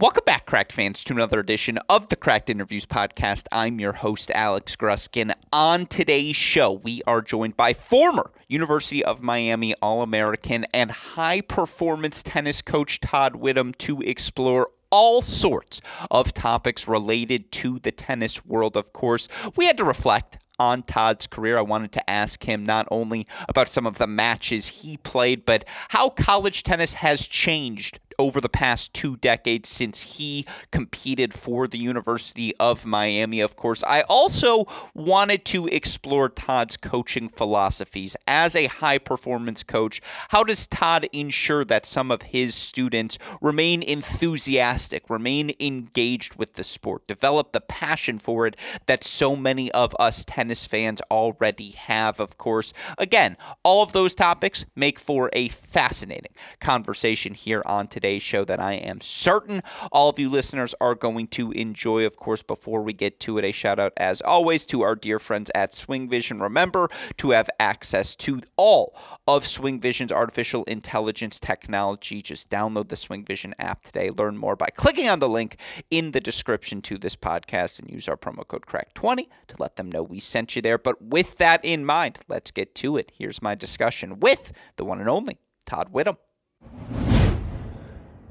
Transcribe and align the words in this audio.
Welcome 0.00 0.24
back, 0.26 0.46
Cracked 0.46 0.72
fans, 0.72 1.04
to 1.04 1.14
another 1.14 1.38
edition 1.38 1.78
of 1.88 2.08
the 2.08 2.16
Cracked 2.16 2.50
Interviews 2.50 2.84
podcast. 2.84 3.46
I'm 3.52 3.78
your 3.78 3.92
host, 3.92 4.28
Alex 4.34 4.74
Gruskin. 4.74 5.32
On 5.52 5.86
today's 5.86 6.34
show, 6.34 6.72
we 6.72 7.00
are 7.06 7.22
joined 7.22 7.56
by 7.56 7.74
former 7.74 8.32
University 8.48 9.04
of 9.04 9.22
Miami 9.22 9.72
All 9.80 10.02
American 10.02 10.66
and 10.74 10.90
high 10.90 11.42
performance 11.42 12.24
tennis 12.24 12.60
coach 12.60 12.98
Todd 12.98 13.34
Widom 13.34 13.72
to 13.76 14.00
explore 14.00 14.72
all 14.90 15.22
sorts 15.22 15.80
of 16.10 16.34
topics 16.34 16.88
related 16.88 17.52
to 17.52 17.78
the 17.78 17.92
tennis 17.92 18.44
world, 18.44 18.76
of 18.76 18.92
course. 18.92 19.28
We 19.54 19.66
had 19.66 19.78
to 19.78 19.84
reflect 19.84 20.38
on 20.58 20.82
Todd's 20.82 21.26
career. 21.26 21.58
I 21.58 21.62
wanted 21.62 21.92
to 21.92 22.10
ask 22.10 22.44
him 22.44 22.64
not 22.64 22.86
only 22.90 23.26
about 23.48 23.68
some 23.68 23.86
of 23.86 23.98
the 23.98 24.06
matches 24.06 24.68
he 24.68 24.96
played, 24.96 25.44
but 25.44 25.64
how 25.88 26.10
college 26.10 26.62
tennis 26.62 26.94
has 26.94 27.26
changed 27.26 27.98
over 28.18 28.40
the 28.40 28.48
past 28.48 28.94
two 28.94 29.16
decades 29.16 29.68
since 29.68 30.16
he 30.16 30.46
competed 30.70 31.34
for 31.34 31.66
the 31.66 31.78
University 31.78 32.54
of 32.56 32.86
Miami, 32.86 33.40
of 33.40 33.56
course. 33.56 33.82
I 33.84 34.02
also 34.02 34.64
wanted 34.94 35.44
to 35.46 35.66
explore 35.66 36.28
Todd's 36.28 36.76
coaching 36.76 37.28
philosophies. 37.28 38.16
As 38.26 38.54
a 38.54 38.66
high 38.66 38.98
performance 38.98 39.62
coach, 39.62 40.00
how 40.28 40.44
does 40.44 40.66
Todd 40.66 41.08
ensure 41.12 41.64
that 41.64 41.86
some 41.86 42.10
of 42.10 42.22
his 42.22 42.54
students 42.54 43.18
remain 43.40 43.82
enthusiastic, 43.82 45.10
remain 45.10 45.52
engaged 45.58 46.36
with 46.36 46.54
the 46.54 46.64
sport, 46.64 47.06
develop 47.06 47.52
the 47.52 47.60
passion 47.60 48.18
for 48.18 48.46
it 48.46 48.56
that 48.86 49.04
so 49.04 49.34
many 49.34 49.70
of 49.72 49.94
us 49.98 50.24
tennis 50.24 50.66
fans 50.66 51.00
already 51.10 51.70
have, 51.70 52.20
of 52.20 52.38
course? 52.38 52.72
Again, 52.98 53.36
all 53.62 53.82
of 53.82 53.92
those 53.92 54.14
topics 54.14 54.64
make 54.76 54.98
for 54.98 55.30
a 55.32 55.48
fascinating 55.48 56.32
conversation 56.60 57.34
here 57.34 57.62
on 57.66 57.88
today 57.88 58.03
today's 58.04 58.22
show 58.22 58.44
that 58.44 58.60
I 58.60 58.74
am 58.74 59.00
certain 59.00 59.62
all 59.90 60.10
of 60.10 60.18
you 60.18 60.28
listeners 60.28 60.74
are 60.78 60.94
going 60.94 61.26
to 61.28 61.52
enjoy. 61.52 62.04
Of 62.04 62.18
course, 62.18 62.42
before 62.42 62.82
we 62.82 62.92
get 62.92 63.18
to 63.20 63.38
it, 63.38 63.46
a 63.46 63.50
shout 63.50 63.78
out 63.78 63.94
as 63.96 64.20
always 64.20 64.66
to 64.66 64.82
our 64.82 64.94
dear 64.94 65.18
friends 65.18 65.50
at 65.54 65.72
Swing 65.72 66.06
Vision. 66.06 66.38
Remember 66.38 66.90
to 67.16 67.30
have 67.30 67.48
access 67.58 68.14
to 68.16 68.42
all 68.58 68.94
of 69.26 69.46
Swing 69.46 69.80
Vision's 69.80 70.12
artificial 70.12 70.64
intelligence 70.64 71.40
technology. 71.40 72.20
Just 72.20 72.50
download 72.50 72.90
the 72.90 72.96
Swing 72.96 73.24
Vision 73.24 73.54
app 73.58 73.84
today. 73.84 74.10
Learn 74.10 74.36
more 74.36 74.54
by 74.54 74.68
clicking 74.68 75.08
on 75.08 75.20
the 75.20 75.28
link 75.28 75.56
in 75.90 76.10
the 76.10 76.20
description 76.20 76.82
to 76.82 76.98
this 76.98 77.16
podcast 77.16 77.78
and 77.78 77.90
use 77.90 78.06
our 78.06 78.18
promo 78.18 78.46
code 78.46 78.66
CRACK20 78.66 79.28
to 79.48 79.56
let 79.58 79.76
them 79.76 79.90
know 79.90 80.02
we 80.02 80.20
sent 80.20 80.54
you 80.54 80.60
there. 80.60 80.76
But 80.76 81.00
with 81.00 81.38
that 81.38 81.64
in 81.64 81.86
mind, 81.86 82.18
let's 82.28 82.50
get 82.50 82.74
to 82.74 82.98
it. 82.98 83.12
Here's 83.16 83.40
my 83.40 83.54
discussion 83.54 84.20
with 84.20 84.52
the 84.76 84.84
one 84.84 85.00
and 85.00 85.08
only 85.08 85.38
Todd 85.64 85.90
Widom. 85.90 86.18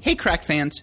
Hey, 0.04 0.16
Crack 0.16 0.44
fans. 0.44 0.82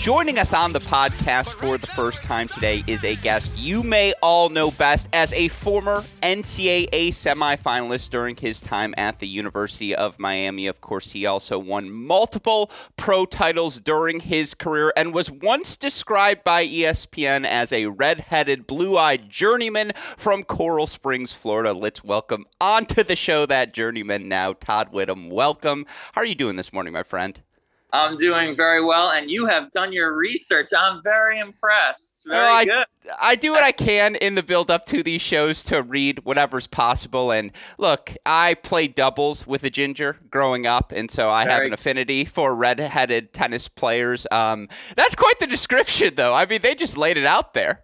Joining 0.00 0.38
us 0.38 0.54
on 0.54 0.72
the 0.72 0.80
podcast 0.80 1.52
for 1.52 1.76
the 1.76 1.86
first 1.86 2.24
time 2.24 2.48
today 2.48 2.82
is 2.86 3.04
a 3.04 3.16
guest 3.16 3.52
you 3.54 3.82
may 3.82 4.14
all 4.22 4.48
know 4.48 4.70
best 4.70 5.10
as 5.12 5.34
a 5.34 5.48
former 5.48 6.00
NCAA 6.22 7.08
semifinalist 7.08 8.08
during 8.08 8.34
his 8.34 8.62
time 8.62 8.94
at 8.96 9.18
the 9.18 9.28
University 9.28 9.94
of 9.94 10.18
Miami. 10.18 10.66
Of 10.68 10.80
course, 10.80 11.10
he 11.10 11.26
also 11.26 11.58
won 11.58 11.90
multiple 11.90 12.70
pro 12.96 13.26
titles 13.26 13.78
during 13.78 14.20
his 14.20 14.54
career 14.54 14.90
and 14.96 15.12
was 15.12 15.30
once 15.30 15.76
described 15.76 16.44
by 16.44 16.66
ESPN 16.66 17.44
as 17.46 17.70
a 17.70 17.84
red-headed, 17.84 18.66
blue-eyed 18.66 19.28
journeyman 19.28 19.92
from 20.16 20.44
Coral 20.44 20.86
Springs, 20.86 21.34
Florida. 21.34 21.74
Let's 21.74 22.02
welcome 22.02 22.46
onto 22.58 23.02
the 23.04 23.16
show 23.16 23.44
that 23.44 23.74
journeyman 23.74 24.30
now, 24.30 24.54
Todd 24.54 24.94
Widom. 24.94 25.30
Welcome. 25.30 25.84
How 26.14 26.22
are 26.22 26.26
you 26.26 26.34
doing 26.34 26.56
this 26.56 26.72
morning, 26.72 26.94
my 26.94 27.02
friend? 27.02 27.42
I'm 27.92 28.16
doing 28.16 28.56
very 28.56 28.82
well, 28.82 29.10
and 29.10 29.30
you 29.30 29.46
have 29.46 29.70
done 29.70 29.92
your 29.92 30.16
research. 30.16 30.68
I'm 30.76 31.02
very 31.02 31.38
impressed. 31.38 32.26
Very 32.28 32.46
I, 32.46 32.64
good. 32.64 32.86
I 33.20 33.34
do 33.34 33.52
what 33.52 33.64
I 33.64 33.72
can 33.72 34.14
in 34.16 34.34
the 34.34 34.42
build 34.42 34.70
up 34.70 34.86
to 34.86 35.02
these 35.02 35.22
shows 35.22 35.64
to 35.64 35.82
read 35.82 36.20
whatever's 36.24 36.66
possible. 36.66 37.32
And 37.32 37.52
look, 37.78 38.14
I 38.24 38.54
played 38.54 38.94
doubles 38.94 39.46
with 39.46 39.64
a 39.64 39.70
ginger 39.70 40.18
growing 40.30 40.66
up, 40.66 40.92
and 40.92 41.10
so 41.10 41.30
I 41.30 41.44
very 41.44 41.54
have 41.54 41.66
an 41.66 41.72
affinity 41.72 42.24
for 42.24 42.54
red-headed 42.54 43.32
tennis 43.32 43.68
players. 43.68 44.26
Um, 44.30 44.68
that's 44.96 45.14
quite 45.14 45.38
the 45.40 45.46
description, 45.46 46.14
though. 46.14 46.34
I 46.34 46.46
mean, 46.46 46.60
they 46.62 46.74
just 46.74 46.96
laid 46.96 47.16
it 47.16 47.26
out 47.26 47.54
there. 47.54 47.82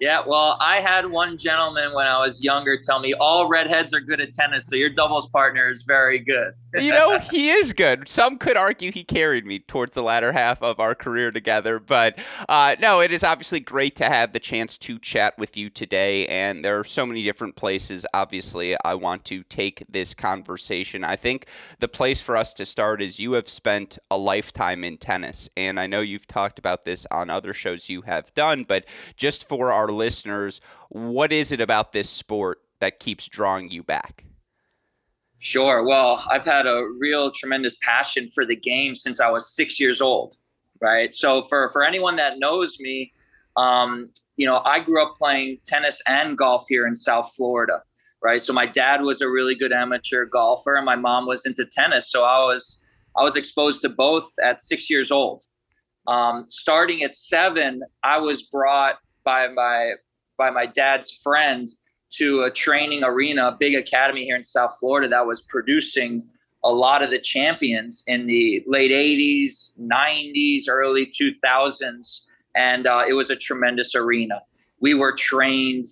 Yeah, 0.00 0.22
well, 0.24 0.56
I 0.60 0.80
had 0.80 1.10
one 1.10 1.36
gentleman 1.36 1.92
when 1.92 2.06
I 2.06 2.18
was 2.20 2.44
younger 2.44 2.78
tell 2.80 3.00
me 3.00 3.14
all 3.14 3.48
redheads 3.48 3.92
are 3.92 4.00
good 4.00 4.20
at 4.20 4.30
tennis, 4.30 4.68
so 4.68 4.76
your 4.76 4.90
doubles 4.90 5.28
partner 5.28 5.68
is 5.70 5.82
very 5.82 6.20
good. 6.20 6.52
You 6.74 6.92
know, 6.92 7.18
he 7.18 7.50
is 7.50 7.72
good. 7.72 8.08
Some 8.08 8.36
could 8.36 8.56
argue 8.56 8.92
he 8.92 9.04
carried 9.04 9.46
me 9.46 9.58
towards 9.58 9.94
the 9.94 10.02
latter 10.02 10.32
half 10.32 10.62
of 10.62 10.78
our 10.78 10.94
career 10.94 11.30
together. 11.30 11.78
But 11.78 12.18
uh, 12.48 12.76
no, 12.78 13.00
it 13.00 13.10
is 13.10 13.24
obviously 13.24 13.60
great 13.60 13.96
to 13.96 14.04
have 14.04 14.32
the 14.32 14.40
chance 14.40 14.76
to 14.78 14.98
chat 14.98 15.38
with 15.38 15.56
you 15.56 15.70
today. 15.70 16.26
And 16.26 16.64
there 16.64 16.78
are 16.78 16.84
so 16.84 17.06
many 17.06 17.22
different 17.22 17.56
places, 17.56 18.04
obviously, 18.12 18.76
I 18.84 18.94
want 18.94 19.24
to 19.26 19.42
take 19.44 19.84
this 19.88 20.14
conversation. 20.14 21.04
I 21.04 21.16
think 21.16 21.46
the 21.78 21.88
place 21.88 22.20
for 22.20 22.36
us 22.36 22.52
to 22.54 22.66
start 22.66 23.00
is 23.00 23.18
you 23.18 23.32
have 23.32 23.48
spent 23.48 23.98
a 24.10 24.18
lifetime 24.18 24.84
in 24.84 24.98
tennis. 24.98 25.48
And 25.56 25.80
I 25.80 25.86
know 25.86 26.00
you've 26.00 26.26
talked 26.26 26.58
about 26.58 26.84
this 26.84 27.06
on 27.10 27.30
other 27.30 27.54
shows 27.54 27.88
you 27.88 28.02
have 28.02 28.34
done, 28.34 28.64
but 28.64 28.84
just 29.16 29.48
for 29.48 29.72
our 29.72 29.88
listeners, 29.88 30.60
what 30.90 31.32
is 31.32 31.52
it 31.52 31.60
about 31.60 31.92
this 31.92 32.10
sport 32.10 32.60
that 32.80 33.00
keeps 33.00 33.26
drawing 33.26 33.70
you 33.70 33.82
back? 33.82 34.24
Sure. 35.40 35.84
Well, 35.84 36.24
I've 36.28 36.44
had 36.44 36.66
a 36.66 36.88
real 36.98 37.30
tremendous 37.30 37.76
passion 37.80 38.28
for 38.34 38.44
the 38.44 38.56
game 38.56 38.94
since 38.94 39.20
I 39.20 39.30
was 39.30 39.54
six 39.54 39.78
years 39.78 40.00
old. 40.00 40.36
Right. 40.80 41.14
So 41.14 41.42
for 41.44 41.70
for 41.72 41.84
anyone 41.84 42.16
that 42.16 42.38
knows 42.38 42.78
me, 42.80 43.12
um, 43.56 44.10
you 44.36 44.46
know, 44.46 44.62
I 44.64 44.80
grew 44.80 45.02
up 45.02 45.14
playing 45.16 45.58
tennis 45.64 46.00
and 46.06 46.38
golf 46.38 46.66
here 46.68 46.86
in 46.86 46.94
South 46.94 47.32
Florida. 47.36 47.82
Right. 48.22 48.42
So 48.42 48.52
my 48.52 48.66
dad 48.66 49.02
was 49.02 49.20
a 49.20 49.28
really 49.28 49.54
good 49.54 49.72
amateur 49.72 50.24
golfer, 50.24 50.74
and 50.74 50.86
my 50.86 50.96
mom 50.96 51.26
was 51.26 51.46
into 51.46 51.64
tennis. 51.64 52.10
So 52.10 52.24
I 52.24 52.38
was 52.38 52.80
I 53.16 53.22
was 53.22 53.36
exposed 53.36 53.82
to 53.82 53.88
both 53.88 54.28
at 54.42 54.60
six 54.60 54.90
years 54.90 55.10
old. 55.10 55.42
Um, 56.06 56.46
starting 56.48 57.02
at 57.02 57.14
seven, 57.14 57.82
I 58.02 58.18
was 58.18 58.42
brought 58.42 58.96
by 59.24 59.48
my 59.48 59.94
by 60.36 60.50
my 60.50 60.66
dad's 60.66 61.12
friend 61.22 61.68
to 62.10 62.42
a 62.42 62.50
training 62.50 63.04
arena, 63.04 63.48
a 63.48 63.56
big 63.58 63.74
academy 63.74 64.24
here 64.24 64.36
in 64.36 64.42
South 64.42 64.76
Florida 64.78 65.08
that 65.08 65.26
was 65.26 65.40
producing 65.42 66.24
a 66.64 66.72
lot 66.72 67.02
of 67.02 67.10
the 67.10 67.18
champions 67.18 68.02
in 68.06 68.26
the 68.26 68.64
late 68.66 68.90
80s, 68.90 69.78
90s, 69.78 70.64
early 70.68 71.06
2000s. 71.06 72.22
And 72.56 72.86
uh, 72.86 73.04
it 73.08 73.12
was 73.12 73.30
a 73.30 73.36
tremendous 73.36 73.94
arena. 73.94 74.42
We 74.80 74.94
were 74.94 75.14
trained 75.14 75.88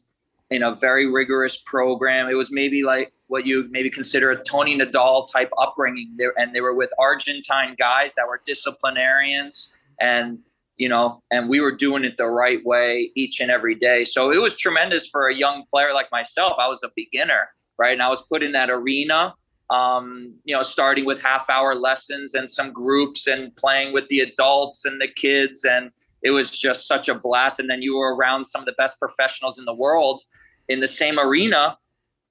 in 0.50 0.62
a 0.62 0.74
very 0.74 1.10
rigorous 1.10 1.56
program. 1.56 2.28
It 2.28 2.34
was 2.34 2.50
maybe 2.50 2.82
like 2.82 3.12
what 3.28 3.46
you 3.46 3.66
maybe 3.70 3.90
consider 3.90 4.30
a 4.30 4.42
Tony 4.42 4.78
Nadal 4.78 5.30
type 5.30 5.50
upbringing. 5.58 6.16
And 6.36 6.54
they 6.54 6.60
were 6.60 6.74
with 6.74 6.90
Argentine 6.98 7.74
guys 7.78 8.14
that 8.14 8.26
were 8.26 8.40
disciplinarians 8.44 9.72
and 10.00 10.38
you 10.76 10.88
know, 10.88 11.22
and 11.30 11.48
we 11.48 11.60
were 11.60 11.72
doing 11.72 12.04
it 12.04 12.16
the 12.16 12.26
right 12.26 12.64
way 12.64 13.10
each 13.16 13.40
and 13.40 13.50
every 13.50 13.74
day. 13.74 14.04
So 14.04 14.30
it 14.30 14.40
was 14.40 14.56
tremendous 14.56 15.08
for 15.08 15.28
a 15.28 15.34
young 15.34 15.64
player 15.70 15.94
like 15.94 16.10
myself. 16.12 16.54
I 16.58 16.68
was 16.68 16.82
a 16.82 16.90
beginner, 16.94 17.48
right? 17.78 17.92
And 17.92 18.02
I 18.02 18.08
was 18.08 18.22
put 18.22 18.42
in 18.42 18.52
that 18.52 18.68
arena, 18.70 19.34
um, 19.70 20.34
you 20.44 20.54
know, 20.54 20.62
starting 20.62 21.06
with 21.06 21.20
half 21.20 21.48
hour 21.48 21.74
lessons 21.74 22.34
and 22.34 22.50
some 22.50 22.72
groups 22.72 23.26
and 23.26 23.54
playing 23.56 23.92
with 23.92 24.06
the 24.08 24.20
adults 24.20 24.84
and 24.84 25.00
the 25.00 25.08
kids. 25.08 25.64
And 25.64 25.90
it 26.22 26.30
was 26.30 26.50
just 26.50 26.86
such 26.86 27.08
a 27.08 27.14
blast. 27.14 27.58
And 27.58 27.70
then 27.70 27.82
you 27.82 27.96
were 27.96 28.14
around 28.14 28.44
some 28.44 28.60
of 28.60 28.66
the 28.66 28.74
best 28.76 28.98
professionals 28.98 29.58
in 29.58 29.64
the 29.64 29.74
world 29.74 30.22
in 30.68 30.80
the 30.80 30.88
same 30.88 31.18
arena, 31.18 31.78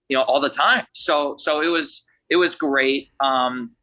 you 0.07 0.17
know, 0.17 0.23
all 0.23 0.39
the 0.39 0.49
time. 0.49 0.85
So, 0.93 1.35
so 1.37 1.61
it 1.61 1.69
was, 1.69 2.03
it 2.29 2.35
was 2.35 2.55
great. 2.55 3.09
Um, 3.19 3.74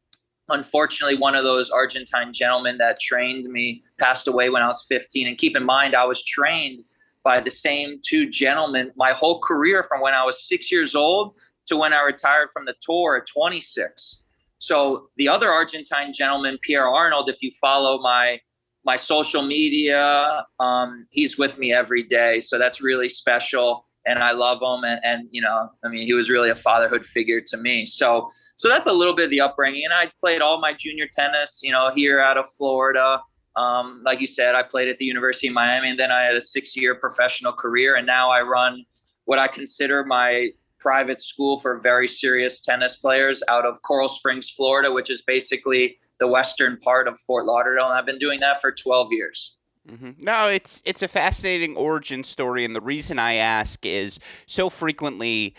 unfortunately, 0.53 1.19
one 1.19 1.35
of 1.35 1.45
those 1.45 1.71
Argentine 1.71 2.33
gentlemen 2.33 2.79
that 2.79 3.01
trained 3.01 3.47
me 3.47 3.83
passed 3.99 4.29
away 4.29 4.51
when 4.51 4.63
I 4.63 4.69
was 4.69 4.85
15. 4.89 5.27
And 5.27 5.39
keep 5.39 5.57
in 5.57 5.65
mind, 5.65 5.95
I 5.95 6.05
was 6.05 6.23
trained 6.25 6.85
by 7.25 7.41
the 7.41 7.51
same 7.51 8.01
two 8.05 8.29
gentlemen 8.29 8.93
my 8.97 9.13
whole 9.13 9.41
career 9.41 9.85
from 9.89 10.01
when 10.01 10.15
I 10.15 10.25
was 10.25 10.47
six 10.47 10.71
years 10.73 10.95
old 10.95 11.35
to 11.67 11.77
when 11.77 11.93
I 11.93 12.03
retired 12.03 12.51
from 12.53 12.65
the 12.65 12.75
tour 12.81 13.17
at 13.17 13.27
26. 13.27 14.23
So 14.59 15.09
the 15.17 15.29
other 15.29 15.51
Argentine 15.51 16.13
gentleman, 16.13 16.59
Pierre 16.63 16.87
Arnold, 16.87 17.29
if 17.29 17.43
you 17.43 17.51
follow 17.61 18.01
my 18.01 18.39
my 18.85 18.97
social 18.97 19.43
media, 19.43 20.45
um, 20.59 21.07
he's 21.11 21.39
with 21.39 21.57
me 21.57 21.73
every 21.73 22.03
day. 22.03 22.41
So 22.41 22.59
that's 22.59 22.81
really 22.81 23.09
special 23.09 23.87
and 24.07 24.19
I 24.19 24.33
love 24.33 24.59
him. 24.61 24.85
And, 24.85 25.01
and, 25.05 25.29
you 25.31 25.41
know, 25.41 25.71
I 25.85 25.89
mean, 25.89 26.07
he 26.07 26.13
was 26.13 26.29
really 26.29 26.51
a 26.51 26.57
fatherhood 26.57 27.07
figure 27.07 27.41
to 27.47 27.57
me. 27.57 27.87
So, 27.87 28.29
so 28.57 28.69
that's 28.69 28.87
a 28.87 28.93
little 28.93 29.15
bit 29.15 29.27
of 29.27 29.31
the 29.31 29.41
upbringing. 29.41 29.85
And 29.85 29.95
I 29.95 30.11
played 30.21 30.41
all 30.41 30.61
my 30.61 30.73
junior 30.73 31.07
tennis, 31.13 31.61
you 31.63 31.73
know, 31.73 31.93
here 31.95 32.21
out 32.21 32.37
of 32.37 32.49
Florida. 32.49 33.21
Um, 33.57 34.03
like 34.05 34.21
you 34.21 34.27
said, 34.27 34.55
I 34.55 34.63
played 34.63 34.89
at 34.89 34.99
the 34.99 35.05
University 35.05 35.49
of 35.49 35.55
Miami, 35.55 35.91
and 35.91 35.99
then 35.99 36.11
I 36.11 36.23
had 36.23 36.35
a 36.35 36.41
six-year 36.41 36.95
professional 36.95 37.53
career, 37.53 37.97
and 37.97 38.07
now 38.07 38.31
I 38.31 38.41
run 38.41 38.85
what 39.27 39.39
I 39.39 39.47
consider 39.47 40.05
my 40.05 40.49
private 40.81 41.21
school 41.21 41.59
for 41.59 41.79
very 41.79 42.09
serious 42.09 42.63
tennis 42.63 42.97
players 42.97 43.43
out 43.49 43.67
of 43.67 43.81
Coral 43.83 44.09
Springs, 44.09 44.51
Florida, 44.51 44.91
which 44.91 45.11
is 45.11 45.23
basically 45.23 45.99
the 46.19 46.27
western 46.27 46.79
part 46.79 47.07
of 47.07 47.21
Fort 47.21 47.45
Lauderdale, 47.45 47.89
and 47.89 47.95
I've 47.95 48.07
been 48.07 48.19
doing 48.19 48.41
that 48.41 48.61
for 48.61 48.73
12 48.73 49.13
years. 49.13 49.57
Mm-hmm. 49.90 50.11
No, 50.20 50.49
it's 50.49 50.81
it's 50.84 51.02
a 51.02 51.08
fascinating 51.08 51.76
origin 51.76 52.23
story, 52.23 52.64
and 52.64 52.75
the 52.75 52.81
reason 52.81 53.19
I 53.19 53.34
ask 53.34 53.84
is 53.84 54.20
so 54.46 54.70
frequently 54.70 55.55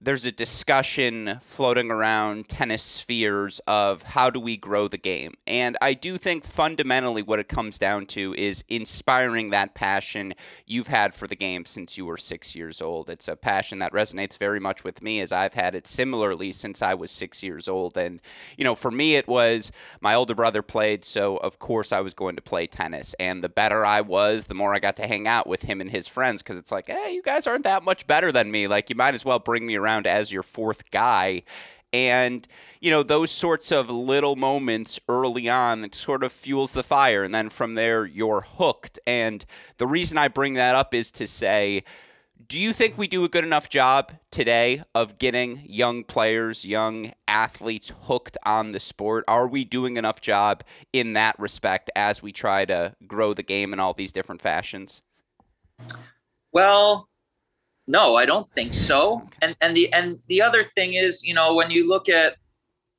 there's 0.00 0.26
a 0.26 0.32
discussion 0.32 1.38
floating 1.40 1.90
around 1.90 2.48
tennis 2.48 2.82
spheres 2.82 3.60
of 3.66 4.02
how 4.02 4.30
do 4.30 4.38
we 4.38 4.56
grow 4.56 4.86
the 4.86 4.98
game. 4.98 5.34
And 5.46 5.76
I 5.82 5.94
do 5.94 6.18
think 6.18 6.44
fundamentally 6.44 7.22
what 7.22 7.40
it 7.40 7.48
comes 7.48 7.78
down 7.78 8.06
to 8.06 8.34
is 8.38 8.62
inspiring 8.68 9.50
that 9.50 9.74
passion 9.74 10.34
you've 10.66 10.86
had 10.86 11.14
for 11.14 11.26
the 11.26 11.34
game 11.34 11.64
since 11.64 11.98
you 11.98 12.06
were 12.06 12.16
six 12.16 12.54
years 12.54 12.80
old. 12.80 13.10
It's 13.10 13.26
a 13.26 13.34
passion 13.34 13.80
that 13.80 13.92
resonates 13.92 14.38
very 14.38 14.60
much 14.60 14.84
with 14.84 15.02
me 15.02 15.20
as 15.20 15.32
I've 15.32 15.54
had 15.54 15.74
it 15.74 15.86
similarly 15.86 16.52
since 16.52 16.80
I 16.80 16.94
was 16.94 17.10
six 17.10 17.42
years 17.42 17.66
old. 17.66 17.96
And, 17.96 18.20
you 18.56 18.64
know, 18.64 18.76
for 18.76 18.92
me, 18.92 19.16
it 19.16 19.26
was 19.26 19.72
my 20.00 20.14
older 20.14 20.34
brother 20.34 20.62
played, 20.62 21.04
so 21.04 21.38
of 21.38 21.58
course 21.58 21.90
I 21.92 22.00
was 22.00 22.14
going 22.14 22.36
to 22.36 22.42
play 22.42 22.68
tennis. 22.68 23.14
And 23.18 23.42
the 23.42 23.48
better 23.48 23.84
I 23.84 24.00
was, 24.00 24.46
the 24.46 24.54
more 24.54 24.74
I 24.74 24.78
got 24.78 24.96
to 24.96 25.08
hang 25.08 25.26
out 25.26 25.48
with 25.48 25.62
him 25.62 25.80
and 25.80 25.90
his 25.90 26.06
friends 26.06 26.42
because 26.42 26.56
it's 26.56 26.70
like, 26.70 26.86
hey, 26.86 27.12
you 27.12 27.22
guys 27.22 27.48
aren't 27.48 27.64
that 27.64 27.82
much 27.82 28.06
better 28.06 28.30
than 28.30 28.52
me. 28.52 28.68
Like, 28.68 28.90
you 28.90 28.96
might 28.96 29.14
as 29.14 29.24
well 29.24 29.40
bring 29.40 29.66
me 29.66 29.74
around 29.74 29.87
around 29.88 30.06
as 30.06 30.30
your 30.32 30.42
fourth 30.42 30.90
guy. 30.90 31.42
And, 31.92 32.46
you 32.80 32.90
know, 32.90 33.02
those 33.02 33.30
sorts 33.30 33.72
of 33.72 33.88
little 33.88 34.36
moments 34.36 35.00
early 35.08 35.48
on 35.48 35.80
that 35.80 35.94
sort 35.94 36.22
of 36.22 36.32
fuels 36.32 36.72
the 36.72 36.82
fire. 36.82 37.24
And 37.24 37.34
then 37.34 37.48
from 37.48 37.74
there, 37.74 38.04
you're 38.04 38.42
hooked. 38.42 38.98
And 39.06 39.44
the 39.78 39.86
reason 39.86 40.18
I 40.18 40.28
bring 40.28 40.54
that 40.54 40.74
up 40.74 40.92
is 40.92 41.10
to 41.12 41.26
say, 41.26 41.84
do 42.46 42.58
you 42.58 42.72
think 42.72 42.96
we 42.96 43.08
do 43.08 43.24
a 43.24 43.28
good 43.28 43.44
enough 43.44 43.68
job 43.68 44.12
today 44.30 44.82
of 44.94 45.18
getting 45.18 45.62
young 45.66 46.04
players, 46.04 46.64
young 46.64 47.12
athletes 47.26 47.92
hooked 48.02 48.36
on 48.44 48.72
the 48.72 48.80
sport? 48.80 49.24
Are 49.26 49.48
we 49.48 49.64
doing 49.64 49.96
enough 49.96 50.20
job 50.20 50.62
in 50.92 51.14
that 51.14 51.38
respect 51.38 51.90
as 51.96 52.22
we 52.22 52.32
try 52.32 52.64
to 52.66 52.94
grow 53.06 53.34
the 53.34 53.42
game 53.42 53.72
in 53.72 53.80
all 53.80 53.92
these 53.94 54.12
different 54.12 54.40
fashions? 54.40 55.02
Well, 56.52 57.08
no, 57.88 58.16
I 58.16 58.26
don't 58.26 58.46
think 58.46 58.74
so. 58.74 59.22
And 59.42 59.56
and 59.60 59.76
the 59.76 59.92
and 59.92 60.20
the 60.28 60.42
other 60.42 60.62
thing 60.62 60.92
is, 60.92 61.24
you 61.24 61.34
know, 61.34 61.54
when 61.54 61.70
you 61.70 61.88
look 61.88 62.08
at 62.08 62.36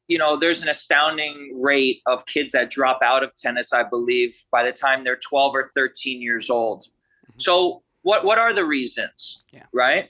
you 0.08 0.18
know, 0.18 0.38
there's 0.38 0.64
an 0.64 0.70
astounding 0.70 1.62
rate 1.62 2.02
of 2.08 2.26
kids 2.26 2.54
that 2.54 2.72
drop 2.72 3.00
out 3.04 3.24
of 3.24 3.36
tennis, 3.36 3.72
I 3.72 3.84
believe, 3.84 4.44
by 4.52 4.64
the 4.64 4.72
time 4.72 5.04
they're 5.04 5.20
12 5.24 5.54
or 5.54 5.70
13 5.76 6.20
years 6.20 6.50
old. 6.50 6.82
Mm-hmm. 6.82 7.40
So, 7.40 7.84
what 8.02 8.26
what 8.26 8.40
are 8.40 8.52
the 8.54 8.66
reasons? 8.66 9.44
Yeah. 9.54 9.66
Right? 9.72 10.10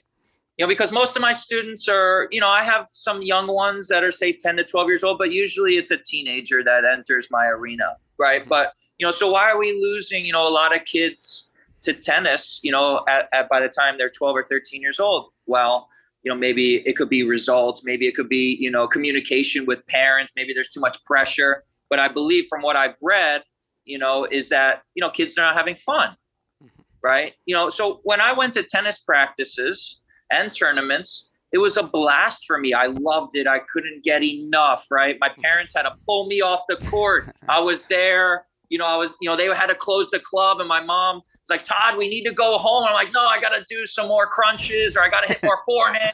You 0.56 0.64
know, 0.64 0.68
because 0.68 0.90
most 0.90 1.16
of 1.16 1.22
my 1.22 1.34
students 1.34 1.86
are, 1.88 2.28
you 2.30 2.40
know, 2.40 2.48
I 2.48 2.64
have 2.64 2.88
some 2.92 3.22
young 3.22 3.46
ones 3.46 3.88
that 3.88 4.02
are 4.02 4.12
say 4.12 4.32
10 4.32 4.56
to 4.56 4.64
12 4.64 4.88
years 4.88 5.04
old, 5.04 5.18
but 5.18 5.32
usually 5.32 5.76
it's 5.76 5.90
a 5.90 5.96
teenager 5.96 6.64
that 6.64 6.84
enters 6.84 7.28
my 7.30 7.46
arena, 7.46 7.96
right? 8.18 8.40
Mm-hmm. 8.40 8.48
But, 8.48 8.72
you 8.98 9.06
know, 9.06 9.10
so 9.10 9.30
why 9.30 9.50
are 9.50 9.58
we 9.58 9.72
losing, 9.72 10.24
you 10.24 10.32
know, 10.32 10.46
a 10.46 10.50
lot 10.50 10.74
of 10.74 10.84
kids 10.84 11.49
to 11.82 11.92
tennis, 11.92 12.60
you 12.62 12.72
know, 12.72 13.04
at, 13.08 13.28
at, 13.32 13.48
by 13.48 13.60
the 13.60 13.68
time 13.68 13.96
they're 13.98 14.10
12 14.10 14.36
or 14.36 14.44
13 14.44 14.80
years 14.80 15.00
old. 15.00 15.30
Well, 15.46 15.88
you 16.22 16.30
know, 16.30 16.36
maybe 16.36 16.76
it 16.86 16.96
could 16.96 17.08
be 17.08 17.22
results, 17.22 17.82
maybe 17.84 18.06
it 18.06 18.14
could 18.14 18.28
be, 18.28 18.56
you 18.60 18.70
know, 18.70 18.86
communication 18.86 19.64
with 19.64 19.86
parents, 19.86 20.32
maybe 20.36 20.52
there's 20.52 20.68
too 20.68 20.80
much 20.80 21.02
pressure. 21.04 21.64
But 21.88 21.98
I 21.98 22.08
believe 22.08 22.46
from 22.48 22.62
what 22.62 22.76
I've 22.76 22.96
read, 23.02 23.42
you 23.84 23.98
know, 23.98 24.26
is 24.30 24.50
that, 24.50 24.82
you 24.94 25.00
know, 25.00 25.10
kids 25.10 25.36
are 25.38 25.42
not 25.42 25.56
having 25.56 25.76
fun. 25.76 26.16
Mm-hmm. 26.62 26.82
Right. 27.02 27.34
You 27.46 27.54
know, 27.54 27.70
so 27.70 28.00
when 28.04 28.20
I 28.20 28.32
went 28.32 28.54
to 28.54 28.62
tennis 28.62 28.98
practices 28.98 30.00
and 30.30 30.52
tournaments, 30.52 31.28
it 31.52 31.58
was 31.58 31.76
a 31.76 31.82
blast 31.82 32.44
for 32.46 32.58
me. 32.58 32.74
I 32.74 32.86
loved 32.86 33.34
it. 33.34 33.48
I 33.48 33.58
couldn't 33.72 34.04
get 34.04 34.22
enough. 34.22 34.86
Right. 34.90 35.16
My 35.20 35.30
parents 35.42 35.72
had 35.74 35.82
to 35.82 35.94
pull 36.04 36.26
me 36.26 36.42
off 36.42 36.62
the 36.68 36.76
court. 36.76 37.34
I 37.48 37.60
was 37.60 37.86
there 37.86 38.44
you 38.70 38.78
know, 38.78 38.86
I 38.86 38.96
was, 38.96 39.14
you 39.20 39.28
know, 39.28 39.36
they 39.36 39.46
had 39.46 39.66
to 39.66 39.74
close 39.74 40.10
the 40.10 40.20
club, 40.20 40.60
and 40.60 40.68
my 40.68 40.82
mom 40.82 41.22
like, 41.50 41.64
"Todd, 41.64 41.96
we 41.98 42.08
need 42.08 42.24
to 42.24 42.32
go 42.32 42.58
home." 42.58 42.84
I'm 42.84 42.94
like, 42.94 43.12
"No, 43.12 43.26
I 43.26 43.40
got 43.40 43.50
to 43.50 43.64
do 43.68 43.86
some 43.86 44.08
more 44.08 44.26
crunches, 44.26 44.96
or 44.96 45.02
I 45.02 45.08
got 45.08 45.22
to 45.22 45.28
hit 45.28 45.42
more 45.42 45.58
forehand." 45.66 46.12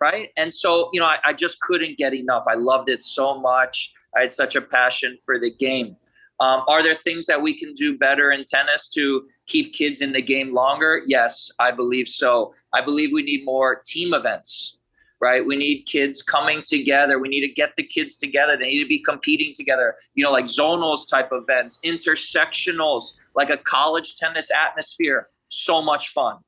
Right, 0.00 0.30
and 0.36 0.52
so 0.52 0.90
you 0.92 1.00
know, 1.00 1.06
I, 1.06 1.18
I 1.24 1.32
just 1.32 1.60
couldn't 1.60 1.98
get 1.98 2.14
enough. 2.14 2.44
I 2.48 2.54
loved 2.54 2.88
it 2.88 3.02
so 3.02 3.38
much. 3.38 3.92
I 4.16 4.22
had 4.22 4.32
such 4.32 4.56
a 4.56 4.60
passion 4.60 5.18
for 5.24 5.38
the 5.38 5.52
game. 5.52 5.96
Um, 6.40 6.62
are 6.68 6.82
there 6.82 6.94
things 6.94 7.26
that 7.26 7.42
we 7.42 7.56
can 7.56 7.74
do 7.74 7.98
better 7.98 8.32
in 8.32 8.44
tennis 8.46 8.88
to 8.90 9.28
keep 9.46 9.74
kids 9.74 10.00
in 10.00 10.12
the 10.12 10.22
game 10.22 10.54
longer? 10.54 11.02
Yes, 11.06 11.50
I 11.58 11.70
believe 11.70 12.08
so. 12.08 12.54
I 12.72 12.80
believe 12.80 13.10
we 13.12 13.22
need 13.22 13.44
more 13.44 13.82
team 13.84 14.14
events. 14.14 14.78
Right? 15.20 15.44
We 15.44 15.56
need 15.56 15.82
kids 15.82 16.22
coming 16.22 16.62
together. 16.62 17.18
We 17.18 17.28
need 17.28 17.46
to 17.46 17.52
get 17.52 17.76
the 17.76 17.82
kids 17.82 18.16
together. 18.16 18.56
They 18.56 18.70
need 18.70 18.82
to 18.82 18.88
be 18.88 19.00
competing 19.00 19.52
together, 19.54 19.96
you 20.14 20.24
know, 20.24 20.32
like 20.32 20.46
zonals 20.46 21.08
type 21.08 21.28
events, 21.32 21.78
intersectionals, 21.84 23.12
like 23.34 23.50
a 23.50 23.58
college 23.58 24.16
tennis 24.16 24.50
atmosphere. 24.50 25.28
So 25.50 25.82
much 25.82 26.08
fun, 26.08 26.38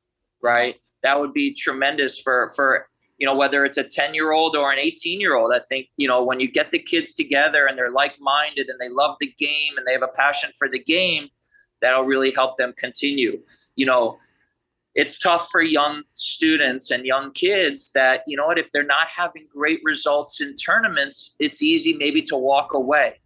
right? 0.41 0.77
That 1.03 1.21
would 1.21 1.35
be 1.35 1.53
tremendous 1.53 2.19
for, 2.19 2.53
for, 2.57 2.89
you 3.19 3.27
know, 3.27 3.35
whether 3.35 3.65
it's 3.65 3.79
a 3.79 3.85
10 3.85 4.15
year 4.15 4.33
old 4.33 4.57
or 4.57 4.73
an 4.73 4.79
18 4.79 5.21
year 5.21 5.35
old. 5.37 5.53
I 5.53 5.61
think, 5.61 5.89
you 5.97 6.09
know, 6.09 6.25
when 6.25 6.41
you 6.41 6.51
get 6.51 6.71
the 6.71 6.79
kids 6.79 7.13
together 7.13 7.67
and 7.67 7.77
they're 7.77 7.91
like 7.91 8.15
minded 8.21 8.69
and 8.69 8.81
they 8.81 8.89
love 8.89 9.17
the 9.21 9.33
game 9.39 9.77
and 9.77 9.87
they 9.87 9.93
have 9.93 10.03
a 10.03 10.09
passion 10.09 10.51
for 10.57 10.69
the 10.69 10.79
game, 10.79 11.29
that'll 11.83 12.05
really 12.05 12.31
help 12.31 12.57
them 12.57 12.73
continue. 12.79 13.43
You 13.77 13.87
know, 13.87 14.19
it's 14.95 15.19
tough 15.19 15.49
for 15.51 15.63
young 15.63 16.03
students 16.15 16.91
and 16.91 17.07
young 17.07 17.33
kids 17.33 17.93
that 17.93 18.23
you 18.27 18.37
know 18.37 18.47
what 18.47 18.59
if 18.59 18.71
they're 18.73 18.85
not 18.85 19.09
having 19.09 19.47
great 19.53 19.81
results 19.85 20.41
in 20.41 20.55
tournaments 20.57 21.35
it's 21.39 21.63
easy 21.63 21.95
maybe 21.95 22.23
to 22.23 22.37
walk 22.37 22.75
away. 22.75 23.21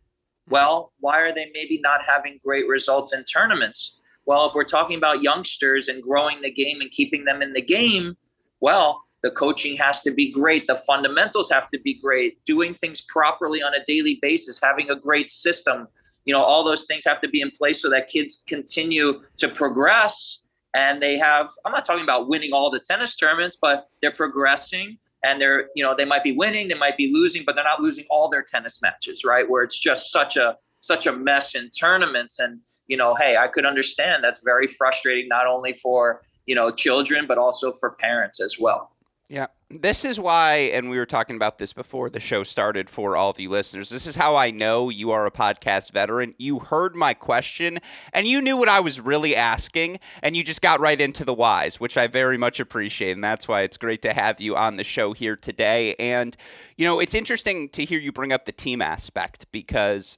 Well 0.48 0.92
why 1.00 1.20
are 1.20 1.34
they 1.34 1.50
maybe 1.52 1.80
not 1.80 2.00
having 2.06 2.38
great 2.44 2.68
results 2.68 3.12
in 3.12 3.24
tournaments? 3.24 3.98
Well 4.26 4.46
if 4.46 4.54
we're 4.54 4.64
talking 4.64 4.96
about 4.96 5.22
youngsters 5.22 5.88
and 5.88 6.02
growing 6.02 6.40
the 6.42 6.52
game 6.52 6.80
and 6.80 6.90
keeping 6.90 7.24
them 7.24 7.42
in 7.42 7.52
the 7.52 7.62
game 7.62 8.16
well 8.60 9.02
the 9.22 9.30
coaching 9.30 9.76
has 9.78 10.02
to 10.02 10.12
be 10.12 10.30
great. 10.30 10.68
The 10.68 10.76
fundamentals 10.86 11.50
have 11.50 11.68
to 11.70 11.80
be 11.80 11.94
great. 11.94 12.44
Doing 12.44 12.74
things 12.74 13.00
properly 13.00 13.60
on 13.60 13.74
a 13.74 13.82
daily 13.84 14.18
basis 14.22 14.60
having 14.62 14.90
a 14.90 14.96
great 14.96 15.30
system 15.30 15.88
you 16.26 16.34
know 16.34 16.42
all 16.42 16.64
those 16.64 16.86
things 16.86 17.04
have 17.04 17.20
to 17.20 17.28
be 17.28 17.40
in 17.40 17.50
place 17.50 17.80
so 17.80 17.88
that 17.88 18.08
kids 18.08 18.44
continue 18.46 19.22
to 19.36 19.48
progress 19.48 20.40
and 20.76 21.02
they 21.02 21.18
have 21.18 21.48
i'm 21.64 21.72
not 21.72 21.84
talking 21.84 22.04
about 22.04 22.28
winning 22.28 22.52
all 22.52 22.70
the 22.70 22.80
tennis 22.80 23.16
tournaments 23.16 23.58
but 23.60 23.88
they're 24.00 24.12
progressing 24.12 24.96
and 25.24 25.40
they're 25.40 25.68
you 25.74 25.82
know 25.82 25.94
they 25.96 26.04
might 26.04 26.22
be 26.22 26.32
winning 26.32 26.68
they 26.68 26.78
might 26.78 26.96
be 26.96 27.10
losing 27.12 27.42
but 27.44 27.56
they're 27.56 27.64
not 27.64 27.80
losing 27.80 28.04
all 28.10 28.28
their 28.28 28.42
tennis 28.42 28.80
matches 28.82 29.24
right? 29.24 29.48
Where 29.50 29.64
it's 29.64 29.78
just 29.78 30.12
such 30.12 30.36
a 30.36 30.56
such 30.80 31.06
a 31.06 31.12
mess 31.12 31.54
in 31.56 31.70
tournaments. 31.70 32.38
And 32.38 32.60
you 32.86 32.96
know 32.96 33.14
hey 33.14 33.36
i 33.36 33.48
could 33.48 33.66
understand 33.66 34.22
that's 34.22 34.42
very 34.42 34.66
frustrating 34.66 35.28
not 35.28 35.46
only 35.46 35.72
for 35.72 36.22
you 36.46 36.54
know 36.54 36.70
children 36.70 37.26
but 37.26 37.38
also 37.38 37.72
for 37.72 37.90
parents 37.92 38.40
as 38.40 38.58
well 38.58 38.95
yeah. 39.28 39.48
This 39.68 40.04
is 40.04 40.20
why, 40.20 40.54
and 40.72 40.88
we 40.88 40.96
were 40.96 41.06
talking 41.06 41.34
about 41.34 41.58
this 41.58 41.72
before 41.72 42.08
the 42.08 42.20
show 42.20 42.44
started 42.44 42.88
for 42.88 43.16
all 43.16 43.30
of 43.30 43.40
you 43.40 43.50
listeners. 43.50 43.90
This 43.90 44.06
is 44.06 44.14
how 44.14 44.36
I 44.36 44.52
know 44.52 44.88
you 44.88 45.10
are 45.10 45.26
a 45.26 45.32
podcast 45.32 45.90
veteran. 45.90 46.34
You 46.38 46.60
heard 46.60 46.94
my 46.94 47.12
question 47.12 47.80
and 48.12 48.28
you 48.28 48.40
knew 48.40 48.56
what 48.56 48.68
I 48.68 48.78
was 48.78 49.00
really 49.00 49.34
asking, 49.34 49.98
and 50.22 50.36
you 50.36 50.44
just 50.44 50.62
got 50.62 50.78
right 50.78 51.00
into 51.00 51.24
the 51.24 51.34
whys, 51.34 51.80
which 51.80 51.96
I 51.96 52.06
very 52.06 52.38
much 52.38 52.60
appreciate. 52.60 53.12
And 53.12 53.24
that's 53.24 53.48
why 53.48 53.62
it's 53.62 53.76
great 53.76 54.02
to 54.02 54.12
have 54.12 54.40
you 54.40 54.54
on 54.54 54.76
the 54.76 54.84
show 54.84 55.12
here 55.12 55.34
today. 55.34 55.96
And, 55.98 56.36
you 56.76 56.86
know, 56.86 57.00
it's 57.00 57.14
interesting 57.14 57.68
to 57.70 57.84
hear 57.84 57.98
you 57.98 58.12
bring 58.12 58.32
up 58.32 58.44
the 58.44 58.52
team 58.52 58.80
aspect 58.80 59.50
because 59.50 60.16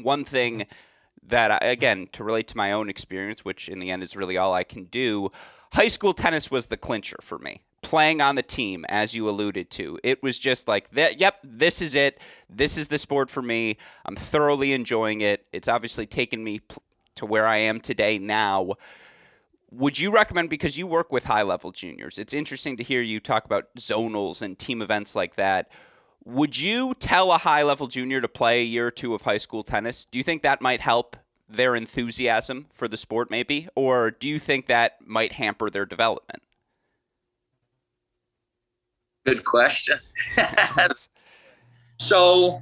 one 0.00 0.24
thing 0.24 0.66
that, 1.22 1.50
I, 1.50 1.66
again, 1.66 2.08
to 2.12 2.24
relate 2.24 2.48
to 2.48 2.56
my 2.56 2.72
own 2.72 2.88
experience, 2.88 3.44
which 3.44 3.68
in 3.68 3.80
the 3.80 3.90
end 3.90 4.02
is 4.02 4.16
really 4.16 4.38
all 4.38 4.54
I 4.54 4.64
can 4.64 4.84
do, 4.84 5.30
high 5.74 5.88
school 5.88 6.14
tennis 6.14 6.50
was 6.50 6.66
the 6.66 6.78
clincher 6.78 7.18
for 7.20 7.38
me 7.38 7.60
playing 7.82 8.20
on 8.20 8.34
the 8.34 8.42
team, 8.42 8.84
as 8.88 9.14
you 9.14 9.28
alluded 9.28 9.70
to. 9.70 9.98
It 10.02 10.22
was 10.22 10.38
just 10.38 10.68
like 10.68 10.90
that. 10.90 11.18
Yep, 11.20 11.38
this 11.42 11.80
is 11.80 11.94
it. 11.94 12.18
This 12.48 12.76
is 12.76 12.88
the 12.88 12.98
sport 12.98 13.30
for 13.30 13.42
me. 13.42 13.76
I'm 14.04 14.16
thoroughly 14.16 14.72
enjoying 14.72 15.20
it. 15.20 15.46
It's 15.52 15.68
obviously 15.68 16.06
taken 16.06 16.44
me 16.44 16.60
to 17.16 17.26
where 17.26 17.46
I 17.46 17.56
am 17.56 17.80
today 17.80 18.18
now. 18.18 18.74
Would 19.70 20.00
you 20.00 20.10
recommend 20.12 20.50
because 20.50 20.76
you 20.76 20.86
work 20.86 21.12
with 21.12 21.26
high 21.26 21.42
level 21.42 21.70
juniors? 21.70 22.18
It's 22.18 22.34
interesting 22.34 22.76
to 22.76 22.82
hear 22.82 23.02
you 23.02 23.20
talk 23.20 23.44
about 23.44 23.74
zonals 23.78 24.42
and 24.42 24.58
team 24.58 24.82
events 24.82 25.14
like 25.14 25.36
that. 25.36 25.70
Would 26.24 26.60
you 26.60 26.94
tell 26.98 27.32
a 27.32 27.38
high 27.38 27.62
level 27.62 27.86
junior 27.86 28.20
to 28.20 28.28
play 28.28 28.60
a 28.60 28.64
year 28.64 28.88
or 28.88 28.90
two 28.90 29.14
of 29.14 29.22
high 29.22 29.38
school 29.38 29.62
tennis? 29.62 30.04
Do 30.04 30.18
you 30.18 30.24
think 30.24 30.42
that 30.42 30.60
might 30.60 30.80
help 30.80 31.16
their 31.48 31.74
enthusiasm 31.74 32.66
for 32.72 32.88
the 32.88 32.96
sport, 32.96 33.30
maybe? 33.30 33.68
Or 33.74 34.10
do 34.10 34.28
you 34.28 34.38
think 34.38 34.66
that 34.66 34.96
might 35.06 35.32
hamper 35.32 35.70
their 35.70 35.86
development? 35.86 36.42
Good 39.26 39.44
question. 39.44 39.98
so 41.98 42.60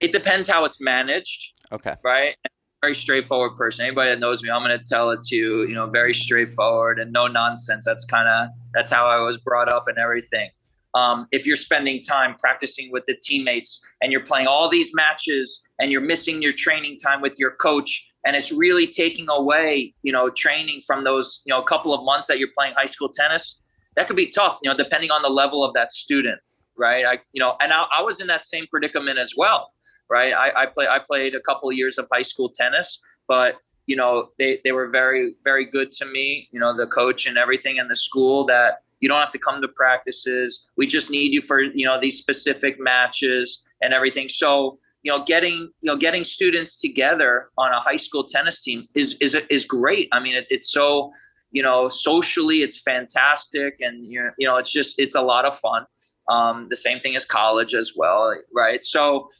it 0.00 0.12
depends 0.12 0.48
how 0.48 0.64
it's 0.64 0.80
managed. 0.80 1.52
Okay. 1.72 1.94
Right. 2.04 2.36
Very 2.82 2.94
straightforward 2.94 3.56
person. 3.56 3.86
Anybody 3.86 4.10
that 4.10 4.20
knows 4.20 4.42
me, 4.42 4.50
I'm 4.50 4.62
going 4.62 4.78
to 4.78 4.84
tell 4.84 5.10
it 5.10 5.22
to 5.28 5.36
you, 5.36 5.62
you 5.62 5.74
know, 5.74 5.86
very 5.86 6.12
straightforward 6.12 6.98
and 6.98 7.12
no 7.12 7.26
nonsense. 7.26 7.84
That's 7.84 8.04
kind 8.04 8.28
of 8.28 8.50
that's 8.74 8.90
how 8.90 9.06
I 9.06 9.18
was 9.20 9.38
brought 9.38 9.72
up 9.72 9.88
and 9.88 9.96
everything. 9.98 10.50
Um, 10.94 11.26
if 11.30 11.46
you're 11.46 11.56
spending 11.56 12.02
time 12.02 12.36
practicing 12.38 12.90
with 12.92 13.04
the 13.06 13.16
teammates 13.22 13.84
and 14.00 14.12
you're 14.12 14.24
playing 14.24 14.46
all 14.46 14.70
these 14.70 14.94
matches 14.94 15.62
and 15.78 15.90
you're 15.90 16.00
missing 16.00 16.40
your 16.40 16.52
training 16.52 16.96
time 16.98 17.20
with 17.20 17.38
your 17.38 17.50
coach 17.50 18.06
and 18.24 18.34
it's 18.34 18.50
really 18.50 18.86
taking 18.86 19.26
away 19.28 19.94
you 20.02 20.12
know 20.12 20.30
training 20.30 20.80
from 20.86 21.04
those 21.04 21.42
you 21.44 21.52
know 21.52 21.60
a 21.60 21.64
couple 21.66 21.92
of 21.94 22.02
months 22.04 22.28
that 22.28 22.38
you're 22.38 22.52
playing 22.56 22.74
high 22.76 22.86
school 22.86 23.10
tennis 23.10 23.60
that 23.96 24.06
could 24.06 24.16
be 24.16 24.28
tough, 24.28 24.58
you 24.62 24.70
know, 24.70 24.76
depending 24.76 25.10
on 25.10 25.22
the 25.22 25.28
level 25.28 25.64
of 25.64 25.74
that 25.74 25.92
student, 25.92 26.40
right? 26.76 27.04
I, 27.04 27.18
you 27.32 27.40
know, 27.40 27.56
and 27.60 27.72
I, 27.72 27.84
I 27.98 28.02
was 28.02 28.20
in 28.20 28.26
that 28.28 28.44
same 28.44 28.66
predicament 28.68 29.18
as 29.18 29.34
well, 29.36 29.72
right? 30.08 30.32
I, 30.32 30.62
I 30.62 30.66
play, 30.66 30.86
I 30.86 30.98
played 30.98 31.34
a 31.34 31.40
couple 31.40 31.68
of 31.68 31.76
years 31.76 31.98
of 31.98 32.06
high 32.12 32.22
school 32.22 32.50
tennis, 32.50 33.00
but 33.26 33.56
you 33.86 33.96
know, 33.96 34.30
they 34.38 34.60
they 34.64 34.72
were 34.72 34.88
very 34.88 35.34
very 35.44 35.64
good 35.64 35.92
to 35.92 36.06
me. 36.06 36.48
You 36.50 36.60
know, 36.60 36.76
the 36.76 36.86
coach 36.86 37.26
and 37.26 37.38
everything 37.38 37.76
in 37.76 37.88
the 37.88 37.96
school 37.96 38.44
that 38.46 38.78
you 39.00 39.08
don't 39.08 39.20
have 39.20 39.30
to 39.30 39.38
come 39.38 39.62
to 39.62 39.68
practices. 39.68 40.66
We 40.76 40.86
just 40.86 41.10
need 41.10 41.32
you 41.32 41.40
for 41.40 41.60
you 41.60 41.86
know 41.86 42.00
these 42.00 42.18
specific 42.18 42.80
matches 42.80 43.64
and 43.80 43.94
everything. 43.94 44.28
So 44.28 44.78
you 45.02 45.16
know, 45.16 45.24
getting 45.24 45.70
you 45.80 45.86
know 45.86 45.96
getting 45.96 46.24
students 46.24 46.76
together 46.76 47.50
on 47.56 47.72
a 47.72 47.78
high 47.78 47.96
school 47.96 48.24
tennis 48.24 48.60
team 48.60 48.88
is 48.94 49.16
is 49.20 49.36
is 49.50 49.64
great. 49.64 50.08
I 50.12 50.18
mean, 50.18 50.34
it, 50.34 50.46
it's 50.50 50.72
so 50.72 51.12
you 51.56 51.62
know, 51.62 51.88
socially 51.88 52.60
it's 52.60 52.78
fantastic, 52.78 53.78
and 53.80 54.04
you 54.04 54.30
you 54.36 54.46
know, 54.46 54.58
it's 54.58 54.70
just 54.70 54.98
it's 54.98 55.14
a 55.14 55.22
lot 55.22 55.46
of 55.46 55.58
fun. 55.58 55.86
Um, 56.28 56.66
the 56.68 56.76
same 56.76 57.00
thing 57.00 57.16
as 57.16 57.24
college 57.24 57.72
as 57.72 57.94
well, 57.96 58.36
right? 58.54 58.84
So, 58.84 59.30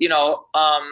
you 0.00 0.08
know, 0.08 0.46
um, 0.54 0.82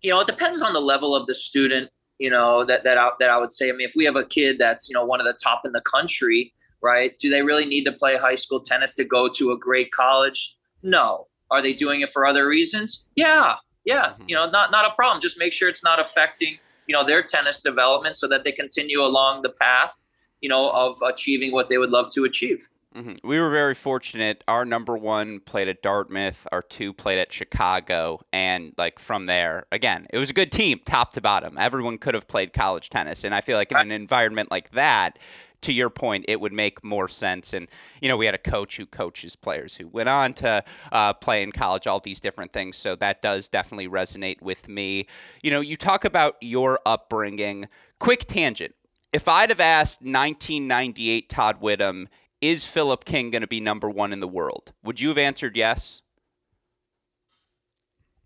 you 0.00 0.10
know, 0.12 0.20
it 0.20 0.28
depends 0.28 0.62
on 0.62 0.72
the 0.72 0.80
level 0.80 1.16
of 1.16 1.26
the 1.26 1.34
student. 1.34 1.90
You 2.18 2.30
know, 2.30 2.64
that 2.64 2.84
that 2.84 2.96
I, 2.96 3.10
that 3.18 3.28
I 3.28 3.38
would 3.38 3.50
say. 3.50 3.70
I 3.70 3.72
mean, 3.72 3.88
if 3.88 3.96
we 3.96 4.04
have 4.04 4.14
a 4.14 4.24
kid 4.24 4.56
that's 4.60 4.88
you 4.88 4.94
know 4.94 5.04
one 5.04 5.20
of 5.20 5.26
the 5.26 5.36
top 5.42 5.62
in 5.64 5.72
the 5.72 5.80
country, 5.80 6.54
right? 6.80 7.18
Do 7.18 7.28
they 7.28 7.42
really 7.42 7.66
need 7.66 7.82
to 7.86 7.92
play 7.92 8.16
high 8.16 8.36
school 8.36 8.60
tennis 8.60 8.94
to 8.94 9.04
go 9.04 9.28
to 9.30 9.50
a 9.50 9.58
great 9.58 9.90
college? 9.90 10.56
No. 10.84 11.26
Are 11.50 11.60
they 11.60 11.72
doing 11.72 12.02
it 12.02 12.12
for 12.12 12.24
other 12.24 12.46
reasons? 12.46 13.04
Yeah, 13.16 13.56
yeah. 13.84 14.10
Mm-hmm. 14.10 14.28
You 14.28 14.36
know, 14.36 14.48
not 14.48 14.70
not 14.70 14.86
a 14.86 14.94
problem. 14.94 15.20
Just 15.20 15.40
make 15.40 15.52
sure 15.52 15.68
it's 15.68 15.82
not 15.82 15.98
affecting 15.98 16.58
you 16.88 16.92
know 16.94 17.06
their 17.06 17.22
tennis 17.22 17.60
development 17.60 18.16
so 18.16 18.26
that 18.26 18.42
they 18.42 18.50
continue 18.50 19.00
along 19.00 19.42
the 19.42 19.50
path 19.50 20.02
you 20.40 20.48
know 20.48 20.70
of 20.70 21.00
achieving 21.02 21.52
what 21.52 21.68
they 21.68 21.78
would 21.78 21.90
love 21.90 22.10
to 22.10 22.24
achieve. 22.24 22.68
Mm-hmm. 22.96 23.28
we 23.28 23.38
were 23.38 23.50
very 23.50 23.74
fortunate. 23.74 24.42
Our 24.48 24.64
number 24.64 24.96
one 24.96 25.40
played 25.40 25.68
at 25.68 25.82
dartmouth. 25.82 26.48
Our 26.50 26.62
two 26.62 26.94
played 26.94 27.18
at 27.18 27.30
chicago. 27.30 28.20
And 28.32 28.72
like 28.78 28.98
from 28.98 29.26
there 29.26 29.66
again 29.70 30.06
it 30.10 30.18
was 30.18 30.30
a 30.30 30.32
good 30.32 30.50
team 30.50 30.80
top 30.84 31.12
to 31.12 31.20
bottom. 31.20 31.56
Everyone 31.58 31.98
could 31.98 32.14
have 32.14 32.26
played 32.26 32.52
college 32.52 32.88
tennis. 32.88 33.24
And 33.24 33.34
i 33.34 33.40
feel 33.40 33.56
like 33.56 33.70
in 33.70 33.76
an 33.76 33.92
environment 33.92 34.50
like 34.50 34.70
that 34.70 35.18
to 35.62 35.72
your 35.72 35.90
point, 35.90 36.24
it 36.28 36.40
would 36.40 36.52
make 36.52 36.84
more 36.84 37.08
sense. 37.08 37.52
And, 37.52 37.68
you 38.00 38.08
know, 38.08 38.16
we 38.16 38.26
had 38.26 38.34
a 38.34 38.38
coach 38.38 38.76
who 38.76 38.86
coaches 38.86 39.36
players 39.36 39.76
who 39.76 39.88
went 39.88 40.08
on 40.08 40.34
to 40.34 40.64
uh, 40.92 41.14
play 41.14 41.42
in 41.42 41.52
college, 41.52 41.86
all 41.86 42.00
these 42.00 42.20
different 42.20 42.52
things. 42.52 42.76
So 42.76 42.94
that 42.96 43.22
does 43.22 43.48
definitely 43.48 43.88
resonate 43.88 44.40
with 44.40 44.68
me. 44.68 45.06
You 45.42 45.50
know, 45.50 45.60
you 45.60 45.76
talk 45.76 46.04
about 46.04 46.36
your 46.40 46.80
upbringing. 46.86 47.68
Quick 47.98 48.26
tangent. 48.26 48.74
If 49.12 49.26
I'd 49.26 49.50
have 49.50 49.60
asked 49.60 50.02
1998 50.02 51.28
Todd 51.28 51.60
Widom, 51.60 52.06
is 52.40 52.66
Philip 52.66 53.04
King 53.04 53.30
going 53.30 53.42
to 53.42 53.48
be 53.48 53.60
number 53.60 53.90
one 53.90 54.12
in 54.12 54.20
the 54.20 54.28
world? 54.28 54.72
Would 54.84 55.00
you 55.00 55.08
have 55.08 55.18
answered 55.18 55.56
yes? 55.56 56.02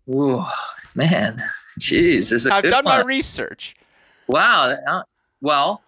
Ooh, 0.09 0.43
man. 0.93 1.41
Jeez. 1.79 2.49
I've 2.51 2.63
done 2.63 2.85
one. 2.85 2.99
my 2.99 3.01
research. 3.01 3.75
Wow. 4.27 4.75
Uh, 4.87 5.03
well, 5.41 5.81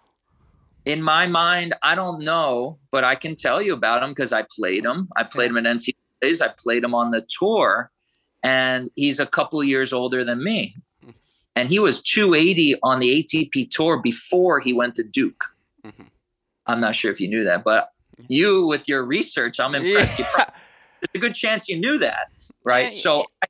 in 0.86 1.02
my 1.02 1.26
mind, 1.26 1.74
I 1.82 1.96
don't 1.96 2.22
know, 2.22 2.78
but 2.92 3.02
I 3.02 3.16
can 3.16 3.34
tell 3.34 3.60
you 3.60 3.74
about 3.74 4.04
him 4.04 4.10
because 4.10 4.32
I 4.32 4.46
played 4.56 4.84
him. 4.84 5.08
I 5.16 5.24
played 5.24 5.50
him 5.50 5.58
at 5.58 5.64
NCAAs. 5.64 6.40
I 6.40 6.48
played 6.56 6.84
him 6.84 6.94
on 6.94 7.10
the 7.10 7.26
tour, 7.28 7.90
and 8.44 8.88
he's 8.94 9.18
a 9.18 9.26
couple 9.26 9.62
years 9.64 9.92
older 9.92 10.24
than 10.24 10.42
me. 10.42 10.76
And 11.56 11.68
he 11.68 11.78
was 11.80 12.00
280 12.02 12.76
on 12.82 13.00
the 13.00 13.22
ATP 13.22 13.70
tour 13.70 14.00
before 14.00 14.60
he 14.60 14.72
went 14.72 14.94
to 14.96 15.02
Duke. 15.02 15.44
Mm-hmm. 15.84 16.04
I'm 16.66 16.80
not 16.80 16.94
sure 16.94 17.10
if 17.10 17.20
you 17.20 17.28
knew 17.28 17.44
that, 17.44 17.64
but 17.64 17.90
you, 18.28 18.66
with 18.66 18.88
your 18.88 19.04
research, 19.04 19.58
I'm 19.58 19.74
impressed. 19.74 20.18
Yeah. 20.18 20.26
Probably, 20.32 20.54
there's 21.00 21.10
a 21.14 21.18
good 21.18 21.34
chance 21.34 21.68
you 21.68 21.80
knew 21.80 21.98
that, 21.98 22.28
right? 22.64 22.94
Yeah, 22.94 23.00
so 23.00 23.26
I, 23.42 23.46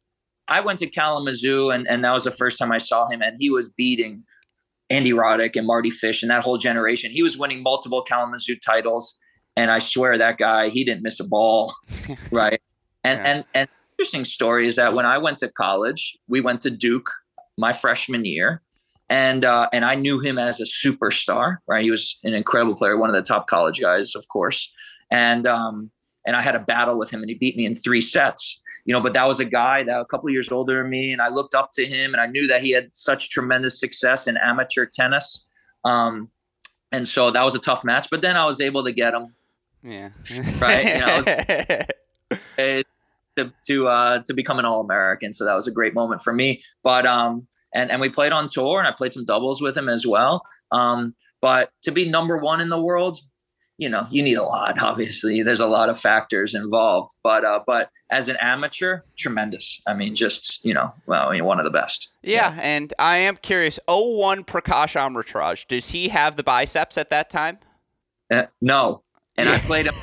I 0.48 0.60
went 0.60 0.78
to 0.78 0.86
Kalamazoo, 0.86 1.70
and, 1.70 1.86
and 1.86 2.02
that 2.04 2.14
was 2.14 2.24
the 2.24 2.30
first 2.30 2.58
time 2.58 2.72
I 2.72 2.78
saw 2.78 3.08
him, 3.08 3.20
and 3.20 3.36
he 3.38 3.50
was 3.50 3.68
beating– 3.68 4.24
Andy 4.90 5.12
Roddick 5.12 5.56
and 5.56 5.66
Mardy 5.66 5.90
Fish 5.90 6.22
and 6.22 6.30
that 6.30 6.42
whole 6.42 6.58
generation. 6.58 7.10
He 7.10 7.22
was 7.22 7.36
winning 7.36 7.62
multiple 7.62 8.02
Kalamazoo 8.02 8.56
titles. 8.64 9.18
and 9.56 9.70
I 9.70 9.78
swear 9.78 10.18
that 10.18 10.38
guy 10.38 10.68
he 10.68 10.84
didn't 10.84 11.02
miss 11.02 11.18
a 11.18 11.26
ball, 11.26 11.74
right? 12.30 12.60
And 13.04 13.18
yeah. 13.18 13.26
and 13.26 13.44
and 13.54 13.68
interesting 13.98 14.24
story 14.24 14.66
is 14.66 14.76
that 14.76 14.92
when 14.92 15.06
I 15.06 15.18
went 15.18 15.38
to 15.38 15.48
college, 15.48 16.16
we 16.28 16.40
went 16.40 16.60
to 16.62 16.70
Duke 16.70 17.10
my 17.58 17.72
freshman 17.72 18.24
year, 18.24 18.62
and 19.08 19.44
uh, 19.44 19.68
and 19.72 19.84
I 19.84 19.94
knew 19.94 20.20
him 20.20 20.38
as 20.38 20.60
a 20.60 20.64
superstar, 20.64 21.56
right? 21.66 21.82
He 21.82 21.90
was 21.90 22.18
an 22.24 22.34
incredible 22.34 22.74
player, 22.74 22.96
one 22.96 23.08
of 23.08 23.16
the 23.16 23.22
top 23.22 23.46
college 23.46 23.80
guys, 23.80 24.14
of 24.14 24.28
course, 24.28 24.70
and 25.10 25.46
um, 25.46 25.90
and 26.26 26.36
I 26.36 26.42
had 26.42 26.54
a 26.54 26.60
battle 26.60 26.98
with 26.98 27.10
him, 27.10 27.22
and 27.22 27.30
he 27.30 27.36
beat 27.36 27.56
me 27.56 27.64
in 27.64 27.74
three 27.74 28.00
sets. 28.00 28.60
You 28.84 28.92
know, 28.92 29.00
but 29.00 29.14
that 29.14 29.26
was 29.26 29.40
a 29.40 29.44
guy 29.44 29.82
that 29.84 29.98
a 29.98 30.04
couple 30.04 30.28
years 30.30 30.50
older 30.50 30.82
than 30.82 30.90
me, 30.90 31.12
and 31.12 31.22
I 31.22 31.28
looked 31.28 31.54
up 31.54 31.72
to 31.72 31.86
him, 31.86 32.12
and 32.12 32.20
I 32.20 32.26
knew 32.26 32.46
that 32.46 32.62
he 32.62 32.72
had 32.72 32.90
such 32.92 33.30
tremendous 33.30 33.80
success 33.80 34.26
in 34.26 34.36
amateur 34.36 34.86
tennis. 34.86 35.44
Um, 35.84 36.30
and 36.92 37.06
so 37.06 37.30
that 37.30 37.42
was 37.42 37.54
a 37.54 37.58
tough 37.58 37.84
match, 37.84 38.08
but 38.10 38.22
then 38.22 38.36
I 38.36 38.44
was 38.46 38.60
able 38.60 38.84
to 38.84 38.92
get 38.92 39.14
him. 39.14 39.34
Yeah. 39.82 40.10
right. 40.60 40.84
You 40.84 42.26
know, 42.66 42.82
to 43.36 43.52
to 43.66 43.88
uh, 43.88 44.22
to 44.24 44.34
become 44.34 44.58
an 44.58 44.64
All 44.64 44.80
American, 44.80 45.32
so 45.32 45.44
that 45.44 45.54
was 45.54 45.66
a 45.66 45.70
great 45.70 45.94
moment 45.94 46.22
for 46.22 46.32
me. 46.32 46.62
But 46.82 47.06
um, 47.06 47.46
and 47.74 47.90
and 47.90 48.00
we 48.00 48.08
played 48.08 48.32
on 48.32 48.48
tour, 48.48 48.78
and 48.78 48.88
I 48.88 48.92
played 48.92 49.12
some 49.12 49.24
doubles 49.24 49.62
with 49.62 49.76
him 49.76 49.88
as 49.88 50.06
well. 50.06 50.42
Um, 50.72 51.14
but 51.40 51.70
to 51.82 51.92
be 51.92 52.08
number 52.08 52.38
one 52.38 52.60
in 52.60 52.70
the 52.70 52.80
world, 52.80 53.20
you 53.78 53.88
know, 53.88 54.06
you 54.10 54.22
need 54.22 54.34
a 54.34 54.42
lot. 54.42 54.80
Obviously, 54.80 55.42
there's 55.42 55.60
a 55.60 55.66
lot 55.66 55.88
of 55.88 55.98
factors 55.98 56.54
involved. 56.54 57.14
But 57.22 57.44
uh, 57.44 57.60
but 57.66 57.90
as 58.10 58.28
an 58.28 58.36
amateur, 58.40 59.00
tremendous. 59.16 59.80
I 59.86 59.94
mean, 59.94 60.14
just 60.14 60.64
you 60.64 60.72
know, 60.72 60.92
well, 61.06 61.28
I 61.28 61.32
mean, 61.32 61.44
one 61.44 61.58
of 61.58 61.64
the 61.64 61.70
best. 61.70 62.08
Yeah, 62.22 62.54
yeah. 62.54 62.60
and 62.62 62.94
I 62.98 63.18
am 63.18 63.36
curious. 63.36 63.78
01 63.88 64.44
Prakash 64.44 64.96
Amritraj, 64.96 65.66
does 65.66 65.90
he 65.90 66.08
have 66.08 66.36
the 66.36 66.42
biceps 66.42 66.96
at 66.96 67.10
that 67.10 67.30
time? 67.30 67.58
Uh, 68.30 68.44
no, 68.60 69.00
and 69.36 69.48
I 69.48 69.58
played 69.60 69.86
him 69.86 69.94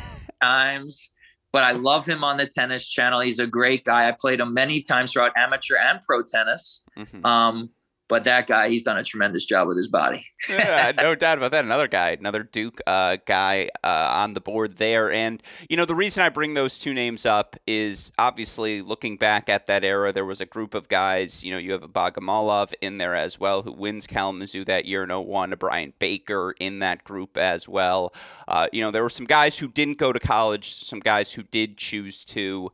times. 0.41 1.09
But 1.51 1.63
I 1.63 1.73
love 1.73 2.07
him 2.07 2.23
on 2.23 2.37
the 2.37 2.47
tennis 2.47 2.87
channel. 2.89 3.19
He's 3.19 3.37
a 3.37 3.45
great 3.45 3.85
guy. 3.85 4.07
I 4.07 4.15
played 4.19 4.39
him 4.39 4.55
many 4.55 4.81
times 4.81 5.11
throughout 5.11 5.33
amateur 5.37 5.75
and 5.77 6.01
pro 6.01 6.23
tennis. 6.23 6.83
Mm-hmm. 6.97 7.23
Um, 7.23 7.69
but 8.13 8.25
that 8.25 8.45
guy, 8.45 8.69
he's 8.69 8.83
done 8.83 8.95
a 8.95 9.03
tremendous 9.03 9.43
job 9.43 9.67
with 9.67 9.75
his 9.75 9.87
body. 9.87 10.23
yeah, 10.47 10.91
no 11.01 11.15
doubt 11.15 11.39
about 11.39 11.49
that. 11.49 11.65
Another 11.65 11.87
guy, 11.87 12.09
another 12.09 12.43
Duke 12.43 12.79
uh, 12.85 13.17
guy 13.25 13.69
uh, 13.83 14.09
on 14.13 14.35
the 14.35 14.39
board 14.39 14.77
there. 14.77 15.11
And, 15.11 15.41
you 15.67 15.77
know, 15.77 15.85
the 15.85 15.95
reason 15.95 16.21
I 16.21 16.29
bring 16.29 16.53
those 16.53 16.77
two 16.77 16.93
names 16.93 17.25
up 17.25 17.55
is 17.65 18.11
obviously 18.19 18.83
looking 18.83 19.17
back 19.17 19.49
at 19.49 19.65
that 19.65 19.83
era, 19.83 20.13
there 20.13 20.25
was 20.25 20.41
a 20.41 20.45
group 20.45 20.75
of 20.75 20.89
guys, 20.89 21.43
you 21.43 21.49
know, 21.49 21.57
you 21.57 21.71
have 21.71 21.81
a 21.81 21.87
Bogomolov 21.87 22.75
in 22.81 22.99
there 22.99 23.15
as 23.15 23.39
well, 23.39 23.63
who 23.63 23.71
wins 23.71 24.05
Kalamazoo 24.05 24.63
that 24.65 24.85
year 24.85 25.01
in 25.01 25.09
01, 25.09 25.51
a 25.51 25.57
Brian 25.57 25.93
Baker 25.97 26.53
in 26.59 26.77
that 26.79 27.03
group 27.03 27.35
as 27.35 27.67
well. 27.67 28.13
Uh, 28.47 28.67
you 28.71 28.81
know, 28.81 28.91
there 28.91 29.01
were 29.01 29.09
some 29.09 29.25
guys 29.25 29.57
who 29.57 29.67
didn't 29.67 29.97
go 29.97 30.13
to 30.13 30.19
college, 30.19 30.75
some 30.75 30.99
guys 30.99 31.33
who 31.33 31.41
did 31.41 31.77
choose 31.77 32.23
to. 32.25 32.71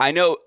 I 0.00 0.12
know, 0.12 0.38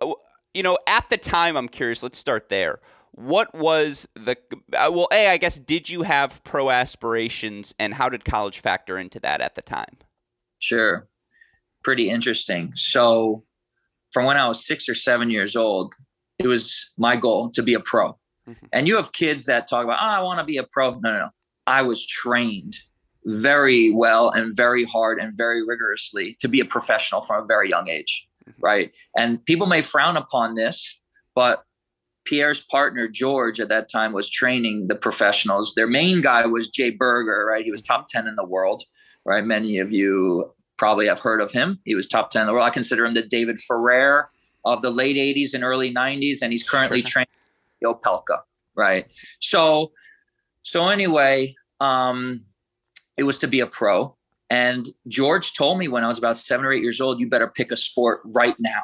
you 0.56 0.63
know, 0.63 0.80
at 0.88 1.08
the 1.12 1.18
time, 1.18 1.56
I'm 1.56 1.70
curious, 1.70 2.01
let's 2.01 2.18
start 2.18 2.50
there 2.50 2.80
what 3.12 3.54
was 3.54 4.08
the 4.16 4.38
uh, 4.74 4.89
well 4.92 5.08
a 5.12 5.30
i 5.30 5.38
guess 5.38 5.60
did 5.60 5.89
you 5.89 6.04
have 6.04 6.44
pro 6.44 6.70
aspirations 6.70 7.74
and 7.80 7.94
how 7.94 8.10
did 8.10 8.25
college 8.25 8.60
factor 8.60 8.98
into 8.98 9.20
that 9.20 9.42
at 9.42 9.56
the 9.56 9.62
time? 9.62 9.98
Sure. 10.60 11.08
Pretty 11.84 12.10
interesting. 12.10 12.72
So 12.75 13.44
from 14.12 14.25
when 14.25 14.38
i 14.38 14.48
was 14.48 14.66
six 14.66 14.88
or 14.89 14.96
seven 14.96 15.30
years 15.30 15.56
old 15.56 15.94
it 16.38 16.48
was 16.48 16.89
my 16.98 17.16
goal 17.16 17.51
to 17.51 17.63
be 17.63 17.74
a 17.74 17.80
pro. 17.80 18.18
Mm-hmm. 18.48 18.66
and 18.74 18.88
you 18.88 18.96
have 18.96 19.12
kids 19.12 19.46
that 19.46 19.68
talk 19.68 19.84
about 19.84 20.00
oh, 20.01 20.06
i 20.06 20.22
want 20.22 20.39
to 20.39 20.46
be 20.46 20.58
a 20.58 20.63
pro. 20.63 20.92
No 20.92 21.12
no 21.12 21.20
no. 21.20 21.30
I 21.68 21.82
was 21.84 22.06
trained 22.06 22.78
very 23.25 23.92
well 23.92 24.32
and 24.32 24.56
very 24.56 24.86
hard 24.86 25.20
and 25.20 25.36
very 25.36 25.63
rigorously 25.63 26.36
to 26.39 26.48
be 26.48 26.60
a 26.62 26.66
professional 26.66 27.22
from 27.22 27.44
a 27.44 27.46
very 27.46 27.70
young 27.70 27.89
age 27.89 28.28
mm-hmm. 28.50 28.62
right? 28.62 28.92
And 29.16 29.44
people 29.46 29.68
may 29.68 29.82
frown 29.82 30.18
upon 30.18 30.56
this 30.56 31.00
but 31.36 31.63
Pierre's 32.29 32.62
partner 32.62 33.07
George 33.07 33.59
at 33.59 33.69
that 33.69 33.89
time 33.89 34.13
was 34.13 34.29
training 34.29 34.88
the 34.88 34.95
professionals. 34.95 35.74
Their 35.74 35.88
main 35.88 36.21
guy 36.21 36.45
was 36.45 36.69
Jay 36.69 36.91
Berger, 36.91 37.48
right? 37.50 37.65
He 37.65 37.71
was 37.71 37.81
top 37.81 38.05
10 38.07 38.27
in 38.27 38.36
the 38.36 38.45
world, 38.45 38.83
right? 39.25 39.43
Many 39.43 39.79
of 39.79 39.91
you 39.91 40.53
probably 40.77 41.07
have 41.07 41.19
heard 41.19 41.41
of 41.41 41.51
him. 41.51 41.79
He 41.86 41.95
was 41.95 42.07
top 42.07 42.29
10 42.29 42.41
in 42.41 42.48
the 42.48 42.53
world. 42.53 42.67
I 42.67 42.69
consider 42.69 43.03
him 43.03 43.15
the 43.15 43.24
David 43.24 43.59
Ferrer 43.59 44.29
of 44.63 44.83
the 44.83 44.91
late 44.91 45.15
80s 45.15 45.55
and 45.55 45.63
early 45.63 45.91
90s, 45.91 46.43
and 46.43 46.51
he's 46.51 46.63
currently 46.63 47.01
training 47.01 47.29
Opelka, 47.83 48.42
right? 48.75 49.07
So, 49.39 49.92
so 50.61 50.87
anyway, 50.87 51.55
um, 51.79 52.42
it 53.18 53.24
was 53.24 53.39
to 53.39 53.48
be 53.48 53.59
a 53.59 53.68
pro. 53.68 54.15
And 54.51 54.87
George 55.07 55.55
told 55.55 55.79
me 55.79 55.87
when 55.87 56.03
I 56.03 56.07
was 56.07 56.20
about 56.20 56.37
seven 56.37 56.63
or 56.63 56.74
eight 56.74 56.83
years 56.83 57.01
old, 57.01 57.20
you 57.20 57.27
better 57.27 57.48
pick 57.48 57.72
a 57.72 57.77
sport 57.77 58.22
right 58.24 58.55
now 58.59 58.83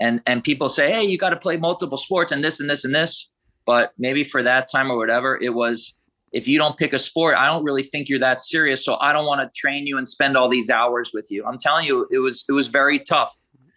and 0.00 0.20
and 0.26 0.42
people 0.44 0.68
say 0.68 0.92
hey 0.92 1.04
you 1.04 1.18
got 1.18 1.30
to 1.30 1.36
play 1.36 1.56
multiple 1.56 1.98
sports 1.98 2.32
and 2.32 2.42
this 2.44 2.60
and 2.60 2.68
this 2.68 2.84
and 2.84 2.94
this. 2.94 3.30
But 3.66 3.92
maybe 3.96 4.24
for 4.24 4.42
that 4.42 4.68
time 4.70 4.90
or 4.90 4.98
whatever 4.98 5.38
it 5.40 5.54
was 5.54 5.94
if 6.32 6.46
you 6.46 6.58
don't 6.58 6.76
pick 6.76 6.92
a 6.92 6.98
sport 6.98 7.36
i 7.38 7.46
don't 7.46 7.64
really 7.64 7.82
think 7.82 8.08
you're 8.08 8.18
that 8.18 8.40
serious 8.40 8.84
so 8.84 8.96
i 9.00 9.12
don't 9.12 9.24
want 9.24 9.40
to 9.40 9.48
train 9.58 9.86
you 9.86 9.96
and 9.96 10.08
spend 10.08 10.36
all 10.36 10.48
these 10.48 10.68
hours 10.68 11.12
with 11.14 11.28
you. 11.30 11.44
I'm 11.46 11.58
telling 11.58 11.86
you 11.86 12.06
it 12.10 12.18
was 12.18 12.44
it 12.48 12.52
was 12.52 12.68
very 12.68 12.98
tough 12.98 13.34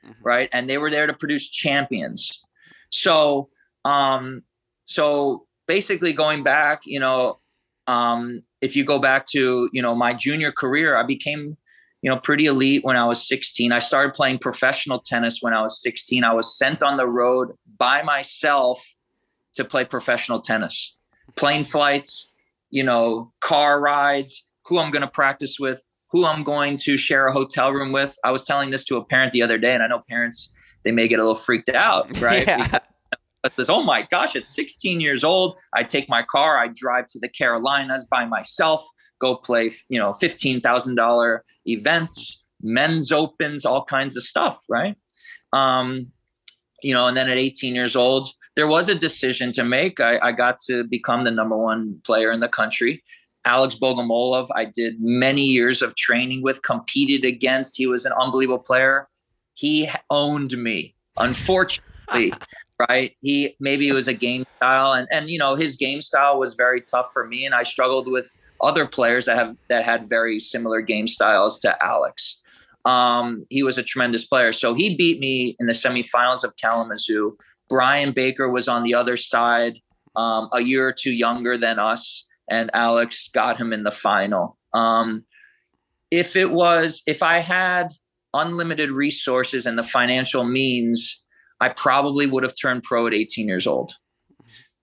mm-hmm. 0.08 0.24
right? 0.24 0.50
And 0.52 0.70
they 0.70 0.78
were 0.78 0.90
there 0.90 1.08
to 1.08 1.14
produce 1.14 1.50
champions. 1.50 2.44
So 2.90 3.50
um 3.86 4.44
so 4.86 5.46
basically 5.68 6.14
going 6.14 6.44
back 6.44 6.82
you 6.86 7.00
know 7.00 7.40
um 7.88 8.42
if 8.62 8.76
you 8.76 8.84
go 8.84 9.00
back 9.00 9.26
to 9.28 9.70
you 9.72 9.82
know 9.82 9.94
my 9.94 10.14
junior 10.14 10.52
career 10.52 10.98
i 10.98 11.04
became 11.04 11.56
you 12.08 12.14
know, 12.14 12.22
pretty 12.22 12.46
elite 12.46 12.86
when 12.86 12.96
I 12.96 13.04
was 13.04 13.28
16. 13.28 13.74
I 13.74 13.80
started 13.80 14.14
playing 14.14 14.38
professional 14.38 15.02
tennis 15.02 15.40
when 15.42 15.54
I 15.54 15.62
was 15.62 15.82
16. 15.82 16.24
I 16.24 16.32
was 16.32 16.58
sent 16.58 16.82
on 16.82 16.96
the 16.96 17.06
road 17.06 17.52
by 17.78 18.02
myself 18.02 18.82
to 19.56 19.66
play 19.66 19.84
professional 19.84 20.40
tennis, 20.40 20.96
plane 21.36 21.66
flights, 21.66 22.32
you 22.70 22.82
know, 22.82 23.34
car 23.42 23.82
rides, 23.82 24.46
who 24.68 24.80
I'm 24.80 24.90
going 24.90 25.02
to 25.02 25.10
practice 25.10 25.60
with, 25.60 25.84
who 26.10 26.26
I'm 26.26 26.46
going 26.46 26.78
to 26.78 26.96
share 26.96 27.28
a 27.28 27.34
hotel 27.34 27.74
room 27.74 27.92
with. 27.92 28.18
I 28.24 28.32
was 28.32 28.46
telling 28.46 28.70
this 28.70 28.86
to 28.86 28.96
a 28.96 29.04
parent 29.04 29.34
the 29.34 29.42
other 29.42 29.58
day, 29.58 29.74
and 29.74 29.84
I 29.84 29.88
know 29.88 30.02
parents, 30.08 30.54
they 30.86 30.94
may 30.94 31.10
get 31.10 31.20
a 31.20 31.24
little 31.24 31.36
freaked 31.36 31.68
out, 31.68 32.22
right? 32.22 32.48
yeah 32.48 32.80
this, 33.56 33.70
oh 33.70 33.84
my 33.84 34.02
gosh, 34.04 34.36
at 34.36 34.46
16 34.46 35.00
years 35.00 35.24
old, 35.24 35.58
I 35.74 35.84
take 35.84 36.10
my 36.10 36.24
car, 36.24 36.58
I 36.58 36.68
drive 36.68 37.08
to 37.08 37.20
the 37.20 37.30
Carolinas 37.30 38.06
by 38.06 38.26
myself, 38.26 38.86
go 39.20 39.36
play, 39.36 39.72
you 39.90 40.00
know, 40.00 40.12
$15,000 40.12 41.40
events, 41.66 42.44
men's 42.62 43.12
opens, 43.12 43.66
all 43.66 43.86
kinds 43.86 44.18
of 44.18 44.24
stuff, 44.24 44.64
right? 44.70 44.96
Um, 45.54 46.12
you 46.84 46.94
know, 46.94 47.08
and 47.08 47.18
then 47.18 47.30
at 47.30 47.38
18 47.38 47.74
years 47.74 47.96
old, 47.96 48.28
there 48.56 48.68
was 48.68 48.90
a 48.90 48.96
decision 48.96 49.52
to 49.54 49.64
make. 49.64 50.00
I, 50.00 50.20
I 50.20 50.32
got 50.32 50.60
to 50.62 50.84
become 50.84 51.24
the 51.24 51.32
number 51.32 51.58
one 51.58 52.00
player 52.06 52.32
in 52.32 52.40
the 52.40 52.50
country. 52.50 53.04
Alex 53.46 53.76
Bogomolov, 53.76 54.48
I 54.56 54.66
did 54.66 55.00
many 55.00 55.44
years 55.44 55.82
of 55.82 55.96
training 55.96 56.44
with, 56.44 56.62
competed 56.64 57.24
against. 57.26 57.78
He 57.78 57.88
was 57.88 58.06
an 58.06 58.14
unbelievable 58.20 58.60
player. 58.60 59.08
He 59.54 59.90
owned 60.10 60.58
me. 60.58 60.94
Unfortunately, 61.18 62.34
right? 62.90 63.16
He 63.22 63.56
maybe 63.60 63.88
it 63.88 63.94
was 63.94 64.08
a 64.08 64.14
game 64.14 64.46
style, 64.58 64.94
and 64.94 65.08
and 65.12 65.30
you 65.30 65.40
know 65.40 65.56
his 65.56 65.76
game 65.76 66.02
style 66.02 66.40
was 66.40 66.56
very 66.56 66.82
tough 66.82 67.10
for 67.14 67.28
me, 67.28 67.46
and 67.46 67.56
I 67.56 67.64
struggled 67.64 68.08
with 68.08 68.34
other 68.62 68.86
players 68.86 69.26
that 69.26 69.38
have 69.38 69.56
that 69.70 69.84
had 69.84 70.10
very 70.10 70.40
similar 70.40 70.82
game 70.82 71.08
styles 71.08 71.60
to 71.60 71.84
Alex. 71.84 72.40
Um, 72.86 73.46
he 73.50 73.64
was 73.64 73.78
a 73.78 73.84
tremendous 73.84 74.26
player, 74.26 74.54
so 74.54 74.74
he 74.74 74.96
beat 74.96 75.20
me 75.20 75.56
in 75.60 75.68
the 75.68 75.74
semifinals 75.74 76.44
of 76.44 76.56
Kalamazoo. 76.58 77.38
Brian 77.70 78.14
Baker 78.14 78.50
was 78.50 78.68
on 78.68 78.84
the 78.84 78.94
other 78.94 79.18
side, 79.18 79.80
um, 80.16 80.50
a 80.54 80.62
year 80.62 80.88
or 80.88 80.94
two 80.94 81.12
younger 81.12 81.58
than 81.58 81.80
us, 81.80 82.26
and 82.50 82.72
Alex 82.74 83.30
got 83.34 83.60
him 83.60 83.74
in 83.74 83.84
the 83.84 83.92
final. 83.92 84.58
Um, 84.74 85.26
if 86.12 86.38
it 86.38 86.52
was, 86.52 87.04
if 87.08 87.22
I 87.22 87.40
had 87.40 87.90
unlimited 88.34 88.92
resources 88.92 89.66
and 89.66 89.78
the 89.78 89.84
financial 89.84 90.46
means 90.46 91.22
I 91.60 91.70
probably 91.70 92.26
would 92.26 92.44
have 92.44 92.56
turned 92.60 92.84
pro 92.84 93.08
at 93.08 93.14
18 93.14 93.48
years 93.48 93.68
old. 93.68 93.94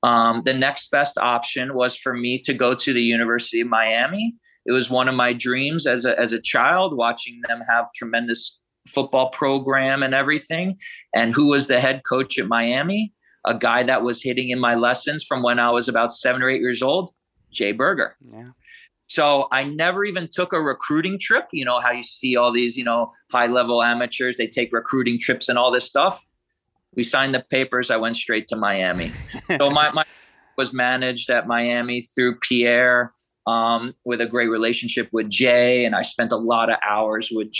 Um, 0.03 0.43
the 0.45 0.55
next 0.55 0.91
best 0.91 1.17
option 1.17 1.75
was 1.75 1.97
for 1.97 2.13
me 2.13 2.39
to 2.41 2.53
go 2.53 2.75
to 2.75 2.93
the 2.93 3.03
University 3.03 3.63
of 3.63 3.69
Miami. 3.69 4.35
It 4.67 4.73
was 4.73 4.91
one 4.91 5.09
of 5.09 5.15
my 5.15 5.33
dreams 5.33 5.87
as 5.87 6.05
a, 6.05 6.19
as 6.19 6.33
a 6.33 6.41
child, 6.41 6.97
watching 6.97 7.41
them 7.49 7.63
have 7.69 7.87
tremendous 7.95 8.59
football 8.87 9.31
program 9.31 10.03
and 10.03 10.15
everything. 10.15 10.77
And 11.15 11.35
who 11.35 11.49
was 11.49 11.69
the 11.69 11.81
head 11.81 12.03
coach 12.07 12.39
at 12.39 12.49
Miami? 12.49 13.15
A 13.47 13.55
guy 13.55 13.83
that 13.83 14.03
was 14.03 14.23
hitting 14.23 14.51
in 14.51 14.59
my 14.59 14.75
lessons 14.75 15.25
from 15.25 15.43
when 15.43 15.59
I 15.59 15.71
was 15.71 15.89
about 15.89 16.13
seven 16.13 16.43
or 16.43 16.51
eight 16.51 16.61
years 16.61 16.83
old, 16.83 17.11
Jay 17.51 17.73
Berger. 17.73 18.17
Yeah. 18.27 18.51
So 19.07 19.49
I 19.53 19.65
never 19.65 20.05
even 20.05 20.29
took 20.31 20.53
a 20.53 20.61
recruiting 20.61 21.19
trip. 21.19 21.47
You 21.53 21.65
know 21.65 21.79
how 21.79 21.93
you 21.93 22.03
see 22.03 22.37
all 22.37 22.53
these, 22.53 22.77
you 22.77 22.85
know, 22.85 23.13
high 23.31 23.47
level 23.47 23.83
amateurs, 23.83 24.37
they 24.37 24.47
take 24.47 24.73
recruiting 24.73 25.19
trips 25.19 25.49
and 25.49 25.59
all 25.59 25.71
this 25.71 25.85
stuff 25.85 26.27
we 26.97 27.03
signed 27.03 27.35
the 27.35 27.45
papers. 27.51 27.91
I 27.91 27.97
went 27.97 28.17
straight 28.17 28.47
to 28.49 28.57
Miami. 28.57 29.11
so 29.57 29.71
my, 29.71 29.91
my 29.91 30.05
was 30.57 30.73
managed 30.73 31.31
at 31.31 31.47
Miami 31.47 32.03
through 32.03 32.39
Pierre. 32.41 33.13
um, 33.47 33.95
with 34.05 34.21
a 34.21 34.27
great 34.27 34.49
relationship 34.49 35.09
with 35.13 35.29
Jay, 35.29 35.85
and 35.85 35.95
I 35.95 36.03
spent 36.03 36.33
a 36.33 36.37
lot 36.37 36.71
of 36.71 36.79
hours 36.87 37.29
with 37.31 37.53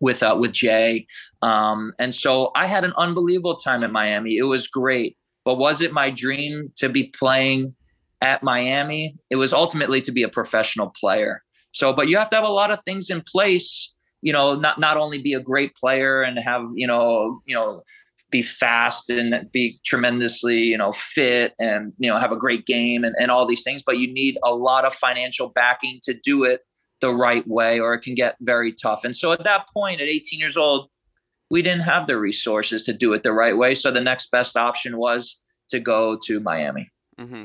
with 0.00 0.22
uh, 0.22 0.36
with 0.38 0.52
Jay, 0.52 1.06
um, 1.42 1.92
and 1.98 2.14
so 2.14 2.50
I 2.54 2.66
had 2.66 2.84
an 2.84 2.92
unbelievable 2.96 3.56
time 3.56 3.82
at 3.82 3.90
Miami. 3.90 4.36
It 4.36 4.44
was 4.44 4.68
great, 4.68 5.16
but 5.44 5.56
was 5.56 5.80
it 5.80 5.92
my 5.92 6.10
dream 6.10 6.72
to 6.76 6.88
be 6.88 7.04
playing 7.04 7.74
at 8.20 8.42
Miami? 8.42 9.16
It 9.30 9.36
was 9.36 9.52
ultimately 9.52 10.00
to 10.02 10.12
be 10.12 10.22
a 10.22 10.28
professional 10.28 10.92
player. 11.00 11.42
So, 11.72 11.92
but 11.92 12.08
you 12.08 12.16
have 12.16 12.30
to 12.30 12.36
have 12.36 12.44
a 12.44 12.52
lot 12.52 12.70
of 12.70 12.82
things 12.84 13.10
in 13.10 13.22
place. 13.22 13.92
You 14.22 14.32
know, 14.32 14.54
not 14.54 14.78
not 14.78 14.96
only 14.96 15.18
be 15.18 15.34
a 15.34 15.40
great 15.40 15.74
player 15.74 16.22
and 16.22 16.38
have 16.38 16.62
you 16.74 16.86
know 16.86 17.40
you 17.44 17.54
know 17.54 17.82
be 18.34 18.42
fast 18.42 19.10
and 19.10 19.48
be 19.52 19.78
tremendously, 19.84 20.58
you 20.58 20.76
know, 20.76 20.90
fit 20.90 21.54
and, 21.60 21.92
you 21.98 22.10
know, 22.10 22.18
have 22.18 22.32
a 22.32 22.36
great 22.36 22.66
game 22.66 23.04
and, 23.04 23.14
and 23.16 23.30
all 23.30 23.46
these 23.46 23.62
things, 23.62 23.80
but 23.80 23.96
you 23.98 24.12
need 24.12 24.36
a 24.42 24.52
lot 24.52 24.84
of 24.84 24.92
financial 24.92 25.50
backing 25.50 26.00
to 26.02 26.14
do 26.24 26.42
it 26.42 26.62
the 27.00 27.14
right 27.14 27.46
way 27.46 27.78
or 27.78 27.94
it 27.94 28.00
can 28.00 28.16
get 28.16 28.34
very 28.40 28.72
tough. 28.72 29.04
And 29.04 29.14
so 29.14 29.30
at 29.30 29.44
that 29.44 29.66
point, 29.72 30.00
at 30.00 30.08
18 30.08 30.40
years 30.40 30.56
old, 30.56 30.88
we 31.48 31.62
didn't 31.62 31.82
have 31.82 32.08
the 32.08 32.18
resources 32.18 32.82
to 32.82 32.92
do 32.92 33.12
it 33.12 33.22
the 33.22 33.32
right 33.32 33.56
way. 33.56 33.72
So 33.76 33.92
the 33.92 34.00
next 34.00 34.32
best 34.32 34.56
option 34.56 34.96
was 34.96 35.38
to 35.68 35.78
go 35.78 36.18
to 36.24 36.40
Miami. 36.40 36.90
Mm-hmm. 37.16 37.44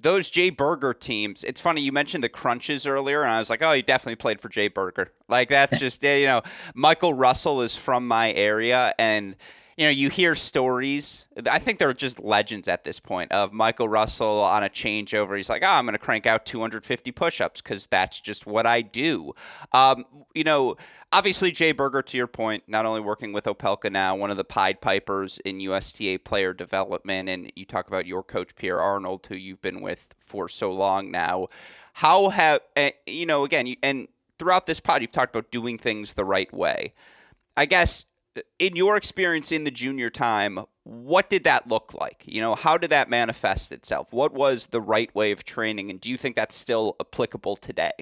Those 0.00 0.30
Jay 0.30 0.50
Berger 0.50 0.94
teams, 0.94 1.44
it's 1.44 1.60
funny, 1.60 1.80
you 1.80 1.92
mentioned 1.92 2.24
the 2.24 2.28
crunches 2.28 2.88
earlier, 2.88 3.22
and 3.22 3.30
I 3.30 3.38
was 3.38 3.50
like, 3.50 3.62
oh, 3.62 3.72
he 3.72 3.82
definitely 3.82 4.16
played 4.16 4.40
for 4.40 4.48
Jay 4.48 4.66
Berger. 4.66 5.12
Like, 5.28 5.50
that's 5.50 5.78
just, 5.86 6.02
you 6.02 6.26
know, 6.26 6.42
Michael 6.74 7.14
Russell 7.14 7.60
is 7.60 7.76
from 7.76 8.08
my 8.08 8.32
area, 8.32 8.94
and 8.98 9.36
you 9.76 9.84
know, 9.84 9.90
you 9.90 10.08
hear 10.08 10.34
stories. 10.34 11.26
I 11.50 11.58
think 11.58 11.78
they're 11.78 11.92
just 11.92 12.20
legends 12.20 12.68
at 12.68 12.84
this 12.84 13.00
point 13.00 13.32
of 13.32 13.52
Michael 13.52 13.88
Russell 13.88 14.40
on 14.40 14.62
a 14.62 14.68
changeover. 14.68 15.36
He's 15.36 15.48
like, 15.48 15.62
oh, 15.64 15.68
I'm 15.68 15.84
going 15.84 15.94
to 15.94 15.98
crank 15.98 16.26
out 16.26 16.46
250 16.46 17.10
push-ups 17.12 17.60
because 17.60 17.86
that's 17.86 18.20
just 18.20 18.46
what 18.46 18.66
I 18.66 18.82
do. 18.82 19.34
Um, 19.72 20.04
you 20.34 20.44
know, 20.44 20.76
obviously 21.12 21.50
Jay 21.50 21.72
Berger, 21.72 22.02
to 22.02 22.16
your 22.16 22.26
point, 22.26 22.64
not 22.68 22.86
only 22.86 23.00
working 23.00 23.32
with 23.32 23.44
Opelka 23.44 23.90
now, 23.90 24.14
one 24.14 24.30
of 24.30 24.36
the 24.36 24.44
Pied 24.44 24.80
Pipers 24.80 25.38
in 25.44 25.60
USTA 25.60 26.18
player 26.24 26.52
development, 26.52 27.28
and 27.28 27.50
you 27.56 27.64
talk 27.64 27.88
about 27.88 28.06
your 28.06 28.22
coach 28.22 28.54
Pierre 28.54 28.80
Arnold, 28.80 29.26
who 29.26 29.36
you've 29.36 29.62
been 29.62 29.80
with 29.80 30.14
for 30.20 30.48
so 30.48 30.72
long 30.72 31.10
now. 31.10 31.48
How 31.94 32.30
have 32.30 32.60
eh, 32.76 32.90
you 33.06 33.26
know? 33.26 33.44
Again, 33.44 33.74
and 33.82 34.08
throughout 34.38 34.66
this 34.66 34.80
pod, 34.80 35.02
you've 35.02 35.12
talked 35.12 35.34
about 35.34 35.50
doing 35.50 35.78
things 35.78 36.14
the 36.14 36.24
right 36.24 36.52
way. 36.52 36.92
I 37.56 37.66
guess 37.66 38.04
in 38.58 38.76
your 38.76 38.96
experience 38.96 39.52
in 39.52 39.64
the 39.64 39.70
junior 39.70 40.10
time, 40.10 40.60
what 40.82 41.30
did 41.30 41.44
that 41.44 41.68
look 41.68 41.94
like? 41.94 42.24
You 42.26 42.40
know, 42.40 42.54
how 42.54 42.76
did 42.76 42.90
that 42.90 43.08
manifest 43.08 43.72
itself? 43.72 44.12
What 44.12 44.32
was 44.32 44.68
the 44.68 44.80
right 44.80 45.14
way 45.14 45.32
of 45.32 45.44
training, 45.44 45.90
and 45.90 46.00
do 46.00 46.10
you 46.10 46.16
think 46.16 46.36
that's 46.36 46.56
still 46.56 46.96
applicable 47.00 47.56
today? 47.56 47.92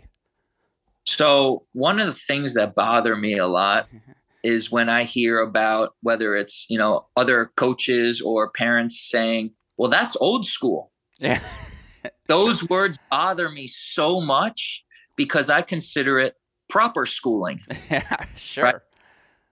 So, 1.04 1.66
one 1.72 2.00
of 2.00 2.06
the 2.06 2.20
things 2.20 2.54
that 2.54 2.74
bother 2.74 3.16
me 3.16 3.36
a 3.36 3.46
lot 3.46 3.88
is 4.42 4.70
when 4.70 4.88
I 4.88 5.04
hear 5.04 5.40
about 5.40 5.94
whether 6.02 6.36
it's, 6.36 6.66
you 6.68 6.78
know, 6.78 7.06
other 7.16 7.52
coaches 7.56 8.20
or 8.20 8.50
parents 8.50 9.08
saying, 9.08 9.52
well, 9.76 9.90
that's 9.90 10.16
old 10.16 10.46
school. 10.46 10.92
Yeah. 11.18 11.40
Those 12.26 12.68
words 12.68 12.98
bother 13.10 13.48
me 13.48 13.68
so 13.68 14.20
much 14.20 14.84
because 15.16 15.48
I 15.48 15.62
consider 15.62 16.18
it 16.18 16.34
proper 16.68 17.06
schooling. 17.06 17.60
Yeah, 17.90 18.24
sure. 18.36 18.64
Right? 18.64 18.74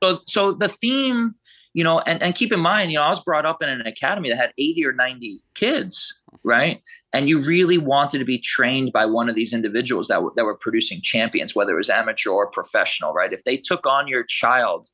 So, 0.03 0.21
so 0.27 0.53
the 0.53 0.69
theme, 0.69 1.35
you 1.75 1.85
know, 1.85 2.01
and, 2.01 2.23
and 2.23 2.35
keep 2.35 2.53
in 2.53 2.61
mind, 2.61 2.91
you 2.91 2.99
know, 2.99 3.05
I 3.05 3.11
was 3.11 3.21
brought 3.21 3.47
up 3.47 3.63
in 3.63 3.69
an 3.69 3.87
academy 3.87 4.31
that 4.31 4.37
had 4.37 4.53
80 4.59 4.87
or 4.87 4.93
90 4.93 5.41
kids, 5.55 6.21
right? 6.43 6.83
And 7.13 7.29
you 7.29 7.39
really 7.41 7.79
wanted 7.79 8.19
to 8.19 8.25
be 8.25 8.39
trained 8.39 8.93
by 8.93 9.07
one 9.07 9.29
of 9.29 9.35
these 9.35 9.53
individuals 9.53 10.09
that 10.09 10.23
were, 10.23 10.33
that 10.37 10.45
were 10.45 10.57
producing 10.57 11.01
champions, 11.03 11.55
whether 11.55 11.73
it 11.73 11.77
was 11.77 11.91
amateur 11.91 12.31
or 12.31 12.51
professional, 12.51 13.13
right? 13.13 13.33
If 13.33 13.45
they 13.45 13.57
took 13.57 13.87
on 13.87 14.09
your 14.09 14.25
child, 14.25 14.89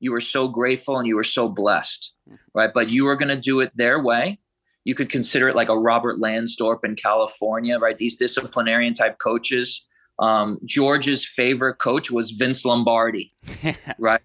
you 0.00 0.12
were 0.12 0.20
so 0.20 0.48
grateful 0.48 0.98
and 0.98 1.06
you 1.06 1.16
were 1.16 1.24
so 1.24 1.48
blessed, 1.48 2.12
right? 2.54 2.70
But 2.72 2.90
you 2.90 3.04
were 3.04 3.16
going 3.16 3.28
to 3.28 3.36
do 3.36 3.60
it 3.60 3.76
their 3.76 4.00
way. 4.00 4.38
You 4.84 4.94
could 4.94 5.10
consider 5.10 5.48
it 5.48 5.56
like 5.56 5.68
a 5.68 5.78
Robert 5.78 6.16
Lansdorp 6.16 6.84
in 6.84 6.94
California, 6.96 7.78
right? 7.78 7.98
These 7.98 8.16
disciplinarian 8.16 8.94
type 8.94 9.18
coaches. 9.18 9.84
Um, 10.18 10.58
George's 10.64 11.26
favorite 11.26 11.76
coach 11.76 12.10
was 12.10 12.32
Vince 12.32 12.64
Lombardi, 12.64 13.30
right? 13.98 14.22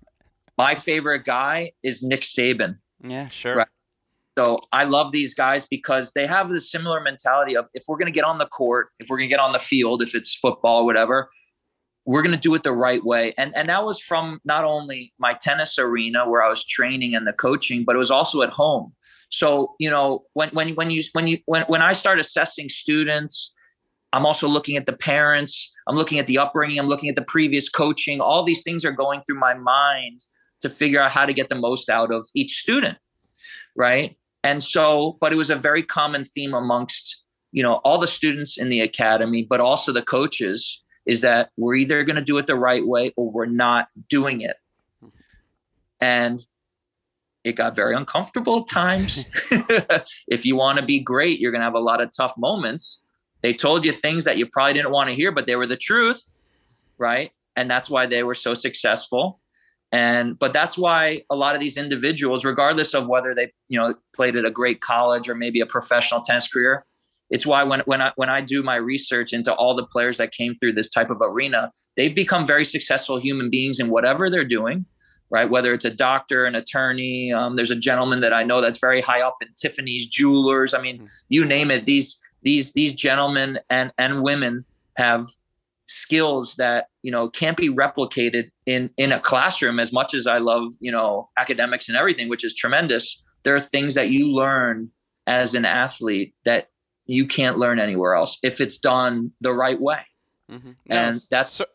My 0.57 0.75
favorite 0.75 1.25
guy 1.25 1.71
is 1.83 2.03
Nick 2.03 2.21
Saban. 2.21 2.77
Yeah, 3.03 3.27
sure. 3.27 3.55
Right? 3.55 3.67
So 4.37 4.57
I 4.71 4.85
love 4.85 5.11
these 5.11 5.33
guys 5.33 5.65
because 5.65 6.13
they 6.13 6.25
have 6.25 6.49
the 6.49 6.59
similar 6.59 6.99
mentality 6.99 7.55
of 7.55 7.65
if 7.73 7.83
we're 7.87 7.97
going 7.97 8.11
to 8.11 8.11
get 8.11 8.23
on 8.23 8.39
the 8.39 8.47
court, 8.47 8.89
if 8.99 9.09
we're 9.09 9.17
going 9.17 9.29
to 9.29 9.33
get 9.33 9.39
on 9.39 9.51
the 9.51 9.59
field, 9.59 10.01
if 10.01 10.15
it's 10.15 10.35
football, 10.35 10.85
whatever, 10.85 11.29
we're 12.05 12.23
going 12.23 12.35
to 12.35 12.41
do 12.41 12.53
it 12.55 12.63
the 12.63 12.73
right 12.73 13.03
way. 13.03 13.33
And 13.37 13.55
and 13.55 13.69
that 13.69 13.85
was 13.85 13.99
from 13.99 14.39
not 14.43 14.63
only 14.63 15.13
my 15.19 15.33
tennis 15.33 15.77
arena 15.77 16.27
where 16.27 16.43
I 16.43 16.49
was 16.49 16.65
training 16.65 17.15
and 17.15 17.27
the 17.27 17.33
coaching, 17.33 17.83
but 17.85 17.95
it 17.95 17.99
was 17.99 18.11
also 18.11 18.41
at 18.41 18.49
home. 18.49 18.93
So 19.29 19.75
you 19.79 19.89
know 19.89 20.23
when 20.33 20.49
when 20.49 20.75
when 20.75 20.89
you 20.89 21.03
when 21.13 21.27
you 21.27 21.37
when 21.45 21.63
when 21.63 21.81
I 21.81 21.93
start 21.93 22.19
assessing 22.19 22.69
students, 22.69 23.53
I'm 24.13 24.25
also 24.25 24.47
looking 24.47 24.77
at 24.77 24.87
the 24.87 24.93
parents. 24.93 25.71
I'm 25.87 25.95
looking 25.95 26.19
at 26.19 26.27
the 26.27 26.39
upbringing. 26.39 26.79
I'm 26.79 26.87
looking 26.87 27.09
at 27.09 27.15
the 27.15 27.23
previous 27.23 27.69
coaching. 27.69 28.19
All 28.19 28.43
these 28.43 28.63
things 28.63 28.83
are 28.83 28.91
going 28.91 29.21
through 29.21 29.39
my 29.39 29.53
mind 29.53 30.21
to 30.63 30.69
figure 30.69 30.99
out 30.99 31.12
how 31.12 31.26
to 31.26 31.34
get 31.34 31.49
the 31.49 31.56
most 31.56 31.89
out 31.89 32.12
of 32.12 32.28
each 32.34 32.58
student 32.58 32.97
right? 33.76 34.17
And 34.43 34.62
so 34.62 35.17
but 35.21 35.32
it 35.32 35.36
was 35.36 35.49
a 35.49 35.56
very 35.56 35.84
common 35.84 36.26
theme 36.26 36.54
amongst 36.54 37.23
you 37.52 37.63
know 37.63 37.76
all 37.86 37.97
the 37.97 38.08
students 38.08 38.58
in 38.58 38.69
the 38.69 38.82
academy 38.82 39.45
but 39.47 39.62
also 39.62 39.91
the 39.91 40.02
coaches 40.02 40.82
is 41.06 41.21
that 41.21 41.49
we're 41.58 41.76
either 41.76 42.04
going 42.04 42.15
to 42.15 42.21
do 42.21 42.38
it 42.38 42.47
the 42.47 42.56
right 42.56 42.86
way 42.86 43.13
or 43.17 43.30
we're 43.30 43.45
not 43.45 43.89
doing 44.08 44.39
it. 44.39 44.56
And 45.99 46.45
it 47.43 47.58
got 47.58 47.76
very 47.76 47.93
uncomfortable 47.93 48.60
at 48.60 48.69
times. 48.69 49.26
If 50.30 50.45
you 50.45 50.56
want 50.56 50.80
to 50.80 50.86
be 50.86 50.99
great 50.99 51.39
you're 51.39 51.52
going 51.52 51.62
to 51.62 51.65
have 51.65 51.73
a 51.73 51.80
lot 51.80 52.02
of 52.02 52.10
tough 52.15 52.34
moments. 52.38 53.02
They 53.41 53.54
told 53.54 53.84
you 53.84 53.91
things 53.91 54.23
that 54.23 54.38
you 54.38 54.47
probably 54.47 54.73
didn't 54.73 54.91
want 54.91 55.10
to 55.10 55.15
hear 55.15 55.32
but 55.32 55.45
they 55.45 55.56
were 55.56 55.67
the 55.67 55.78
truth 55.78 56.38
right? 56.99 57.32
And 57.56 57.69
that's 57.69 57.89
why 57.89 58.06
they 58.06 58.23
were 58.23 58.36
so 58.36 58.54
successful 58.54 59.39
and 59.93 60.38
but 60.39 60.51
that's 60.51 60.77
why 60.77 61.21
a 61.29 61.36
lot 61.36 61.53
of 61.53 61.62
these 61.62 61.77
individuals 61.77 62.43
regardless 62.43 62.93
of 62.93 63.08
whether 63.08 63.34
they 63.34 63.53
you 63.69 63.79
know 63.79 63.95
played 64.13 64.36
at 64.36 64.43
a 64.43 64.51
great 64.51 64.82
college 64.82 65.29
or 65.29 65.36
maybe 65.36 65.62
a 65.62 65.65
professional 65.65 66.19
tennis 66.19 66.47
career 66.47 66.84
it's 67.29 67.45
why 67.45 67.63
when 67.63 67.79
when 67.82 68.01
I 68.01 68.12
when 68.17 68.29
I 68.29 68.41
do 68.41 68.62
my 68.62 68.75
research 68.75 69.32
into 69.32 69.53
all 69.53 69.75
the 69.75 69.86
players 69.86 70.17
that 70.17 70.34
came 70.34 70.53
through 70.56 70.73
this 70.73 70.89
type 70.89 71.10
of 71.10 71.21
arena 71.21 71.71
they've 71.95 72.13
become 72.13 72.45
very 72.45 72.65
successful 72.65 73.19
human 73.19 73.49
beings 73.49 73.79
in 73.79 73.89
whatever 73.89 74.29
they're 74.29 74.43
doing 74.43 74.86
right 75.29 75.49
whether 75.49 75.71
it's 75.73 75.86
a 75.86 75.91
doctor 75.91 76.45
an 76.45 76.56
attorney 76.56 77.32
um, 77.32 77.56
there's 77.56 77.71
a 77.71 77.75
gentleman 77.75 78.19
that 78.21 78.34
I 78.34 78.43
know 78.43 78.60
that's 78.62 78.79
very 78.79 78.99
high 78.99 79.21
up 79.21 79.38
in 79.41 79.47
Tiffany's 79.62 80.08
jewelers 80.08 80.73
I 80.73 80.82
mean 80.82 80.97
mm-hmm. 80.97 81.06
you 81.29 81.45
name 81.45 81.69
it 81.69 81.86
these 81.86 82.19
these 82.41 82.73
these 82.73 82.93
gentlemen 82.93 83.60
and 83.69 83.93
and 83.99 84.23
women 84.23 84.65
have 84.97 85.27
skills 85.87 86.55
that 86.55 86.85
you 87.01 87.11
know 87.11 87.29
can't 87.29 87.57
be 87.57 87.69
replicated 87.69 88.49
in 88.65 88.89
in 88.97 89.11
a 89.11 89.19
classroom 89.19 89.79
as 89.79 89.91
much 89.91 90.13
as 90.13 90.25
i 90.25 90.37
love 90.37 90.71
you 90.79 90.91
know 90.91 91.29
academics 91.37 91.89
and 91.89 91.97
everything 91.97 92.29
which 92.29 92.43
is 92.43 92.55
tremendous 92.55 93.21
there 93.43 93.55
are 93.55 93.59
things 93.59 93.93
that 93.95 94.09
you 94.09 94.27
learn 94.27 94.89
as 95.27 95.55
an 95.55 95.65
athlete 95.65 96.33
that 96.45 96.69
you 97.05 97.27
can't 97.27 97.57
learn 97.57 97.79
anywhere 97.79 98.15
else 98.15 98.39
if 98.43 98.61
it's 98.61 98.79
done 98.79 99.31
the 99.41 99.51
right 99.51 99.81
way 99.81 99.99
mm-hmm. 100.49 100.71
no, 100.87 100.95
and 100.95 101.21
that's 101.29 101.51
so, 101.51 101.65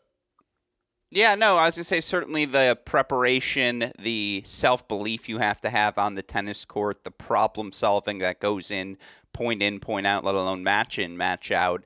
yeah 1.11 1.35
no 1.35 1.57
i 1.57 1.67
was 1.67 1.75
going 1.75 1.81
to 1.81 1.87
say 1.87 2.01
certainly 2.01 2.45
the 2.45 2.77
preparation 2.85 3.91
the 3.99 4.41
self-belief 4.45 5.29
you 5.29 5.37
have 5.37 5.61
to 5.61 5.69
have 5.69 5.99
on 5.99 6.15
the 6.15 6.23
tennis 6.23 6.65
court 6.65 7.03
the 7.03 7.11
problem 7.11 7.71
solving 7.71 8.17
that 8.17 8.39
goes 8.39 8.71
in 8.71 8.97
point 9.33 9.61
in 9.61 9.79
point 9.79 10.07
out 10.07 10.23
let 10.23 10.33
alone 10.33 10.63
match 10.63 10.97
in 10.97 11.15
match 11.15 11.51
out 11.51 11.85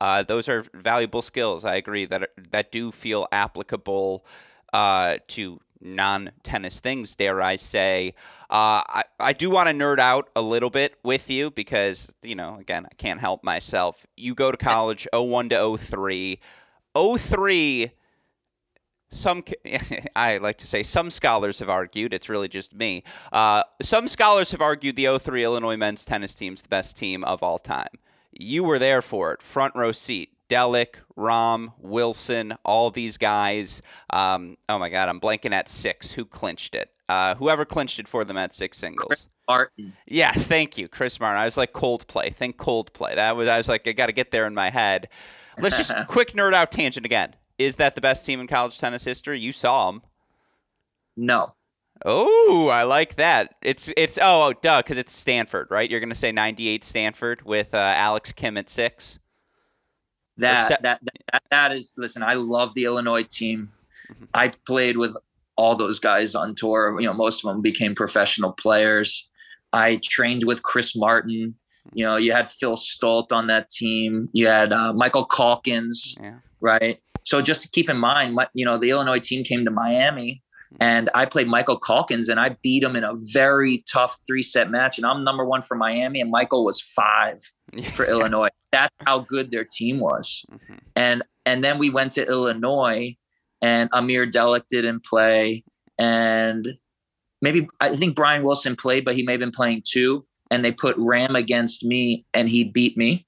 uh, 0.00 0.22
those 0.22 0.48
are 0.48 0.64
valuable 0.74 1.22
skills. 1.22 1.64
I 1.64 1.76
agree 1.76 2.04
that 2.06 2.30
that 2.50 2.72
do 2.72 2.92
feel 2.92 3.26
applicable 3.32 4.24
uh, 4.72 5.16
to 5.28 5.60
non-tennis 5.80 6.80
things. 6.80 7.14
Dare 7.14 7.40
I 7.40 7.56
say? 7.56 8.14
Uh, 8.50 8.82
I 8.86 9.02
I 9.20 9.32
do 9.32 9.50
want 9.50 9.68
to 9.68 9.74
nerd 9.74 9.98
out 9.98 10.30
a 10.34 10.42
little 10.42 10.70
bit 10.70 10.96
with 11.02 11.30
you 11.30 11.50
because 11.50 12.14
you 12.22 12.34
know 12.34 12.56
again 12.58 12.86
I 12.90 12.94
can't 12.96 13.20
help 13.20 13.44
myself. 13.44 14.06
You 14.16 14.34
go 14.34 14.50
to 14.50 14.56
college 14.56 15.06
01 15.12 15.50
to 15.50 15.76
03. 15.76 16.40
03 17.18 17.90
some 19.10 19.44
I 20.16 20.38
like 20.38 20.58
to 20.58 20.66
say 20.66 20.82
some 20.82 21.10
scholars 21.10 21.60
have 21.60 21.70
argued 21.70 22.12
it's 22.12 22.28
really 22.28 22.48
just 22.48 22.74
me. 22.74 23.04
Uh, 23.32 23.62
some 23.80 24.08
scholars 24.08 24.50
have 24.50 24.60
argued 24.60 24.96
the 24.96 25.18
03 25.18 25.44
Illinois 25.44 25.76
men's 25.76 26.04
tennis 26.04 26.34
team 26.34 26.54
is 26.54 26.62
the 26.62 26.68
best 26.68 26.96
team 26.96 27.24
of 27.24 27.42
all 27.42 27.58
time 27.58 27.88
you 28.38 28.64
were 28.64 28.78
there 28.78 29.02
for 29.02 29.32
it, 29.32 29.42
front 29.42 29.74
row 29.74 29.92
seat. 29.92 30.30
Delic, 30.48 30.96
Ram, 31.16 31.72
Wilson, 31.78 32.54
all 32.64 32.90
these 32.90 33.16
guys. 33.16 33.80
Um, 34.10 34.56
oh 34.68 34.78
my 34.78 34.90
God, 34.90 35.08
I'm 35.08 35.18
blanking 35.18 35.52
at 35.52 35.70
six. 35.70 36.12
Who 36.12 36.26
clinched 36.26 36.74
it? 36.74 36.90
Uh, 37.08 37.34
whoever 37.36 37.64
clinched 37.64 37.98
it 37.98 38.06
for 38.08 38.24
them 38.24 38.36
at 38.36 38.52
six 38.52 38.78
singles. 38.78 39.06
Chris 39.06 39.28
Martin. 39.48 39.94
Yeah, 40.06 40.32
thank 40.32 40.76
you, 40.76 40.86
Chris 40.88 41.18
Martin. 41.18 41.40
I 41.40 41.44
was 41.44 41.56
like 41.56 41.72
Coldplay. 41.72 42.32
Think 42.32 42.56
Coldplay. 42.56 43.14
That 43.14 43.36
was. 43.36 43.48
I 43.48 43.56
was 43.56 43.68
like, 43.68 43.88
I 43.88 43.92
got 43.92 44.06
to 44.06 44.12
get 44.12 44.30
there 44.30 44.46
in 44.46 44.54
my 44.54 44.70
head. 44.70 45.08
let's 45.58 45.76
just 45.76 45.94
quick 46.08 46.32
nerd 46.32 46.52
out 46.52 46.70
tangent 46.70 47.06
again. 47.06 47.34
Is 47.58 47.76
that 47.76 47.94
the 47.94 48.00
best 48.00 48.26
team 48.26 48.40
in 48.40 48.46
college 48.46 48.78
tennis 48.78 49.04
history? 49.04 49.40
You 49.40 49.52
saw 49.52 49.90
them. 49.90 50.02
No. 51.16 51.54
Oh, 52.04 52.68
I 52.68 52.82
like 52.82 53.14
that. 53.14 53.54
It's 53.62 53.90
it's 53.96 54.18
oh, 54.18 54.48
oh 54.48 54.52
duh, 54.60 54.82
because 54.82 54.98
it's 54.98 55.12
Stanford, 55.12 55.68
right? 55.70 55.90
You're 55.90 56.00
gonna 56.00 56.14
say 56.14 56.32
'98 56.32 56.84
Stanford 56.84 57.42
with 57.42 57.72
uh, 57.74 57.78
Alex 57.78 58.32
Kim 58.32 58.56
at 58.56 58.68
six. 58.68 59.18
That, 60.36 60.68
se- 60.68 60.76
that 60.82 61.00
that 61.32 61.42
that 61.50 61.72
is. 61.72 61.94
Listen, 61.96 62.22
I 62.22 62.34
love 62.34 62.74
the 62.74 62.84
Illinois 62.84 63.22
team. 63.22 63.70
Mm-hmm. 64.10 64.24
I 64.34 64.50
played 64.66 64.96
with 64.96 65.16
all 65.56 65.76
those 65.76 65.98
guys 65.98 66.34
on 66.34 66.54
tour. 66.54 66.98
You 67.00 67.06
know, 67.06 67.14
most 67.14 67.44
of 67.44 67.52
them 67.52 67.62
became 67.62 67.94
professional 67.94 68.52
players. 68.52 69.28
I 69.72 70.00
trained 70.02 70.44
with 70.44 70.62
Chris 70.62 70.96
Martin. 70.96 71.54
You 71.92 72.04
know, 72.04 72.16
you 72.16 72.32
had 72.32 72.50
Phil 72.50 72.76
Stolt 72.76 73.32
on 73.32 73.46
that 73.46 73.70
team. 73.70 74.28
You 74.32 74.46
had 74.48 74.72
uh, 74.72 74.92
Michael 74.92 75.26
Calkins, 75.26 76.16
yeah. 76.20 76.38
right? 76.60 76.98
So 77.24 77.40
just 77.40 77.62
to 77.62 77.68
keep 77.68 77.88
in 77.88 77.98
mind, 77.98 78.38
you 78.54 78.64
know, 78.64 78.78
the 78.78 78.90
Illinois 78.90 79.20
team 79.20 79.44
came 79.44 79.64
to 79.64 79.70
Miami 79.70 80.42
and 80.80 81.10
I 81.14 81.26
played 81.26 81.48
Michael 81.48 81.78
Calkins 81.78 82.28
and 82.28 82.40
I 82.40 82.56
beat 82.62 82.82
him 82.82 82.96
in 82.96 83.04
a 83.04 83.14
very 83.32 83.84
tough 83.90 84.18
three 84.26 84.42
set 84.42 84.70
match. 84.70 84.98
And 84.98 85.06
I'm 85.06 85.24
number 85.24 85.44
one 85.44 85.62
for 85.62 85.76
Miami, 85.76 86.20
and 86.20 86.30
Michael 86.30 86.64
was 86.64 86.80
five 86.80 87.40
for 87.92 88.04
Illinois. 88.04 88.48
That's 88.72 88.94
how 89.06 89.20
good 89.20 89.50
their 89.50 89.64
team 89.64 90.00
was. 90.00 90.44
Mm-hmm. 90.50 90.74
And 90.96 91.22
and 91.46 91.62
then 91.62 91.78
we 91.78 91.90
went 91.90 92.12
to 92.12 92.26
Illinois, 92.26 93.16
and 93.62 93.90
Amer 93.94 94.26
Delic 94.26 94.62
didn't 94.68 95.04
play, 95.04 95.62
and 95.98 96.74
maybe 97.40 97.68
I 97.80 97.94
think 97.94 98.16
Brian 98.16 98.42
Wilson 98.42 98.76
played, 98.76 99.04
but 99.04 99.14
he 99.14 99.22
may 99.22 99.32
have 99.32 99.40
been 99.40 99.52
playing 99.52 99.82
too. 99.86 100.26
And 100.50 100.64
they 100.64 100.72
put 100.72 100.96
Ram 100.98 101.36
against 101.36 101.84
me, 101.84 102.26
and 102.34 102.48
he 102.48 102.64
beat 102.64 102.96
me. 102.96 103.26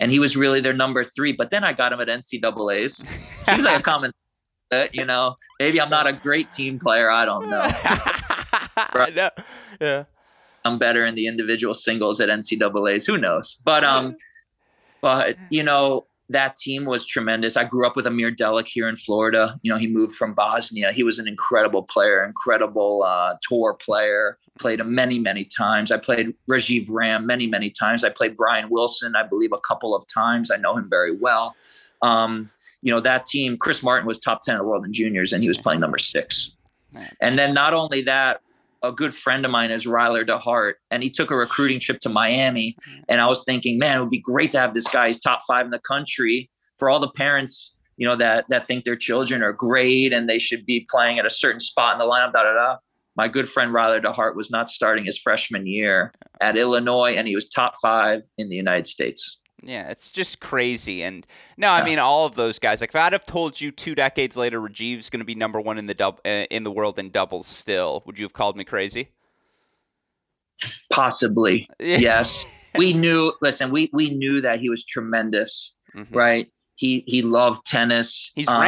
And 0.00 0.12
he 0.12 0.18
was 0.18 0.36
really 0.36 0.60
their 0.60 0.72
number 0.72 1.04
three. 1.04 1.32
But 1.32 1.50
then 1.50 1.64
I 1.64 1.72
got 1.72 1.92
him 1.92 2.00
at 2.00 2.08
NCAA's. 2.08 2.96
Seems 3.42 3.64
like 3.64 3.80
a 3.80 3.82
common 3.92 4.12
that, 4.70 4.94
you 4.94 5.04
know, 5.04 5.36
maybe 5.58 5.80
I'm 5.80 5.90
not 5.90 6.06
a 6.06 6.12
great 6.12 6.50
team 6.50 6.78
player. 6.78 7.10
I 7.10 7.24
don't 7.24 7.48
know. 7.48 7.62
right? 8.94 9.30
Yeah. 9.80 10.04
I'm 10.64 10.78
better 10.78 11.06
in 11.06 11.14
the 11.14 11.26
individual 11.26 11.74
singles 11.74 12.20
at 12.20 12.28
NCAA's. 12.28 13.06
Who 13.06 13.16
knows? 13.16 13.56
But 13.64 13.84
um, 13.84 14.16
but 15.00 15.36
you 15.50 15.62
know 15.62 16.06
that 16.30 16.56
team 16.56 16.84
was 16.84 17.06
tremendous. 17.06 17.56
I 17.56 17.64
grew 17.64 17.86
up 17.86 17.96
with 17.96 18.06
Amer 18.06 18.30
Delic 18.30 18.68
here 18.68 18.88
in 18.88 18.96
Florida. 18.96 19.58
You 19.62 19.72
know, 19.72 19.78
he 19.78 19.86
moved 19.86 20.14
from 20.14 20.34
Bosnia. 20.34 20.92
He 20.92 21.02
was 21.02 21.18
an 21.18 21.26
incredible 21.26 21.82
player, 21.82 22.22
incredible 22.22 23.02
uh, 23.02 23.36
tour 23.42 23.74
player. 23.74 24.38
Played 24.58 24.80
him 24.80 24.94
many, 24.94 25.18
many 25.18 25.44
times. 25.44 25.90
I 25.90 25.96
played 25.96 26.34
Rajeev 26.50 26.86
Ram 26.90 27.24
many, 27.24 27.46
many 27.46 27.70
times. 27.70 28.04
I 28.04 28.10
played 28.10 28.36
Brian 28.36 28.68
Wilson, 28.68 29.16
I 29.16 29.22
believe, 29.22 29.52
a 29.52 29.60
couple 29.60 29.94
of 29.94 30.06
times. 30.06 30.50
I 30.50 30.56
know 30.56 30.76
him 30.76 30.90
very 30.90 31.16
well. 31.16 31.56
Um, 32.02 32.50
you 32.82 32.92
know, 32.92 33.00
that 33.00 33.26
team, 33.26 33.56
Chris 33.56 33.82
Martin 33.82 34.06
was 34.06 34.18
top 34.18 34.42
10 34.42 34.54
in 34.54 34.58
the 34.58 34.64
world 34.64 34.84
in 34.84 34.92
juniors 34.92 35.32
and 35.32 35.42
he 35.42 35.48
was 35.48 35.58
playing 35.58 35.80
number 35.80 35.98
six. 35.98 36.52
And 37.20 37.38
then 37.38 37.54
not 37.54 37.74
only 37.74 38.02
that, 38.02 38.40
a 38.82 38.92
good 38.92 39.12
friend 39.12 39.44
of 39.44 39.50
mine 39.50 39.70
is 39.70 39.86
Ryler 39.86 40.26
DeHart, 40.26 40.74
and 40.90 41.02
he 41.02 41.10
took 41.10 41.30
a 41.30 41.36
recruiting 41.36 41.80
trip 41.80 42.00
to 42.00 42.08
Miami. 42.08 42.76
And 43.08 43.20
I 43.20 43.26
was 43.26 43.44
thinking, 43.44 43.78
man, 43.78 43.98
it 43.98 44.00
would 44.00 44.10
be 44.10 44.20
great 44.20 44.52
to 44.52 44.58
have 44.58 44.74
this 44.74 44.86
guy. 44.86 45.08
He's 45.08 45.18
top 45.18 45.40
five 45.46 45.64
in 45.64 45.70
the 45.70 45.80
country 45.80 46.48
for 46.76 46.88
all 46.88 47.00
the 47.00 47.10
parents, 47.10 47.74
you 47.96 48.06
know, 48.06 48.16
that 48.16 48.44
that 48.50 48.66
think 48.66 48.84
their 48.84 48.96
children 48.96 49.42
are 49.42 49.52
great 49.52 50.12
and 50.12 50.28
they 50.28 50.38
should 50.38 50.64
be 50.64 50.86
playing 50.88 51.18
at 51.18 51.26
a 51.26 51.30
certain 51.30 51.60
spot 51.60 51.94
in 51.94 51.98
the 51.98 52.04
lineup. 52.04 52.32
Da 52.32 52.44
da 52.44 52.54
da. 52.54 52.76
My 53.16 53.26
good 53.26 53.48
friend 53.48 53.72
Ryler 53.72 54.00
DeHart 54.00 54.36
was 54.36 54.48
not 54.48 54.68
starting 54.68 55.04
his 55.04 55.18
freshman 55.18 55.66
year 55.66 56.12
at 56.40 56.56
Illinois, 56.56 57.14
and 57.14 57.26
he 57.26 57.34
was 57.34 57.48
top 57.48 57.74
five 57.82 58.22
in 58.38 58.48
the 58.48 58.54
United 58.54 58.86
States. 58.86 59.38
Yeah, 59.62 59.90
it's 59.90 60.12
just 60.12 60.40
crazy. 60.40 61.02
And 61.02 61.26
no, 61.56 61.70
I 61.70 61.84
mean 61.84 61.98
all 61.98 62.26
of 62.26 62.36
those 62.36 62.58
guys. 62.58 62.80
Like 62.80 62.90
if 62.90 62.96
I'd 62.96 63.12
have 63.12 63.26
told 63.26 63.60
you 63.60 63.70
two 63.70 63.94
decades 63.94 64.36
later 64.36 64.60
Rajeev's 64.60 65.10
going 65.10 65.20
to 65.20 65.26
be 65.26 65.34
number 65.34 65.60
one 65.60 65.78
in 65.78 65.86
the 65.86 65.94
dub- 65.94 66.20
uh, 66.24 66.46
in 66.50 66.64
the 66.64 66.70
world 66.70 66.98
in 66.98 67.10
doubles, 67.10 67.46
still, 67.46 68.02
would 68.06 68.18
you 68.18 68.24
have 68.24 68.32
called 68.32 68.56
me 68.56 68.64
crazy? 68.64 69.08
Possibly, 70.92 71.68
yes. 71.80 72.46
we 72.76 72.92
knew. 72.94 73.32
Listen, 73.40 73.70
we 73.70 73.90
we 73.92 74.10
knew 74.10 74.40
that 74.40 74.60
he 74.60 74.68
was 74.68 74.84
tremendous, 74.84 75.74
mm-hmm. 75.96 76.16
right? 76.16 76.48
He 76.76 77.02
he 77.06 77.22
loved 77.22 77.66
tennis. 77.66 78.30
He's 78.34 78.48
um. 78.48 78.60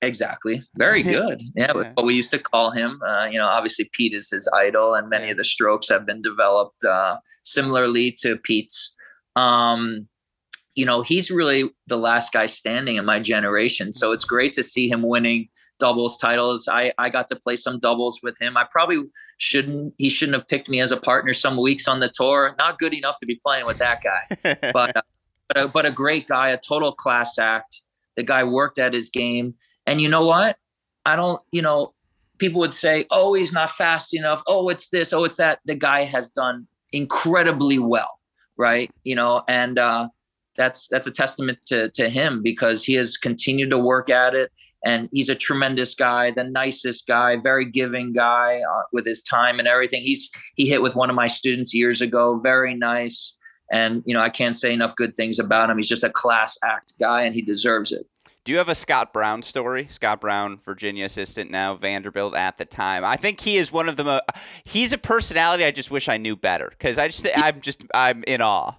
Exactly. 0.00 0.62
Very 0.76 1.02
good. 1.14 1.42
Yeah, 1.54 1.72
yeah. 1.74 1.92
But 1.94 2.04
we 2.04 2.14
used 2.14 2.30
to 2.30 2.38
call 2.38 2.70
him. 2.70 3.00
Uh, 3.06 3.28
you 3.30 3.38
know, 3.38 3.48
obviously 3.48 3.90
Pete 3.92 4.14
is 4.14 4.30
his 4.30 4.50
idol, 4.54 4.94
and 4.94 5.08
many 5.08 5.30
of 5.30 5.36
the 5.36 5.44
strokes 5.44 5.88
have 5.88 6.06
been 6.06 6.22
developed 6.22 6.84
uh, 6.84 7.16
similarly 7.42 8.12
to 8.20 8.36
Pete's. 8.36 8.94
Um, 9.38 10.08
you 10.74 10.84
know, 10.84 11.02
he's 11.02 11.30
really 11.30 11.70
the 11.86 11.96
last 11.96 12.32
guy 12.32 12.46
standing 12.46 12.96
in 12.96 13.04
my 13.04 13.20
generation. 13.20 13.92
So 13.92 14.12
it's 14.12 14.24
great 14.24 14.52
to 14.54 14.62
see 14.62 14.88
him 14.88 15.02
winning 15.02 15.48
doubles 15.78 16.18
titles. 16.18 16.68
I, 16.70 16.92
I 16.98 17.08
got 17.08 17.28
to 17.28 17.36
play 17.36 17.56
some 17.56 17.78
doubles 17.78 18.20
with 18.22 18.36
him. 18.40 18.56
I 18.56 18.64
probably 18.70 19.04
shouldn't, 19.38 19.94
he 19.98 20.08
shouldn't 20.08 20.36
have 20.36 20.46
picked 20.48 20.68
me 20.68 20.80
as 20.80 20.92
a 20.92 20.96
partner 20.96 21.32
some 21.34 21.56
weeks 21.56 21.88
on 21.88 22.00
the 22.00 22.10
tour. 22.12 22.54
Not 22.58 22.78
good 22.78 22.94
enough 22.94 23.16
to 23.18 23.26
be 23.26 23.40
playing 23.44 23.66
with 23.66 23.78
that 23.78 24.00
guy, 24.02 24.56
but, 24.72 24.96
uh, 24.96 25.02
but, 25.48 25.56
a, 25.56 25.68
but 25.68 25.86
a 25.86 25.90
great 25.90 26.28
guy, 26.28 26.50
a 26.50 26.58
total 26.58 26.92
class 26.92 27.38
act. 27.38 27.82
The 28.16 28.22
guy 28.24 28.44
worked 28.44 28.78
at 28.78 28.92
his 28.92 29.08
game. 29.08 29.54
And 29.86 30.00
you 30.00 30.08
know 30.08 30.26
what? 30.26 30.56
I 31.06 31.16
don't, 31.16 31.40
you 31.52 31.62
know, 31.62 31.94
people 32.38 32.60
would 32.60 32.74
say, 32.74 33.06
oh, 33.10 33.34
he's 33.34 33.52
not 33.52 33.70
fast 33.70 34.14
enough. 34.14 34.42
Oh, 34.46 34.68
it's 34.68 34.88
this. 34.90 35.12
Oh, 35.12 35.24
it's 35.24 35.36
that. 35.36 35.60
The 35.64 35.74
guy 35.74 36.04
has 36.04 36.30
done 36.30 36.66
incredibly 36.92 37.78
well 37.78 38.17
right? 38.58 38.90
You 39.04 39.14
know, 39.14 39.42
and 39.48 39.78
uh, 39.78 40.08
that's 40.56 40.88
that's 40.88 41.06
a 41.06 41.10
testament 41.10 41.58
to 41.66 41.88
to 41.90 42.10
him 42.10 42.42
because 42.42 42.84
he 42.84 42.94
has 42.94 43.16
continued 43.16 43.70
to 43.70 43.78
work 43.78 44.10
at 44.10 44.34
it, 44.34 44.50
and 44.84 45.08
he's 45.12 45.28
a 45.28 45.34
tremendous 45.34 45.94
guy, 45.94 46.32
the 46.32 46.44
nicest 46.44 47.06
guy, 47.06 47.36
very 47.36 47.64
giving 47.64 48.12
guy 48.12 48.60
uh, 48.60 48.82
with 48.92 49.06
his 49.06 49.22
time 49.22 49.58
and 49.58 49.68
everything. 49.68 50.02
He's 50.02 50.28
he 50.56 50.68
hit 50.68 50.82
with 50.82 50.96
one 50.96 51.08
of 51.08 51.16
my 51.16 51.28
students 51.28 51.72
years 51.72 52.02
ago, 52.02 52.38
very 52.40 52.74
nice, 52.74 53.34
and 53.72 54.02
you 54.04 54.12
know 54.12 54.20
I 54.20 54.30
can't 54.30 54.56
say 54.56 54.72
enough 54.72 54.96
good 54.96 55.16
things 55.16 55.38
about 55.38 55.70
him. 55.70 55.78
He's 55.78 55.88
just 55.88 56.04
a 56.04 56.10
class 56.10 56.58
act 56.62 56.92
guy, 56.98 57.22
and 57.22 57.34
he 57.34 57.40
deserves 57.40 57.92
it. 57.92 58.06
Do 58.48 58.52
you 58.52 58.58
have 58.60 58.70
a 58.70 58.74
Scott 58.74 59.12
Brown 59.12 59.42
story? 59.42 59.88
Scott 59.90 60.22
Brown, 60.22 60.58
Virginia 60.64 61.04
assistant 61.04 61.50
now, 61.50 61.74
Vanderbilt 61.74 62.34
at 62.34 62.56
the 62.56 62.64
time. 62.64 63.04
I 63.04 63.14
think 63.14 63.40
he 63.40 63.58
is 63.58 63.70
one 63.70 63.90
of 63.90 63.98
the 63.98 64.04
most. 64.04 64.22
He's 64.64 64.94
a 64.94 64.96
personality 64.96 65.66
I 65.66 65.70
just 65.70 65.90
wish 65.90 66.08
I 66.08 66.16
knew 66.16 66.34
better 66.34 66.70
because 66.70 66.98
I 66.98 67.08
just 67.08 67.28
I'm 67.36 67.60
just 67.60 67.82
I'm 67.92 68.24
in 68.24 68.40
awe. 68.40 68.72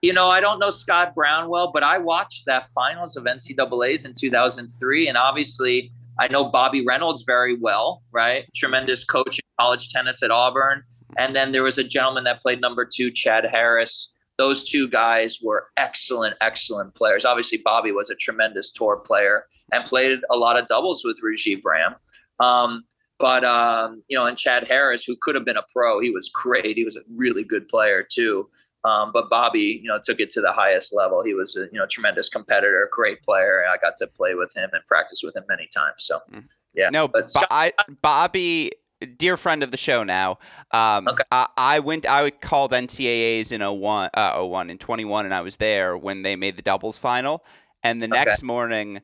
You 0.00 0.12
know, 0.12 0.30
I 0.30 0.40
don't 0.40 0.60
know 0.60 0.70
Scott 0.70 1.12
Brown 1.12 1.48
well, 1.48 1.72
but 1.72 1.82
I 1.82 1.98
watched 1.98 2.44
that 2.46 2.66
finals 2.66 3.16
of 3.16 3.24
NCAA's 3.24 4.04
in 4.04 4.14
2003, 4.16 5.08
and 5.08 5.18
obviously 5.18 5.90
I 6.20 6.28
know 6.28 6.44
Bobby 6.44 6.86
Reynolds 6.86 7.24
very 7.24 7.56
well, 7.56 8.04
right? 8.12 8.44
Tremendous 8.54 9.02
coach 9.02 9.40
in 9.40 9.44
college 9.58 9.88
tennis 9.88 10.22
at 10.22 10.30
Auburn, 10.30 10.84
and 11.18 11.34
then 11.34 11.50
there 11.50 11.64
was 11.64 11.78
a 11.78 11.84
gentleman 11.84 12.22
that 12.22 12.42
played 12.42 12.60
number 12.60 12.88
two, 12.88 13.10
Chad 13.10 13.44
Harris 13.44 14.13
those 14.38 14.68
two 14.68 14.88
guys 14.88 15.38
were 15.42 15.68
excellent, 15.76 16.36
excellent 16.40 16.94
players. 16.94 17.24
Obviously, 17.24 17.60
Bobby 17.64 17.92
was 17.92 18.10
a 18.10 18.14
tremendous 18.14 18.72
tour 18.72 18.96
player 18.96 19.46
and 19.72 19.84
played 19.84 20.18
a 20.30 20.36
lot 20.36 20.58
of 20.58 20.66
doubles 20.66 21.04
with 21.04 21.18
Rajeev 21.24 21.64
Ram. 21.64 21.94
Um, 22.40 22.84
but 23.18 23.44
um, 23.44 24.02
you 24.08 24.18
know, 24.18 24.26
and 24.26 24.36
Chad 24.36 24.66
Harris, 24.66 25.04
who 25.04 25.16
could 25.20 25.34
have 25.34 25.44
been 25.44 25.56
a 25.56 25.64
pro, 25.72 26.00
he 26.00 26.10
was 26.10 26.28
great. 26.28 26.76
He 26.76 26.84
was 26.84 26.96
a 26.96 27.02
really 27.14 27.44
good 27.44 27.68
player 27.68 28.02
too. 28.08 28.48
Um, 28.84 29.12
but 29.12 29.30
Bobby, 29.30 29.80
you 29.82 29.88
know, 29.88 29.98
took 30.02 30.20
it 30.20 30.30
to 30.30 30.42
the 30.42 30.52
highest 30.52 30.94
level. 30.94 31.22
He 31.22 31.32
was 31.32 31.56
a 31.56 31.66
you 31.72 31.78
know 31.78 31.86
tremendous 31.86 32.28
competitor, 32.28 32.88
great 32.92 33.22
player. 33.22 33.64
I 33.66 33.76
got 33.78 33.96
to 33.98 34.06
play 34.06 34.34
with 34.34 34.54
him 34.54 34.68
and 34.72 34.86
practice 34.86 35.22
with 35.22 35.36
him 35.36 35.44
many 35.48 35.68
times. 35.72 35.94
So, 35.98 36.20
mm. 36.30 36.44
yeah. 36.74 36.90
No, 36.90 37.08
but 37.08 37.30
Scott, 37.30 37.46
I, 37.50 37.72
Bobby 38.02 38.72
dear 39.06 39.36
friend 39.36 39.62
of 39.62 39.70
the 39.70 39.76
show 39.76 40.04
now. 40.04 40.38
Um, 40.72 41.08
okay. 41.08 41.24
I, 41.30 41.46
I, 41.56 41.78
went. 41.80 42.08
I 42.08 42.30
called 42.30 42.72
NCAA's 42.72 43.52
in 43.52 43.60
01, 43.60 44.10
uh, 44.14 44.42
01 44.42 44.70
in 44.70 44.78
21, 44.78 45.24
and 45.24 45.34
I 45.34 45.40
was 45.40 45.56
there 45.56 45.96
when 45.96 46.22
they 46.22 46.36
made 46.36 46.56
the 46.56 46.62
doubles 46.62 46.98
final. 46.98 47.44
And 47.82 48.00
the 48.00 48.06
okay. 48.06 48.24
next 48.24 48.42
morning, 48.42 49.00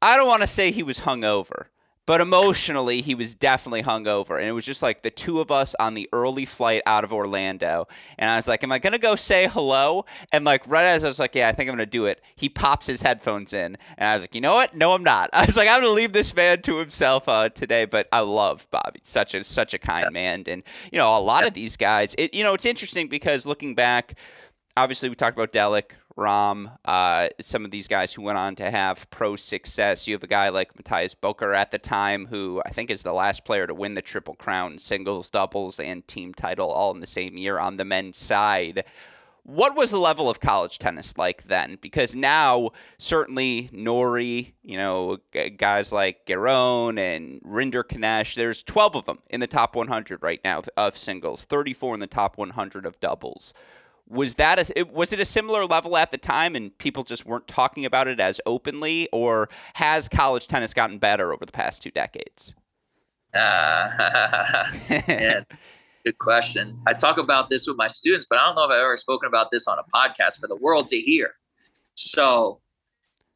I 0.00 0.16
don't 0.16 0.28
want 0.28 0.42
to 0.42 0.46
say 0.46 0.70
he 0.70 0.82
was 0.82 1.00
hungover, 1.00 1.66
but 2.04 2.20
emotionally, 2.20 3.00
he 3.00 3.14
was 3.14 3.34
definitely 3.34 3.82
hungover. 3.82 4.38
And 4.38 4.46
it 4.46 4.52
was 4.52 4.64
just 4.64 4.82
like 4.82 5.02
the 5.02 5.10
two 5.10 5.40
of 5.40 5.50
us 5.50 5.74
on 5.78 5.94
the 5.94 6.08
early 6.12 6.44
flight 6.44 6.82
out 6.84 7.04
of 7.04 7.12
Orlando. 7.12 7.86
And 8.18 8.28
I 8.28 8.36
was 8.36 8.48
like, 8.48 8.64
Am 8.64 8.72
I 8.72 8.78
going 8.78 8.92
to 8.92 8.98
go 8.98 9.14
say 9.14 9.46
hello? 9.46 10.04
And 10.32 10.44
like, 10.44 10.66
right 10.66 10.84
as 10.84 11.04
I 11.04 11.08
was 11.08 11.20
like, 11.20 11.34
Yeah, 11.34 11.48
I 11.48 11.52
think 11.52 11.70
I'm 11.70 11.76
going 11.76 11.86
to 11.86 11.90
do 11.90 12.06
it, 12.06 12.20
he 12.34 12.48
pops 12.48 12.86
his 12.86 13.02
headphones 13.02 13.52
in. 13.52 13.76
And 13.96 14.08
I 14.08 14.14
was 14.14 14.24
like, 14.24 14.34
You 14.34 14.40
know 14.40 14.54
what? 14.54 14.74
No, 14.74 14.92
I'm 14.92 15.04
not. 15.04 15.30
I 15.32 15.44
was 15.44 15.56
like, 15.56 15.68
I'm 15.68 15.80
going 15.80 15.92
to 15.92 15.94
leave 15.94 16.12
this 16.12 16.34
man 16.34 16.62
to 16.62 16.78
himself 16.78 17.28
uh, 17.28 17.48
today. 17.50 17.84
But 17.84 18.08
I 18.12 18.20
love 18.20 18.66
Bobby. 18.70 19.00
Such 19.04 19.34
a, 19.34 19.44
such 19.44 19.72
a 19.72 19.78
kind 19.78 20.06
yeah. 20.06 20.10
man. 20.10 20.44
And, 20.48 20.64
you 20.90 20.98
know, 20.98 21.16
a 21.16 21.20
lot 21.20 21.42
yeah. 21.42 21.48
of 21.48 21.54
these 21.54 21.76
guys, 21.76 22.14
it, 22.18 22.34
you 22.34 22.42
know, 22.42 22.54
it's 22.54 22.66
interesting 22.66 23.08
because 23.08 23.46
looking 23.46 23.74
back, 23.74 24.14
obviously 24.76 25.08
we 25.08 25.14
talked 25.14 25.36
about 25.36 25.52
Delic, 25.52 25.92
Ram, 26.16 26.70
uh, 26.84 27.28
some 27.40 27.64
of 27.64 27.70
these 27.70 27.88
guys 27.88 28.14
who 28.14 28.22
went 28.22 28.38
on 28.38 28.54
to 28.56 28.70
have 28.70 29.08
pro 29.10 29.36
success. 29.36 30.06
You 30.06 30.14
have 30.14 30.22
a 30.22 30.28
guy 30.28 30.48
like 30.48 30.76
Matias 30.76 31.14
Boeker 31.14 31.54
at 31.54 31.70
the 31.70 31.78
time, 31.78 32.26
who 32.26 32.62
I 32.64 32.70
think 32.70 32.90
is 32.90 33.02
the 33.02 33.12
last 33.12 33.44
player 33.44 33.66
to 33.66 33.74
win 33.74 33.94
the 33.94 34.02
Triple 34.02 34.34
Crown, 34.34 34.78
singles, 34.78 35.30
doubles, 35.30 35.80
and 35.80 36.06
team 36.06 36.34
title 36.34 36.70
all 36.70 36.92
in 36.92 37.00
the 37.00 37.06
same 37.06 37.36
year 37.36 37.58
on 37.58 37.76
the 37.76 37.84
men's 37.84 38.16
side. 38.16 38.84
What 39.44 39.74
was 39.74 39.90
the 39.90 39.98
level 39.98 40.30
of 40.30 40.38
college 40.38 40.78
tennis 40.78 41.18
like 41.18 41.44
then? 41.44 41.76
Because 41.80 42.14
now, 42.14 42.70
certainly, 42.98 43.70
Norrie, 43.72 44.54
you 44.62 44.76
know, 44.76 45.18
guys 45.56 45.90
like 45.90 46.26
Giron 46.26 46.96
and 46.96 47.40
Rinder 47.42 47.82
Rinderknech, 47.82 48.36
there's 48.36 48.62
12 48.62 48.94
of 48.94 49.04
them 49.06 49.18
in 49.30 49.40
the 49.40 49.48
top 49.48 49.74
100 49.74 50.22
right 50.22 50.40
now 50.44 50.62
of 50.76 50.96
singles, 50.96 51.44
34 51.44 51.94
in 51.94 52.00
the 52.00 52.06
top 52.06 52.38
100 52.38 52.86
of 52.86 53.00
doubles. 53.00 53.52
Was 54.08 54.34
that 54.34 54.70
a, 54.70 54.82
was 54.84 55.12
it 55.12 55.20
a 55.20 55.24
similar 55.24 55.64
level 55.64 55.96
at 55.96 56.10
the 56.10 56.18
time, 56.18 56.54
and 56.54 56.76
people 56.76 57.02
just 57.02 57.24
weren't 57.24 57.46
talking 57.46 57.84
about 57.84 58.08
it 58.08 58.20
as 58.20 58.40
openly, 58.44 59.08
or 59.12 59.48
has 59.74 60.08
college 60.08 60.48
tennis 60.48 60.74
gotten 60.74 60.98
better 60.98 61.32
over 61.32 61.46
the 61.46 61.52
past 61.52 61.82
two 61.82 61.90
decades? 61.90 62.54
Uh, 63.34 64.68
yeah, 65.08 65.40
good 66.04 66.18
question. 66.18 66.78
I 66.86 66.92
talk 66.92 67.16
about 67.16 67.48
this 67.48 67.66
with 67.66 67.76
my 67.76 67.88
students, 67.88 68.26
but 68.28 68.38
I 68.38 68.46
don't 68.46 68.56
know 68.56 68.64
if 68.64 68.70
I've 68.70 68.80
ever 68.80 68.96
spoken 68.96 69.26
about 69.26 69.50
this 69.50 69.66
on 69.66 69.78
a 69.78 69.84
podcast 69.94 70.40
for 70.40 70.46
the 70.46 70.56
world 70.56 70.88
to 70.90 70.98
hear. 70.98 71.30
So 71.94 72.60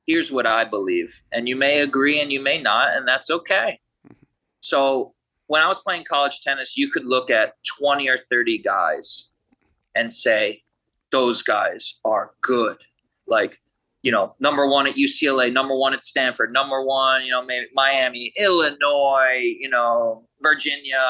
here's 0.06 0.30
what 0.30 0.46
I 0.46 0.64
believe, 0.64 1.14
and 1.32 1.48
you 1.48 1.56
may 1.56 1.80
agree 1.80 2.20
and 2.20 2.30
you 2.30 2.40
may 2.40 2.60
not, 2.60 2.96
and 2.96 3.08
that's 3.08 3.30
okay. 3.30 3.80
So 4.60 5.14
when 5.46 5.62
I 5.62 5.68
was 5.68 5.78
playing 5.78 6.04
college 6.08 6.40
tennis, 6.40 6.76
you 6.76 6.90
could 6.90 7.04
look 7.04 7.30
at 7.30 7.54
20 7.78 8.08
or 8.08 8.18
30 8.18 8.58
guys 8.58 9.30
and 9.96 10.12
say, 10.12 10.62
those 11.10 11.42
guys 11.42 11.98
are 12.04 12.32
good. 12.42 12.76
Like, 13.26 13.60
you 14.02 14.12
know, 14.12 14.34
number 14.38 14.68
one 14.68 14.86
at 14.86 14.94
UCLA, 14.94 15.52
number 15.52 15.76
one 15.76 15.92
at 15.92 16.04
Stanford, 16.04 16.52
number 16.52 16.84
one, 16.84 17.24
you 17.24 17.30
know, 17.32 17.44
maybe 17.44 17.66
Miami, 17.74 18.32
Illinois, 18.38 19.40
you 19.58 19.68
know, 19.68 20.24
Virginia, 20.42 21.02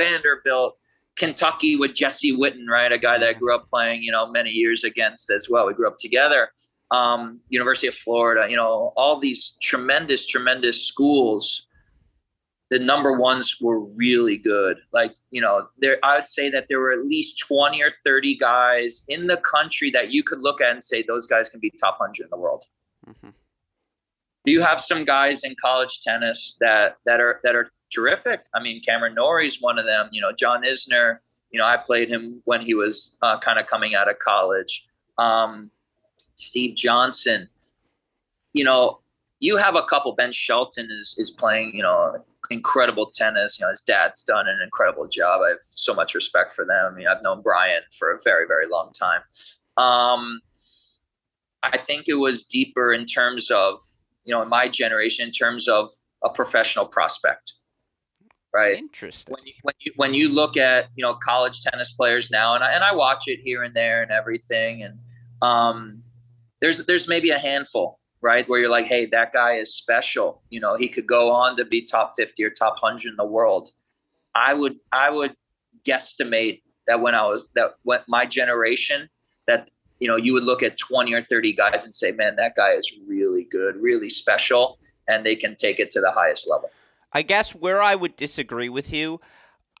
Vanderbilt, 0.00 0.78
Kentucky 1.16 1.76
with 1.76 1.94
Jesse 1.94 2.34
Witten, 2.34 2.66
right? 2.70 2.90
A 2.92 2.98
guy 2.98 3.18
that 3.18 3.28
I 3.28 3.32
grew 3.34 3.54
up 3.54 3.68
playing, 3.68 4.02
you 4.02 4.12
know, 4.12 4.30
many 4.30 4.50
years 4.50 4.84
against 4.84 5.30
as 5.30 5.48
well. 5.50 5.66
We 5.66 5.74
grew 5.74 5.88
up 5.88 5.98
together. 5.98 6.50
Um, 6.90 7.40
University 7.50 7.86
of 7.86 7.94
Florida, 7.94 8.48
you 8.48 8.56
know, 8.56 8.94
all 8.96 9.20
these 9.20 9.56
tremendous, 9.60 10.24
tremendous 10.24 10.82
schools 10.82 11.66
the 12.70 12.78
number 12.78 13.12
ones 13.12 13.56
were 13.60 13.80
really 13.80 14.36
good. 14.36 14.78
Like, 14.92 15.14
you 15.30 15.40
know, 15.40 15.68
there 15.78 15.98
I 16.02 16.16
would 16.16 16.26
say 16.26 16.50
that 16.50 16.66
there 16.68 16.80
were 16.80 16.92
at 16.92 17.06
least 17.06 17.38
20 17.38 17.82
or 17.82 17.90
30 18.04 18.36
guys 18.36 19.04
in 19.08 19.26
the 19.26 19.38
country 19.38 19.90
that 19.92 20.10
you 20.10 20.22
could 20.22 20.40
look 20.40 20.60
at 20.60 20.72
and 20.72 20.84
say 20.84 21.02
those 21.02 21.26
guys 21.26 21.48
can 21.48 21.60
be 21.60 21.70
top 21.70 21.98
100 21.98 22.24
in 22.24 22.30
the 22.30 22.36
world. 22.36 22.64
Mm-hmm. 23.06 23.30
Do 24.44 24.52
you 24.52 24.62
have 24.62 24.80
some 24.80 25.04
guys 25.04 25.44
in 25.44 25.54
college 25.60 26.00
tennis 26.00 26.56
that 26.60 26.96
that 27.06 27.20
are 27.20 27.40
that 27.44 27.54
are 27.54 27.70
terrific? 27.92 28.40
I 28.54 28.62
mean, 28.62 28.82
Cameron 28.82 29.14
Norrie's 29.14 29.60
one 29.60 29.78
of 29.78 29.86
them. 29.86 30.08
You 30.12 30.20
know, 30.20 30.32
John 30.32 30.62
Isner. 30.62 31.18
You 31.50 31.58
know, 31.58 31.66
I 31.66 31.78
played 31.78 32.10
him 32.10 32.42
when 32.44 32.60
he 32.60 32.74
was 32.74 33.16
uh, 33.22 33.38
kind 33.40 33.58
of 33.58 33.66
coming 33.66 33.94
out 33.94 34.08
of 34.08 34.18
college. 34.18 34.86
Um, 35.16 35.70
Steve 36.34 36.76
Johnson. 36.76 37.48
You 38.52 38.64
know, 38.64 39.00
you 39.40 39.56
have 39.56 39.74
a 39.74 39.82
couple. 39.84 40.12
Ben 40.14 40.32
Shelton 40.32 40.88
is 40.90 41.14
is 41.18 41.30
playing. 41.30 41.74
You 41.74 41.82
know, 41.82 42.24
incredible 42.50 43.10
tennis. 43.14 43.58
You 43.58 43.66
know, 43.66 43.70
his 43.70 43.82
dad's 43.82 44.22
done 44.22 44.48
an 44.48 44.60
incredible 44.62 45.06
job. 45.06 45.42
I 45.44 45.50
have 45.50 45.58
so 45.68 45.94
much 45.94 46.14
respect 46.14 46.54
for 46.54 46.64
them. 46.64 46.92
I 46.92 46.94
mean, 46.94 47.06
I've 47.06 47.22
known 47.22 47.42
Brian 47.42 47.82
for 47.98 48.12
a 48.12 48.18
very, 48.22 48.46
very 48.46 48.66
long 48.68 48.92
time. 48.92 49.20
Um, 49.76 50.40
I 51.62 51.78
think 51.78 52.08
it 52.08 52.14
was 52.14 52.44
deeper 52.44 52.92
in 52.92 53.04
terms 53.06 53.50
of, 53.50 53.80
you 54.24 54.34
know, 54.34 54.42
in 54.42 54.48
my 54.48 54.68
generation, 54.68 55.26
in 55.26 55.32
terms 55.32 55.68
of 55.68 55.90
a 56.22 56.28
professional 56.28 56.86
prospect. 56.86 57.54
Right. 58.52 58.78
Interesting. 58.78 59.34
When 59.34 59.46
you, 59.46 59.52
when 59.62 59.74
you 59.80 59.92
when 59.96 60.14
you 60.14 60.28
look 60.30 60.56
at 60.56 60.88
you 60.96 61.02
know 61.02 61.14
college 61.14 61.60
tennis 61.60 61.92
players 61.92 62.30
now, 62.30 62.54
and 62.54 62.64
I 62.64 62.72
and 62.72 62.82
I 62.82 62.94
watch 62.94 63.24
it 63.26 63.40
here 63.40 63.62
and 63.62 63.74
there 63.74 64.02
and 64.02 64.10
everything, 64.10 64.82
and 64.82 64.98
um, 65.42 66.02
there's 66.60 66.84
there's 66.86 67.08
maybe 67.08 67.28
a 67.28 67.38
handful 67.38 68.00
right? 68.20 68.48
Where 68.48 68.60
you're 68.60 68.70
like, 68.70 68.86
hey, 68.86 69.06
that 69.06 69.32
guy 69.32 69.54
is 69.54 69.74
special. 69.74 70.42
You 70.50 70.60
know, 70.60 70.76
he 70.76 70.88
could 70.88 71.06
go 71.06 71.30
on 71.30 71.56
to 71.56 71.64
be 71.64 71.82
top 71.82 72.14
50 72.16 72.42
or 72.44 72.50
top 72.50 72.76
100 72.80 73.10
in 73.10 73.16
the 73.16 73.24
world. 73.24 73.70
I 74.34 74.54
would 74.54 74.76
I 74.92 75.10
would 75.10 75.34
guesstimate 75.86 76.62
that 76.86 77.00
when 77.00 77.14
I 77.14 77.24
was 77.26 77.44
that 77.54 77.74
when 77.82 78.00
my 78.08 78.26
generation 78.26 79.08
that 79.46 79.70
you 80.00 80.08
know 80.08 80.16
you 80.16 80.32
would 80.32 80.44
look 80.44 80.62
at 80.62 80.76
20 80.78 81.12
or 81.12 81.22
30 81.22 81.52
guys 81.54 81.84
and 81.84 81.94
say, 81.94 82.12
man, 82.12 82.36
that 82.36 82.54
guy 82.56 82.72
is 82.72 82.92
really 83.06 83.46
good, 83.50 83.76
really 83.76 84.10
special, 84.10 84.78
and 85.08 85.24
they 85.24 85.36
can 85.36 85.56
take 85.56 85.78
it 85.78 85.90
to 85.90 86.00
the 86.00 86.10
highest 86.10 86.48
level. 86.48 86.70
I 87.12 87.22
guess 87.22 87.54
where 87.54 87.80
I 87.80 87.94
would 87.94 88.16
disagree 88.16 88.68
with 88.68 88.92
you, 88.92 89.20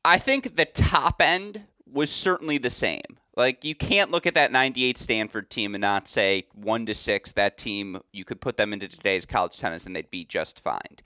I 0.04 0.18
think 0.18 0.56
the 0.56 0.64
top 0.64 1.20
end 1.20 1.64
was 1.90 2.10
certainly 2.10 2.58
the 2.58 2.70
same. 2.70 3.18
Like 3.38 3.64
you 3.64 3.76
can't 3.76 4.10
look 4.10 4.26
at 4.26 4.34
that 4.34 4.50
98 4.50 4.98
Stanford 4.98 5.48
team 5.48 5.76
and 5.76 5.80
not 5.80 6.08
say 6.08 6.48
1 6.54 6.86
to 6.86 6.94
6 6.94 7.32
that 7.32 7.56
team 7.56 8.00
you 8.12 8.24
could 8.24 8.40
put 8.40 8.56
them 8.56 8.72
into 8.72 8.88
today's 8.88 9.24
college 9.24 9.58
tennis 9.58 9.86
and 9.86 9.94
they'd 9.94 10.10
be 10.10 10.24
just 10.24 10.58
fine. 10.58 10.98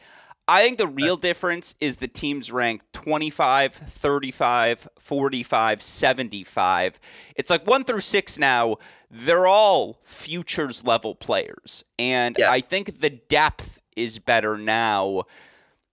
I 0.48 0.62
think 0.62 0.78
the 0.78 0.88
real 0.88 1.16
difference 1.16 1.74
is 1.78 1.96
the 1.96 2.08
teams 2.08 2.50
ranked 2.50 2.90
25, 2.94 3.74
35, 3.74 4.88
45, 4.98 5.82
75. 5.82 7.00
It's 7.36 7.50
like 7.50 7.66
1 7.66 7.84
through 7.84 8.00
6 8.00 8.38
now. 8.38 8.76
They're 9.10 9.46
all 9.46 9.98
futures 10.02 10.84
level 10.84 11.14
players. 11.14 11.84
And 11.98 12.36
yeah. 12.38 12.50
I 12.50 12.60
think 12.60 13.00
the 13.00 13.10
depth 13.10 13.82
is 13.94 14.18
better 14.18 14.56
now. 14.56 15.24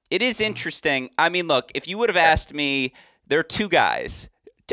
It 0.09 0.21
is 0.21 0.37
mm-hmm. 0.37 0.45
interesting. 0.45 1.09
I 1.17 1.27
mean, 1.27 1.47
look, 1.47 1.69
if 1.75 1.85
you 1.87 1.97
would 1.97 2.09
have 2.09 2.17
asked 2.17 2.53
me, 2.53 2.93
there 3.27 3.39
are 3.39 3.43
two 3.43 3.67
guys. 3.67 4.29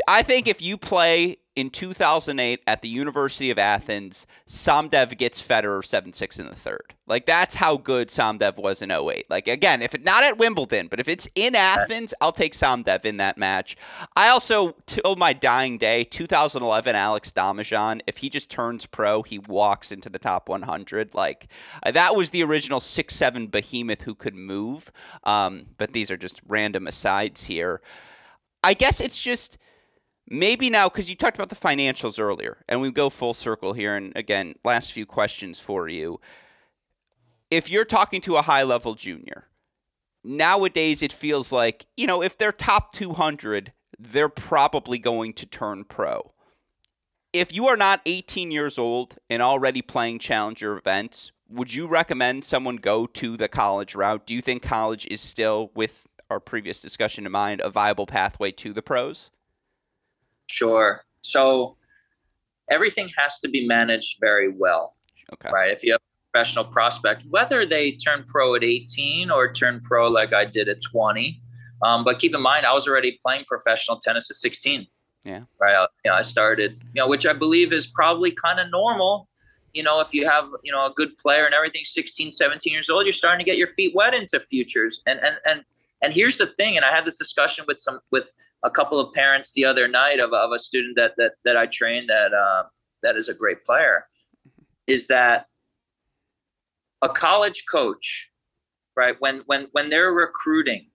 I 0.07 0.23
think 0.23 0.47
if 0.47 0.61
you 0.61 0.77
play 0.77 1.37
in 1.57 1.71
2008 1.71 2.61
at 2.67 2.83
the 2.83 2.87
University 2.87 3.49
of 3.49 3.57
Athens, 3.57 4.27
Somdev 4.47 5.17
gets 5.17 5.45
Federer 5.45 5.83
7 5.83 6.13
6 6.13 6.39
in 6.39 6.45
the 6.45 6.55
third. 6.55 6.93
Like, 7.07 7.25
that's 7.25 7.55
how 7.55 7.77
good 7.77 8.09
Somdev 8.09 8.59
was 8.59 8.83
in 8.83 8.91
08. 8.91 9.25
Like, 9.27 9.47
again, 9.47 9.81
if 9.81 9.95
it's 9.95 10.05
not 10.05 10.23
at 10.23 10.37
Wimbledon, 10.37 10.85
but 10.85 10.99
if 10.99 11.07
it's 11.07 11.27
in 11.33 11.55
Athens, 11.55 12.13
I'll 12.21 12.31
take 12.31 12.53
Somdev 12.53 13.05
in 13.05 13.17
that 13.17 13.39
match. 13.39 13.75
I 14.15 14.27
also, 14.29 14.75
till 14.85 15.15
my 15.15 15.33
dying 15.33 15.79
day, 15.79 16.03
2011 16.03 16.95
Alex 16.95 17.31
Domijan, 17.31 18.01
if 18.05 18.17
he 18.17 18.29
just 18.29 18.51
turns 18.51 18.85
pro, 18.85 19.23
he 19.23 19.39
walks 19.39 19.91
into 19.91 20.09
the 20.09 20.19
top 20.19 20.49
100. 20.49 21.15
Like, 21.15 21.47
uh, 21.81 21.89
that 21.89 22.15
was 22.15 22.29
the 22.29 22.43
original 22.43 22.79
6 22.79 23.15
7 23.15 23.47
behemoth 23.47 24.03
who 24.03 24.13
could 24.13 24.35
move. 24.35 24.91
Um, 25.23 25.69
but 25.79 25.93
these 25.93 26.11
are 26.11 26.17
just 26.17 26.39
random 26.47 26.85
asides 26.85 27.45
here. 27.45 27.81
I 28.63 28.75
guess 28.75 29.01
it's 29.01 29.19
just 29.19 29.57
maybe 30.29 30.69
now 30.69 30.89
because 30.89 31.09
you 31.09 31.15
talked 31.15 31.37
about 31.37 31.49
the 31.49 31.55
financials 31.55 32.19
earlier 32.19 32.57
and 32.67 32.81
we 32.81 32.91
go 32.91 33.09
full 33.09 33.33
circle 33.33 33.73
here 33.73 33.95
and 33.95 34.11
again 34.15 34.55
last 34.63 34.91
few 34.91 35.05
questions 35.05 35.59
for 35.59 35.87
you. 35.87 36.19
If 37.49 37.69
you're 37.69 37.85
talking 37.85 38.21
to 38.21 38.35
a 38.35 38.41
high 38.41 38.63
level 38.63 38.93
junior 38.93 39.45
nowadays 40.23 41.01
it 41.01 41.13
feels 41.13 41.51
like 41.51 41.85
you 41.95 42.05
know 42.05 42.21
if 42.21 42.37
they're 42.37 42.51
top 42.51 42.91
200 42.91 43.71
they're 43.97 44.29
probably 44.29 44.99
going 44.99 45.33
to 45.33 45.45
turn 45.45 45.83
pro. 45.83 46.33
If 47.33 47.53
you 47.53 47.67
are 47.67 47.77
not 47.77 48.01
18 48.05 48.51
years 48.51 48.77
old 48.77 49.17
and 49.29 49.41
already 49.41 49.81
playing 49.81 50.19
challenger 50.19 50.77
events 50.77 51.31
would 51.49 51.73
you 51.73 51.87
recommend 51.87 52.43
someone 52.43 52.75
go 52.75 53.05
to 53.05 53.37
the 53.37 53.47
college 53.47 53.95
route? 53.95 54.27
Do 54.27 54.33
you 54.33 54.41
think 54.41 54.61
college 54.61 55.07
is 55.09 55.21
still 55.21 55.71
with 55.73 56.05
our 56.29 56.41
previous 56.41 56.81
discussion 56.81 57.25
in 57.25 57.31
mind 57.31 57.61
a 57.61 57.69
viable 57.69 58.05
pathway 58.05 58.51
to 58.51 58.73
the 58.73 58.81
pros 58.81 59.31
Sure. 60.47 61.03
So 61.21 61.77
everything 62.69 63.09
has 63.17 63.39
to 63.39 63.49
be 63.49 63.65
managed 63.65 64.17
very 64.19 64.49
well. 64.49 64.95
Okay. 65.33 65.49
Right. 65.51 65.71
If 65.71 65.83
you 65.83 65.93
have 65.93 66.01
a 66.01 66.31
professional 66.31 66.65
prospect, 66.65 67.23
whether 67.29 67.65
they 67.65 67.91
turn 67.91 68.25
pro 68.27 68.55
at 68.55 68.63
18 68.63 69.29
or 69.29 69.51
turn 69.51 69.81
pro 69.81 70.07
like 70.07 70.33
I 70.33 70.45
did 70.45 70.69
at 70.69 70.81
20. 70.81 71.41
Um, 71.83 72.03
but 72.03 72.19
keep 72.19 72.33
in 72.33 72.41
mind, 72.41 72.65
I 72.65 72.73
was 72.73 72.87
already 72.87 73.19
playing 73.23 73.45
professional 73.47 73.99
tennis 73.99 74.29
at 74.31 74.37
16. 74.37 74.87
Yeah. 75.23 75.41
Right. 75.59 75.75
I, 75.75 75.87
you 76.05 76.11
know, 76.11 76.15
I 76.15 76.21
started, 76.21 76.81
you 76.93 77.01
know, 77.01 77.07
which 77.07 77.25
I 77.25 77.33
believe 77.33 77.73
is 77.73 77.85
probably 77.85 78.31
kind 78.31 78.59
of 78.59 78.71
normal. 78.71 79.27
You 79.73 79.83
know, 79.83 79.99
if 79.99 80.13
you 80.13 80.27
have, 80.27 80.45
you 80.63 80.71
know, 80.71 80.85
a 80.85 80.93
good 80.95 81.17
player 81.17 81.45
and 81.45 81.53
everything, 81.53 81.81
16, 81.83 82.31
17 82.31 82.71
years 82.73 82.89
old, 82.89 83.05
you're 83.05 83.11
starting 83.11 83.43
to 83.43 83.49
get 83.49 83.57
your 83.57 83.67
feet 83.67 83.93
wet 83.93 84.13
into 84.13 84.39
futures. 84.39 85.01
And, 85.05 85.19
and, 85.19 85.35
and, 85.45 85.63
and 86.01 86.13
here's 86.13 86.37
the 86.37 86.47
thing. 86.47 86.77
And 86.77 86.85
I 86.85 86.95
had 86.95 87.05
this 87.05 87.17
discussion 87.17 87.65
with 87.67 87.79
some, 87.79 87.99
with, 88.09 88.31
a 88.63 88.69
couple 88.69 88.99
of 88.99 89.13
parents 89.13 89.53
the 89.53 89.65
other 89.65 89.87
night 89.87 90.19
of, 90.19 90.33
of 90.33 90.51
a 90.51 90.59
student 90.59 90.95
that 90.95 91.13
that 91.17 91.33
that 91.45 91.57
I 91.57 91.67
trained 91.67 92.09
that 92.09 92.33
uh, 92.33 92.63
that 93.03 93.15
is 93.15 93.29
a 93.29 93.33
great 93.33 93.63
player 93.63 94.05
is 94.87 95.07
that 95.07 95.45
a 97.01 97.09
college 97.09 97.65
coach 97.69 98.31
right 98.95 99.15
when 99.19 99.43
when 99.45 99.67
when 99.71 99.89
they're 99.89 100.13
recruiting 100.13 100.87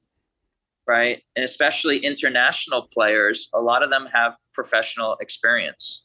right 0.86 1.22
and 1.36 1.44
especially 1.44 1.98
international 1.98 2.88
players 2.92 3.48
a 3.54 3.60
lot 3.60 3.82
of 3.82 3.90
them 3.90 4.08
have 4.12 4.36
professional 4.52 5.16
experience. 5.20 6.04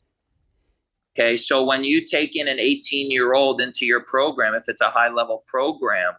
Okay 1.18 1.36
so 1.36 1.64
when 1.64 1.84
you 1.84 2.06
take 2.06 2.36
in 2.36 2.48
an 2.48 2.60
18 2.60 3.10
year 3.10 3.34
old 3.34 3.62
into 3.62 3.86
your 3.86 4.02
program 4.02 4.54
if 4.54 4.70
it's 4.70 4.82
a 4.82 4.92
high 4.92 5.10
level 5.10 5.44
program 5.48 6.14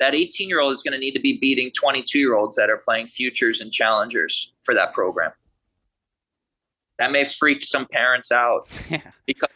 that 0.00 0.14
18 0.14 0.48
year 0.48 0.60
old 0.60 0.74
is 0.74 0.82
going 0.82 0.92
to 0.92 0.98
need 0.98 1.12
to 1.12 1.20
be 1.20 1.38
beating 1.38 1.70
22 1.72 2.18
year 2.18 2.34
olds 2.34 2.56
that 2.56 2.70
are 2.70 2.78
playing 2.78 3.08
futures 3.08 3.60
and 3.60 3.72
challengers 3.72 4.52
for 4.62 4.74
that 4.74 4.94
program. 4.94 5.32
That 6.98 7.12
may 7.12 7.24
freak 7.24 7.64
some 7.64 7.86
parents 7.86 8.32
out 8.32 8.68
because 9.26 9.50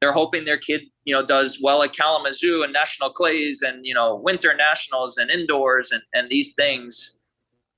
they're 0.00 0.12
hoping 0.12 0.44
their 0.44 0.58
kid, 0.58 0.82
you 1.04 1.14
know, 1.14 1.24
does 1.24 1.58
well 1.62 1.82
at 1.82 1.92
Kalamazoo 1.92 2.62
and 2.62 2.72
national 2.72 3.10
clays 3.10 3.62
and, 3.62 3.86
you 3.86 3.94
know, 3.94 4.16
winter 4.16 4.54
nationals 4.54 5.16
and 5.16 5.30
indoors 5.30 5.92
and, 5.92 6.02
and 6.12 6.28
these 6.28 6.54
things. 6.54 7.16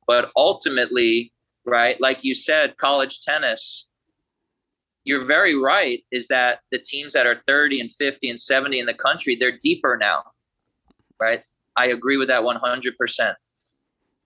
But 0.06 0.30
ultimately, 0.36 1.32
right, 1.64 2.00
like 2.00 2.24
you 2.24 2.34
said, 2.34 2.76
college 2.78 3.20
tennis, 3.20 3.86
you're 5.04 5.24
very 5.24 5.56
right, 5.56 6.02
is 6.10 6.28
that 6.28 6.60
the 6.72 6.78
teams 6.78 7.12
that 7.12 7.26
are 7.26 7.42
30 7.46 7.80
and 7.80 7.92
50 7.92 8.30
and 8.30 8.40
70 8.40 8.80
in 8.80 8.86
the 8.86 8.94
country, 8.94 9.36
they're 9.36 9.56
deeper 9.56 9.96
now, 9.96 10.24
right? 11.20 11.42
I 11.76 11.86
agree 11.86 12.16
with 12.16 12.28
that 12.28 12.42
100%. 12.42 13.34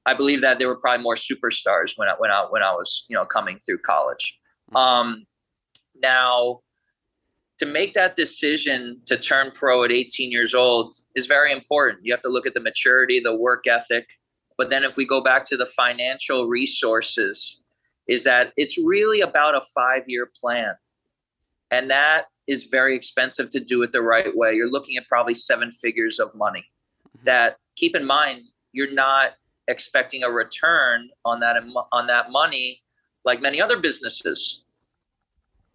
I 0.07 0.15
believe 0.15 0.43
that 0.43 0.59
there 0.59 0.69
were 0.69 0.77
probably 0.77 1.03
more 1.03 1.15
superstars 1.15 1.93
when 1.97 2.09
I, 2.09 2.15
when 2.19 2.31
I, 2.31 2.47
when 2.49 2.63
I 2.63 2.73
was, 2.73 3.05
you 3.09 3.17
know, 3.17 3.25
coming 3.25 3.59
through 3.59 3.79
college. 3.79 4.39
Um, 4.75 5.27
now, 6.03 6.61
to 7.59 7.67
make 7.67 7.93
that 7.93 8.17
decision 8.17 9.03
to 9.05 9.19
turn 9.19 9.51
pro 9.55 9.85
at 9.85 9.93
18 9.93 10.31
years 10.31 10.55
old 10.55 10.97
is 11.15 11.27
very 11.27 11.53
important. 11.53 12.05
You 12.05 12.13
have 12.13 12.23
to 12.23 12.31
look 12.31 12.47
at 12.47 12.55
the 12.55 12.61
maturity, 12.61 13.21
the 13.23 13.37
work 13.37 13.67
ethic. 13.67 14.07
But 14.57 14.71
then 14.71 14.83
if 14.83 14.97
we 14.97 15.07
go 15.07 15.23
back 15.23 15.45
to 15.47 15.57
the 15.57 15.67
financial 15.67 16.49
resources, 16.49 17.61
is 18.09 18.25
that 18.25 18.53
it's 18.57 18.79
really 18.79 19.21
about 19.21 19.55
a 19.55 19.61
five 19.75 20.03
year 20.07 20.31
plan. 20.41 20.75
And 21.71 21.91
that 21.91 22.25
is 22.49 22.65
very 22.65 22.97
expensive 22.97 23.49
to 23.51 23.61
do 23.61 23.83
it 23.83 23.93
the 23.93 24.03
right 24.03 24.35
way. 24.35 24.55
You're 24.55 24.71
looking 24.71 24.97
at 24.97 25.07
probably 25.07 25.35
seven 25.35 25.71
figures 25.71 26.19
of 26.19 26.35
money. 26.35 26.65
That 27.25 27.57
keep 27.77 27.95
in 27.97 28.05
mind, 28.05 28.43
you're 28.73 28.93
not 28.93 29.33
expecting 29.69 30.23
a 30.23 30.31
return 30.31 31.11
on 31.25 31.41
that 31.41 31.57
on 31.93 32.07
that 32.07 32.31
money 32.31 32.83
like 33.25 33.41
many 33.41 33.61
other 33.61 33.79
businesses. 33.79 34.65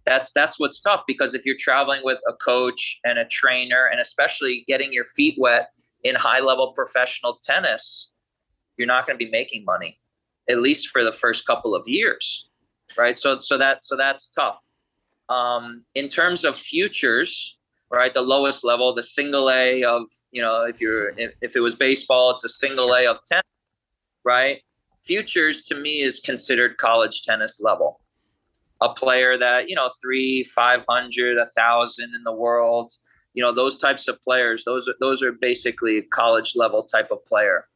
That's 0.06 0.32
that's 0.32 0.60
what's 0.60 0.82
tough 0.82 1.04
because 1.08 1.34
if 1.34 1.46
you're 1.46 1.58
traveling 1.58 2.02
with 2.04 2.20
a 2.28 2.34
coach 2.34 3.00
and 3.04 3.18
a 3.18 3.26
trainer 3.26 3.88
and 3.91 4.00
especially 4.00 4.64
getting 4.68 4.93
your 4.93 5.06
feet 5.06 5.36
wet 5.38 5.70
in 6.04 6.16
high 6.16 6.39
level 6.39 6.74
professional 6.74 7.39
tennis 7.41 8.12
you're 8.78 8.86
not 8.86 9.08
going 9.08 9.18
to 9.18 9.26
be 9.26 9.32
making 9.32 9.66
money 9.66 9.98
at 10.48 10.60
least 10.60 10.89
for 10.89 11.04
the 11.04 11.12
first 11.12 11.48
couple 11.48 11.74
of 11.74 11.88
years 11.88 12.48
right? 12.98 13.18
So 13.18 13.39
so 13.39 13.58
that 13.58 13.84
so 13.84 13.96
that's 13.96 14.28
tough. 14.30 14.60
Um, 15.30 15.84
in 15.96 16.08
terms 16.10 16.46
of 16.46 16.58
futures 16.58 17.58
right 17.96 18.14
the 18.14 18.22
lowest 18.22 18.64
level 18.64 18.93
the 18.93 19.04
single 19.04 19.50
a 19.50 19.84
of 19.84 20.04
you 20.32 20.41
know 20.41 20.64
if 20.64 20.80
you're 20.80 21.10
if, 21.18 21.34
if 21.41 21.56
it 21.56 21.62
was 21.62 21.76
baseball 21.76 22.32
it's 22.32 22.43
a 22.43 22.50
single 22.50 22.93
a 22.93 23.08
of 23.08 23.18
10 23.26 23.41
right 24.24 24.62
futures 25.04 25.64
to 25.64 25.76
me 25.76 26.02
is 26.02 26.20
considered 26.20 26.78
college 26.78 27.24
tennis 27.24 27.62
level 27.62 28.00
a 28.82 28.93
player 28.93 29.38
that 29.38 29.70
you 29.70 29.76
know 29.76 29.89
three, 30.02 30.43
five 30.56 30.82
hundred, 30.88 31.38
a 31.38 31.46
thousand 31.58 32.14
in 32.16 32.24
the 32.24 32.32
world. 32.32 32.93
You 33.34 33.43
know 33.43 33.54
those 33.54 33.78
types 33.78 34.08
of 34.08 34.22
players. 34.22 34.64
Those 34.64 34.88
are 34.88 34.96
those 35.00 35.22
are 35.24 35.32
basically 35.32 36.02
college 36.04 36.54
level 36.56 36.84
type 36.84 37.10
of 37.12 37.26
player. 37.26 37.68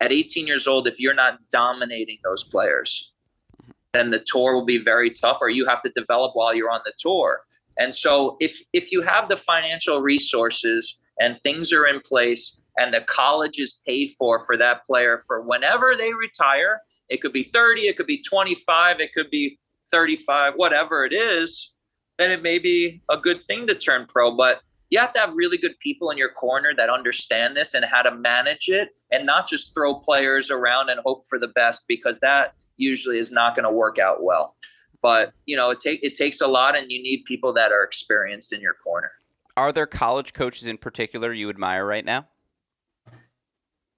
At 0.00 0.12
18 0.12 0.46
years 0.46 0.66
old, 0.66 0.86
if 0.88 0.98
you're 0.98 1.14
not 1.14 1.38
dominating 1.50 2.18
those 2.24 2.42
players, 2.42 3.12
then 3.94 4.10
the 4.10 4.18
tour 4.18 4.54
will 4.54 4.64
be 4.64 4.78
very 4.78 5.10
tough, 5.10 5.38
or 5.40 5.48
you 5.48 5.66
have 5.66 5.80
to 5.82 5.90
develop 5.94 6.34
while 6.34 6.54
you're 6.54 6.70
on 6.70 6.80
the 6.84 6.92
tour. 6.98 7.42
And 7.78 7.94
so, 7.94 8.36
if 8.40 8.58
if 8.72 8.92
you 8.92 9.02
have 9.02 9.28
the 9.28 9.36
financial 9.36 10.00
resources 10.00 11.00
and 11.20 11.38
things 11.42 11.72
are 11.72 11.86
in 11.86 12.00
place, 12.00 12.60
and 12.76 12.92
the 12.92 13.00
college 13.02 13.58
is 13.58 13.80
paid 13.86 14.12
for 14.18 14.44
for 14.44 14.56
that 14.56 14.84
player 14.84 15.22
for 15.26 15.42
whenever 15.42 15.94
they 15.96 16.12
retire, 16.12 16.80
it 17.08 17.20
could 17.20 17.32
be 17.32 17.44
30, 17.44 17.82
it 17.82 17.96
could 17.96 18.06
be 18.06 18.22
25, 18.22 19.00
it 19.00 19.12
could 19.12 19.30
be 19.30 19.58
35, 19.92 20.54
whatever 20.56 21.04
it 21.04 21.12
is, 21.12 21.72
then 22.18 22.30
it 22.30 22.42
may 22.42 22.58
be 22.58 23.00
a 23.10 23.16
good 23.16 23.42
thing 23.44 23.66
to 23.66 23.74
turn 23.74 24.06
pro. 24.08 24.36
But 24.36 24.60
you 24.90 24.98
have 24.98 25.12
to 25.14 25.20
have 25.20 25.34
really 25.34 25.58
good 25.58 25.78
people 25.80 26.10
in 26.10 26.18
your 26.18 26.30
corner 26.30 26.72
that 26.76 26.90
understand 26.90 27.56
this 27.56 27.74
and 27.74 27.84
how 27.84 28.02
to 28.02 28.14
manage 28.14 28.68
it 28.68 28.90
and 29.10 29.26
not 29.26 29.48
just 29.48 29.74
throw 29.74 29.94
players 29.96 30.50
around 30.50 30.90
and 30.90 31.00
hope 31.04 31.24
for 31.28 31.38
the 31.38 31.48
best 31.48 31.84
because 31.88 32.20
that 32.20 32.54
usually 32.76 33.18
is 33.18 33.30
not 33.30 33.54
going 33.56 33.64
to 33.64 33.70
work 33.70 33.98
out 33.98 34.22
well. 34.22 34.56
But 35.04 35.34
you 35.44 35.54
know, 35.54 35.68
it 35.70 35.80
take 35.80 36.00
it 36.02 36.14
takes 36.14 36.40
a 36.40 36.46
lot 36.46 36.74
and 36.74 36.90
you 36.90 37.02
need 37.02 37.26
people 37.26 37.52
that 37.52 37.72
are 37.72 37.84
experienced 37.84 38.54
in 38.54 38.62
your 38.62 38.72
corner. 38.72 39.12
Are 39.54 39.70
there 39.70 39.86
college 39.86 40.32
coaches 40.32 40.66
in 40.66 40.78
particular 40.78 41.30
you 41.30 41.50
admire 41.50 41.84
right 41.84 42.06
now? 42.06 42.26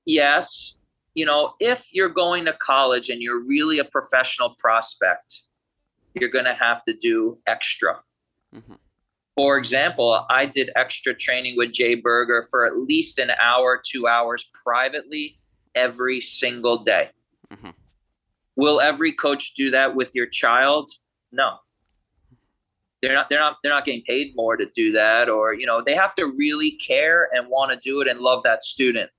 Yes. 0.04 0.74
You 1.14 1.24
know, 1.24 1.54
if 1.60 1.86
you're 1.92 2.08
going 2.08 2.44
to 2.46 2.52
college 2.54 3.08
and 3.08 3.22
you're 3.22 3.38
really 3.38 3.78
a 3.78 3.84
professional 3.84 4.56
prospect, 4.58 5.42
you're 6.14 6.28
going 6.28 6.44
to 6.44 6.54
have 6.54 6.84
to 6.86 6.92
do 6.92 7.38
extra. 7.46 8.00
Mm-hmm. 8.52 8.74
For 9.36 9.58
example, 9.58 10.26
I 10.28 10.46
did 10.46 10.70
extra 10.74 11.14
training 11.14 11.54
with 11.56 11.72
Jay 11.72 11.94
Berger 11.94 12.48
for 12.50 12.66
at 12.66 12.78
least 12.78 13.20
an 13.20 13.30
hour, 13.40 13.80
two 13.80 14.08
hours 14.08 14.50
privately 14.64 15.38
every 15.76 16.20
single 16.20 16.82
day. 16.82 17.10
Mm-hmm. 17.52 17.70
Will 18.56 18.80
every 18.80 19.12
coach 19.12 19.54
do 19.54 19.70
that 19.70 19.94
with 19.94 20.14
your 20.14 20.26
child? 20.26 20.90
No. 21.32 21.56
They're 23.02 23.14
not 23.14 23.28
they're 23.28 23.38
not 23.38 23.58
they're 23.62 23.72
not 23.72 23.84
getting 23.84 24.02
paid 24.06 24.32
more 24.34 24.56
to 24.56 24.66
do 24.74 24.90
that 24.92 25.28
or 25.28 25.52
you 25.54 25.66
know, 25.66 25.82
they 25.84 25.94
have 25.94 26.14
to 26.14 26.26
really 26.26 26.72
care 26.72 27.28
and 27.32 27.48
want 27.48 27.70
to 27.70 27.78
do 27.78 28.00
it 28.00 28.08
and 28.08 28.20
love 28.20 28.42
that 28.44 28.62
student, 28.62 29.10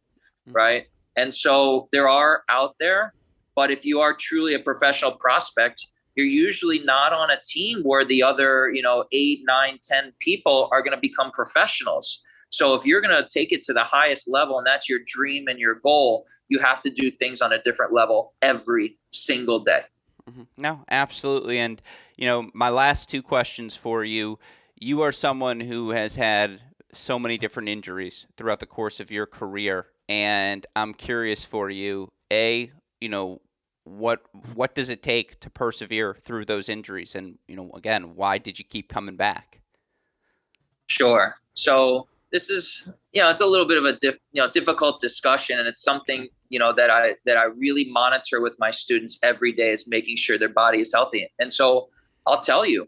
mm-hmm. 0.48 0.56
right? 0.56 0.86
And 1.16 1.34
so 1.34 1.88
there 1.92 2.10
are 2.10 2.44
out 2.50 2.76
there, 2.80 3.14
but 3.56 3.72
if 3.72 3.86
you 3.86 4.00
are 4.00 4.14
truly 4.14 4.54
a 4.54 4.60
professional 4.60 5.12
prospect, 5.12 5.88
you're 6.16 6.26
usually 6.26 6.80
not 6.80 7.14
on 7.14 7.30
a 7.30 7.38
team 7.46 7.84
where 7.84 8.04
the 8.04 8.24
other, 8.24 8.72
you 8.74 8.82
know, 8.82 9.06
eight, 9.12 9.42
nine, 9.46 9.80
ten 9.84 10.14
people 10.20 10.68
are 10.72 10.82
going 10.82 10.96
to 10.96 11.00
become 11.00 11.32
professionals. 11.32 12.22
So 12.50 12.76
if 12.76 12.86
you're 12.86 13.02
going 13.02 13.16
to 13.16 13.28
take 13.30 13.52
it 13.52 13.62
to 13.64 13.74
the 13.74 13.84
highest 13.84 14.30
level 14.30 14.58
and 14.58 14.66
that's 14.66 14.88
your 14.88 15.00
dream 15.06 15.48
and 15.48 15.60
your 15.60 15.76
goal, 15.76 16.26
you 16.48 16.60
have 16.60 16.82
to 16.84 16.90
do 16.90 17.12
things 17.12 17.42
on 17.42 17.52
a 17.52 17.62
different 17.62 17.94
level 17.94 18.34
every 18.42 18.98
single 19.12 19.60
day. 19.60 19.82
Mm-hmm. 20.30 20.44
No, 20.58 20.86
absolutely. 20.90 21.60
And, 21.60 21.82
you 22.18 22.26
know, 22.26 22.50
my 22.54 22.70
last 22.70 23.10
two 23.10 23.22
questions 23.22 23.76
for 23.76 24.04
you 24.04 24.40
you 24.80 25.02
are 25.02 25.12
someone 25.12 25.60
who 25.60 25.92
has 25.92 26.16
had 26.16 26.62
so 26.94 27.18
many 27.18 27.38
different 27.38 27.70
injuries 27.70 28.28
throughout 28.38 28.60
the 28.60 28.66
course 28.66 29.00
of 29.00 29.12
your 29.12 29.26
career. 29.26 29.88
And 30.08 30.66
I'm 30.76 30.94
curious 30.94 31.44
for 31.44 31.70
you, 31.70 32.12
A, 32.32 32.72
you 33.02 33.10
know, 33.10 33.42
what 33.84 34.22
what 34.54 34.76
does 34.76 34.90
it 34.90 35.02
take 35.02 35.40
to 35.40 35.50
persevere 35.50 36.14
through 36.14 36.44
those 36.44 36.68
injuries 36.68 37.16
and 37.16 37.38
you 37.48 37.56
know 37.56 37.72
again 37.74 38.16
why 38.16 38.38
did 38.38 38.60
you 38.60 38.66
keep 38.66 38.90
coming 38.90 39.16
back 39.16 39.62
sure 40.88 41.36
so 41.54 42.06
this 42.32 42.50
is 42.50 42.90
you 43.14 43.22
know 43.22 43.30
it's 43.30 43.42
a 43.42 43.46
little 43.46 43.68
bit 43.68 43.78
of 43.78 43.86
a 43.86 43.98
you 44.04 44.42
know 44.42 44.50
difficult 44.50 45.00
discussion 45.02 45.60
and 45.60 45.68
it's 45.68 45.82
something 45.82 46.28
you 46.50 46.60
know 46.60 46.74
that 46.74 46.90
i 46.90 47.14
that 47.26 47.38
i 47.38 47.44
really 47.44 47.86
monitor 47.90 48.42
with 48.42 48.56
my 48.60 48.72
students 48.72 49.18
every 49.24 49.52
day 49.52 49.72
is 49.72 49.88
making 49.88 50.18
sure 50.18 50.38
their 50.38 50.50
body 50.50 50.80
is 50.82 50.92
healthy. 50.94 51.30
And 51.40 51.52
so 51.52 51.90
i'll 52.26 52.42
tell 52.42 52.66
you 52.66 52.88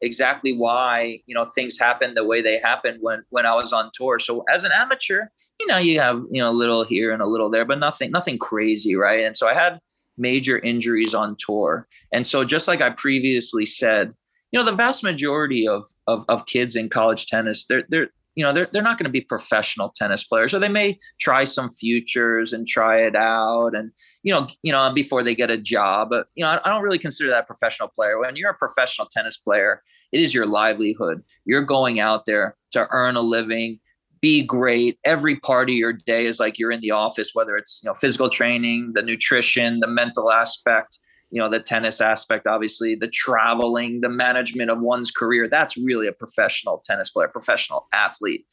exactly 0.00 0.56
why 0.56 1.20
you 1.26 1.34
know 1.34 1.44
things 1.44 1.78
happen 1.78 2.14
the 2.14 2.24
way 2.24 2.40
they 2.40 2.58
happened 2.58 2.98
when 3.00 3.22
when 3.30 3.46
i 3.46 3.54
was 3.54 3.72
on 3.72 3.90
tour. 3.94 4.18
So 4.18 4.44
as 4.52 4.64
an 4.64 4.72
amateur 4.72 5.20
you 5.60 5.66
know 5.66 5.78
you 5.78 6.00
have 6.00 6.22
you 6.30 6.40
know 6.40 6.50
a 6.50 6.58
little 6.58 6.84
here 6.84 7.12
and 7.12 7.22
a 7.22 7.26
little 7.26 7.50
there 7.50 7.64
but 7.64 7.78
nothing 7.78 8.10
nothing 8.10 8.38
crazy 8.38 8.94
right? 8.96 9.24
And 9.24 9.36
so 9.36 9.48
i 9.48 9.54
had 9.54 9.80
major 10.18 10.58
injuries 10.58 11.14
on 11.14 11.36
tour. 11.38 11.86
And 12.12 12.26
so, 12.26 12.44
just 12.44 12.68
like 12.68 12.80
I 12.80 12.90
previously 12.90 13.64
said, 13.64 14.12
you 14.50 14.58
know, 14.58 14.64
the 14.64 14.76
vast 14.76 15.02
majority 15.02 15.66
of 15.66 15.86
of, 16.06 16.24
of 16.28 16.46
kids 16.46 16.76
in 16.76 16.88
college 16.88 17.26
tennis, 17.26 17.64
they're 17.66 17.84
they're 17.88 18.10
you 18.38 18.44
know 18.44 18.52
they're 18.52 18.68
they're 18.72 18.82
not 18.82 18.98
going 18.98 19.04
to 19.04 19.10
be 19.10 19.20
professional 19.20 19.92
tennis 19.96 20.22
players, 20.22 20.54
or 20.54 20.60
they 20.60 20.68
may 20.68 20.96
try 21.18 21.42
some 21.42 21.70
futures 21.70 22.52
and 22.52 22.68
try 22.68 23.00
it 23.00 23.16
out, 23.16 23.74
and 23.74 23.90
you 24.22 24.32
know 24.32 24.46
you 24.62 24.70
know 24.70 24.92
before 24.94 25.24
they 25.24 25.34
get 25.34 25.50
a 25.50 25.58
job. 25.58 26.10
But 26.10 26.28
you 26.36 26.44
know, 26.44 26.50
I, 26.50 26.60
I 26.64 26.68
don't 26.68 26.84
really 26.84 27.00
consider 27.00 27.30
that 27.30 27.42
a 27.42 27.46
professional 27.46 27.88
player. 27.88 28.20
When 28.20 28.36
you're 28.36 28.52
a 28.52 28.56
professional 28.56 29.08
tennis 29.10 29.36
player, 29.36 29.82
it 30.12 30.20
is 30.20 30.32
your 30.32 30.46
livelihood. 30.46 31.24
You're 31.46 31.62
going 31.62 31.98
out 31.98 32.26
there 32.26 32.56
to 32.70 32.86
earn 32.92 33.16
a 33.16 33.22
living 33.22 33.80
be 34.20 34.42
great. 34.42 34.98
Every 35.04 35.36
part 35.36 35.68
of 35.70 35.76
your 35.76 35.92
day 35.92 36.26
is 36.26 36.40
like 36.40 36.58
you're 36.58 36.72
in 36.72 36.80
the 36.80 36.90
office, 36.92 37.30
whether 37.34 37.56
it's 37.56 37.80
you 37.82 37.88
know 37.88 37.94
physical 37.94 38.30
training, 38.30 38.92
the 38.94 39.02
nutrition, 39.02 39.80
the 39.80 39.88
mental 39.88 40.30
aspect, 40.30 40.98
you 41.30 41.40
know 41.40 41.48
the 41.48 41.60
tennis 41.60 42.00
aspect, 42.00 42.46
obviously 42.46 42.94
the 42.94 43.08
traveling, 43.08 44.00
the 44.00 44.08
management 44.08 44.70
of 44.70 44.80
one's 44.80 45.10
career. 45.10 45.48
That's 45.48 45.76
really 45.76 46.06
a 46.06 46.12
professional 46.12 46.82
tennis 46.84 47.10
player, 47.10 47.28
professional 47.28 47.86
athlete. 47.92 48.46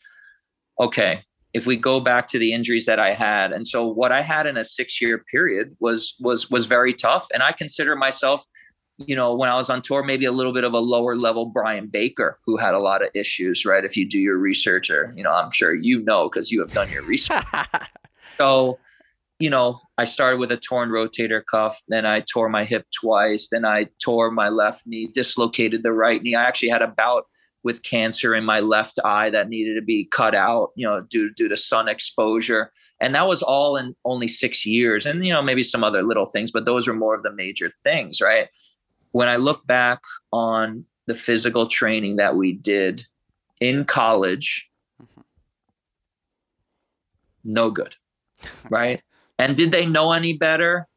Okay, 0.80 1.22
if 1.54 1.66
we 1.66 1.78
go 1.78 2.00
back 2.00 2.28
to 2.28 2.40
the 2.40 2.54
injuries 2.54 2.86
that 2.86 3.00
I 3.00 3.14
had, 3.14 3.54
and 3.54 3.66
so 3.66 3.86
what 3.88 4.12
I 4.12 4.22
had 4.22 4.46
in 4.46 4.58
a 4.58 4.64
six 4.64 5.02
year 5.02 5.24
period 5.32 5.76
was 5.80 6.16
was 6.20 6.50
was 6.50 6.66
very 6.66 6.94
tough, 6.94 7.28
and 7.34 7.44
I 7.44 7.52
consider 7.52 7.96
myself 7.96 8.46
you 8.98 9.16
know, 9.16 9.36
when 9.36 9.50
I 9.50 9.56
was 9.56 9.70
on 9.70 9.82
tour, 9.82 10.04
maybe 10.04 10.26
a 10.26 10.32
little 10.32 10.54
bit 10.54 10.64
of 10.64 10.74
a 10.74 10.80
lower 10.80 11.16
level 11.16 11.46
Brian 11.46 11.88
Baker, 11.88 12.40
who 12.46 12.58
had 12.58 12.74
a 12.74 12.80
lot 12.80 13.02
of 13.02 13.10
issues, 13.14 13.66
right? 13.66 13.84
If 13.84 13.98
you 13.98 14.08
do 14.08 14.20
your 14.20 14.38
research, 14.38 14.90
or, 14.90 15.14
you 15.18 15.24
know, 15.24 15.32
I'm 15.32 15.52
sure 15.52 15.74
you 15.74 16.02
know 16.02 16.30
because 16.30 16.52
you 16.52 16.62
have 16.62 16.72
done 16.72 16.90
your 16.90 17.04
research. 17.04 17.44
so, 18.38 18.80
you 19.40 19.50
know, 19.50 19.82
I 19.98 20.06
started 20.06 20.40
with 20.40 20.52
a 20.52 20.58
torn 20.58 20.90
rotator 20.90 21.44
cuff, 21.46 21.82
then 21.88 22.06
I 22.06 22.22
tore 22.22 22.50
my 22.50 22.64
hip 22.66 22.86
twice, 22.98 23.50
then 23.50 23.66
I 23.66 23.88
tore 24.02 24.32
my 24.32 24.50
left 24.50 24.88
knee, 24.88 25.10
dislocated 25.14 25.84
the 25.84 25.94
right 25.94 26.22
knee. 26.22 26.36
I 26.36 26.44
actually 26.44 26.70
had 26.70 26.82
a 26.82 26.88
bout 26.88 27.26
with 27.64 27.84
cancer 27.84 28.36
in 28.36 28.46
my 28.46 28.60
left 28.60 29.00
eye 29.04 29.30
that 29.32 29.50
needed 29.50 29.74
to 29.74 29.82
be 29.82 30.06
cut 30.06 30.36
out, 30.36 30.70
you 30.76 30.88
know, 30.88 31.02
due 31.02 31.34
due 31.34 31.50
to 31.50 31.58
sun 31.58 31.88
exposure. 31.88 32.72
And 33.02 33.16
that 33.16 33.28
was 33.28 33.42
all 33.42 33.76
in 33.76 33.96
only 34.06 34.28
6 34.28 34.66
years. 34.66 35.06
And 35.06 35.26
you 35.26 35.34
know, 35.34 35.42
maybe 35.42 35.64
some 35.64 35.84
other 35.84 36.04
little 36.04 36.28
things, 36.28 36.52
but 36.52 36.66
those 36.66 36.88
were 36.88 36.94
more 36.94 37.16
of 37.16 37.24
the 37.24 37.34
major 37.34 37.72
things, 37.84 38.22
right? 38.22 38.50
When 39.12 39.28
I 39.28 39.38
look 39.38 39.66
back 39.66 40.00
on 40.32 40.86
the 41.08 41.16
physical 41.16 41.68
training 41.68 42.18
that 42.18 42.36
we 42.36 42.54
did 42.54 43.06
in 43.60 43.86
college, 43.86 44.70
mm-hmm. 45.02 45.22
no 47.44 47.72
good. 47.72 47.96
Right? 48.70 49.02
And 49.40 49.56
did 49.56 49.72
they 49.72 49.86
know 49.86 50.12
any 50.14 50.34
better? 50.34 50.88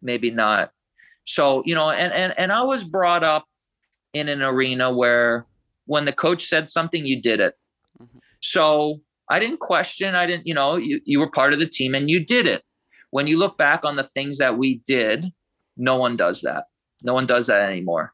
Maybe 0.00 0.30
not. 0.30 0.70
So, 1.24 1.62
you 1.64 1.74
know, 1.74 1.90
and 1.90 2.12
and 2.12 2.34
and 2.38 2.52
I 2.52 2.62
was 2.62 2.84
brought 2.84 3.22
up 3.22 3.44
in 4.12 4.28
an 4.28 4.42
arena 4.42 4.90
where 4.92 5.46
when 5.86 6.04
the 6.04 6.12
coach 6.12 6.46
said 6.46 6.68
something, 6.68 7.06
you 7.06 7.20
did 7.20 7.40
it. 7.40 7.54
Mm-hmm. 8.00 8.18
So 8.40 9.00
I 9.28 9.38
didn't 9.38 9.60
question. 9.60 10.14
I 10.14 10.26
didn't, 10.26 10.46
you 10.46 10.54
know, 10.54 10.76
you, 10.76 11.00
you 11.04 11.18
were 11.18 11.30
part 11.30 11.52
of 11.52 11.58
the 11.58 11.66
team 11.66 11.94
and 11.94 12.10
you 12.10 12.24
did 12.24 12.46
it. 12.46 12.62
When 13.10 13.26
you 13.26 13.38
look 13.38 13.56
back 13.56 13.84
on 13.84 13.96
the 13.96 14.04
things 14.04 14.38
that 14.38 14.58
we 14.58 14.78
did, 14.84 15.32
no 15.76 15.96
one 15.96 16.16
does 16.16 16.42
that. 16.42 16.64
No 17.02 17.14
one 17.14 17.26
does 17.26 17.46
that 17.46 17.68
anymore. 17.68 18.12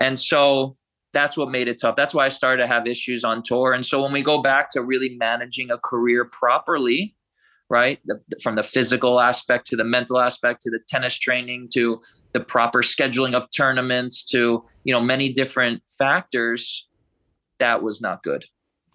And 0.00 0.18
so 0.18 0.74
that's 1.12 1.36
what 1.36 1.50
made 1.50 1.68
it 1.68 1.80
tough. 1.80 1.96
That's 1.96 2.14
why 2.14 2.26
I 2.26 2.28
started 2.28 2.62
to 2.62 2.66
have 2.66 2.86
issues 2.86 3.24
on 3.24 3.42
tour. 3.42 3.72
And 3.72 3.86
so 3.86 4.02
when 4.02 4.12
we 4.12 4.22
go 4.22 4.42
back 4.42 4.70
to 4.70 4.82
really 4.82 5.16
managing 5.18 5.70
a 5.70 5.78
career 5.78 6.24
properly, 6.24 7.14
right? 7.70 7.98
The, 8.04 8.20
from 8.42 8.56
the 8.56 8.62
physical 8.62 9.20
aspect 9.20 9.66
to 9.68 9.76
the 9.76 9.84
mental 9.84 10.20
aspect 10.20 10.62
to 10.62 10.70
the 10.70 10.80
tennis 10.88 11.18
training 11.18 11.68
to 11.74 12.00
the 12.32 12.40
proper 12.40 12.82
scheduling 12.82 13.34
of 13.34 13.50
tournaments 13.50 14.24
to, 14.26 14.64
you 14.84 14.92
know, 14.92 15.00
many 15.00 15.32
different 15.32 15.82
factors, 15.98 16.86
that 17.58 17.82
was 17.82 18.00
not 18.00 18.22
good. 18.22 18.44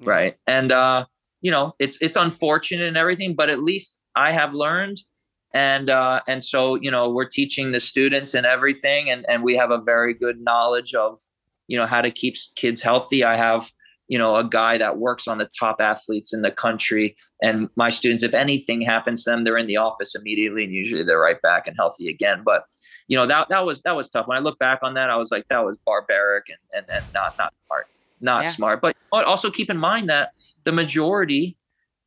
Right. 0.01 0.35
And 0.47 0.71
uh, 0.71 1.05
you 1.41 1.51
know, 1.51 1.73
it's 1.79 1.97
it's 2.01 2.15
unfortunate 2.15 2.87
and 2.87 2.97
everything, 2.97 3.35
but 3.35 3.49
at 3.49 3.63
least 3.63 3.97
I 4.15 4.31
have 4.31 4.53
learned 4.53 5.01
and 5.53 5.89
uh 5.89 6.21
and 6.27 6.43
so 6.43 6.75
you 6.75 6.91
know 6.91 7.09
we're 7.09 7.25
teaching 7.25 7.71
the 7.71 7.79
students 7.79 8.33
and 8.33 8.45
everything 8.45 9.09
and 9.09 9.25
and 9.27 9.43
we 9.43 9.55
have 9.55 9.71
a 9.71 9.79
very 9.79 10.13
good 10.13 10.39
knowledge 10.39 10.93
of 10.93 11.19
you 11.67 11.77
know 11.77 11.85
how 11.85 12.01
to 12.01 12.11
keep 12.11 12.35
kids 12.55 12.81
healthy 12.81 13.23
i 13.23 13.35
have 13.35 13.71
you 14.09 14.17
know 14.17 14.35
a 14.35 14.43
guy 14.43 14.77
that 14.77 14.97
works 14.97 15.27
on 15.27 15.37
the 15.37 15.49
top 15.57 15.79
athletes 15.79 16.33
in 16.33 16.41
the 16.41 16.51
country 16.51 17.15
and 17.41 17.69
my 17.77 17.89
students 17.89 18.23
if 18.23 18.33
anything 18.33 18.81
happens 18.81 19.23
to 19.23 19.29
them 19.29 19.45
they're 19.45 19.57
in 19.57 19.67
the 19.67 19.77
office 19.77 20.13
immediately 20.15 20.65
and 20.65 20.73
usually 20.73 21.03
they're 21.03 21.19
right 21.19 21.41
back 21.41 21.65
and 21.67 21.77
healthy 21.77 22.09
again 22.09 22.41
but 22.43 22.65
you 23.07 23.15
know 23.15 23.25
that 23.25 23.47
that 23.49 23.65
was 23.65 23.81
that 23.83 23.95
was 23.95 24.09
tough 24.09 24.27
when 24.27 24.37
i 24.37 24.41
look 24.41 24.59
back 24.59 24.79
on 24.83 24.95
that 24.95 25.09
i 25.09 25.15
was 25.15 25.31
like 25.31 25.47
that 25.47 25.63
was 25.63 25.77
barbaric 25.77 26.49
and 26.49 26.59
and, 26.73 26.85
and 26.89 27.05
not 27.13 27.37
not 27.37 27.53
smart 27.65 27.87
not 28.21 28.43
yeah. 28.43 28.51
smart. 28.51 28.81
But 28.81 28.95
also 29.11 29.49
keep 29.49 29.69
in 29.69 29.77
mind 29.77 30.09
that 30.09 30.31
the 30.63 30.71
majority 30.71 31.57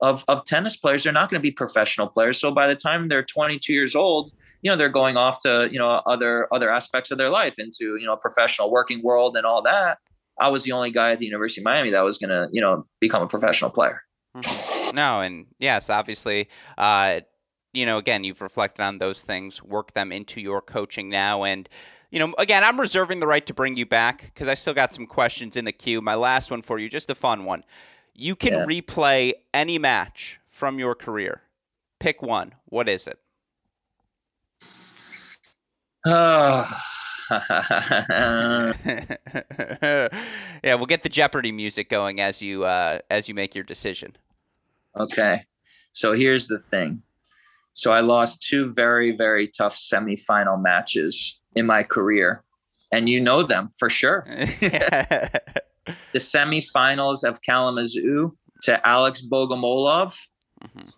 of, 0.00 0.24
of 0.28 0.44
tennis 0.44 0.76
players 0.76 1.06
are 1.06 1.12
not 1.12 1.30
going 1.30 1.40
to 1.40 1.42
be 1.42 1.52
professional 1.52 2.08
players. 2.08 2.40
So 2.40 2.50
by 2.50 2.66
the 2.66 2.74
time 2.74 3.08
they're 3.08 3.22
22 3.22 3.72
years 3.72 3.94
old, 3.94 4.32
you 4.62 4.70
know, 4.70 4.76
they're 4.76 4.88
going 4.88 5.16
off 5.16 5.38
to, 5.42 5.68
you 5.70 5.78
know, 5.78 6.02
other 6.06 6.52
other 6.52 6.70
aspects 6.70 7.10
of 7.10 7.18
their 7.18 7.30
life 7.30 7.58
into, 7.58 7.96
you 7.96 8.06
know, 8.06 8.16
professional 8.16 8.70
working 8.70 9.02
world 9.02 9.36
and 9.36 9.46
all 9.46 9.62
that. 9.62 9.98
I 10.40 10.48
was 10.48 10.64
the 10.64 10.72
only 10.72 10.90
guy 10.90 11.12
at 11.12 11.18
the 11.18 11.26
University 11.26 11.60
of 11.60 11.64
Miami 11.64 11.90
that 11.90 12.02
was 12.02 12.18
going 12.18 12.30
to, 12.30 12.48
you 12.52 12.60
know, 12.60 12.86
become 13.00 13.22
a 13.22 13.26
professional 13.26 13.70
player. 13.70 14.02
Mm-hmm. 14.36 14.96
No, 14.96 15.20
and 15.20 15.46
yes, 15.58 15.90
obviously, 15.90 16.48
uh, 16.78 17.20
you 17.72 17.86
know, 17.86 17.98
again, 17.98 18.24
you've 18.24 18.40
reflected 18.40 18.82
on 18.82 18.98
those 18.98 19.22
things, 19.22 19.62
work 19.62 19.92
them 19.92 20.12
into 20.12 20.40
your 20.40 20.60
coaching 20.60 21.08
now, 21.08 21.44
and 21.44 21.68
you 22.10 22.18
know, 22.18 22.34
again, 22.36 22.62
I'm 22.62 22.78
reserving 22.78 23.20
the 23.20 23.26
right 23.26 23.44
to 23.46 23.54
bring 23.54 23.76
you 23.78 23.86
back 23.86 24.26
because 24.26 24.46
I 24.46 24.52
still 24.54 24.74
got 24.74 24.92
some 24.92 25.06
questions 25.06 25.56
in 25.56 25.64
the 25.64 25.72
queue. 25.72 26.02
My 26.02 26.14
last 26.14 26.50
one 26.50 26.60
for 26.60 26.78
you, 26.78 26.90
just 26.90 27.08
a 27.08 27.14
fun 27.14 27.44
one. 27.44 27.62
You 28.14 28.36
can 28.36 28.52
yeah. 28.52 28.66
replay 28.66 29.32
any 29.54 29.78
match 29.78 30.38
from 30.46 30.78
your 30.78 30.94
career. 30.94 31.40
Pick 31.98 32.20
one. 32.20 32.52
What 32.66 32.88
is 32.88 33.06
it? 33.06 33.18
Uh. 36.04 36.68
yeah, 40.62 40.74
we'll 40.74 40.86
get 40.86 41.02
the 41.02 41.08
Jeopardy 41.08 41.52
music 41.52 41.88
going 41.88 42.20
as 42.20 42.42
you 42.42 42.64
uh, 42.64 42.98
as 43.10 43.28
you 43.28 43.34
make 43.34 43.54
your 43.54 43.64
decision. 43.64 44.16
Okay, 44.96 45.44
so 45.92 46.12
here's 46.12 46.48
the 46.48 46.58
thing. 46.70 47.02
So 47.72 47.92
I 47.92 48.00
lost 48.00 48.42
two 48.42 48.72
very 48.72 49.16
very 49.16 49.48
tough 49.48 49.76
semifinal 49.76 50.60
matches 50.60 51.40
in 51.54 51.66
my 51.66 51.82
career, 51.82 52.44
and 52.92 53.08
you 53.08 53.20
know 53.20 53.42
them 53.42 53.70
for 53.78 53.88
sure. 53.88 54.24
the 54.60 55.40
semifinals 56.16 57.24
of 57.24 57.40
Kalamazoo 57.42 58.36
to 58.62 58.86
Alex 58.86 59.22
Bogomolov. 59.22 60.16
Mm-hmm. 60.62 60.88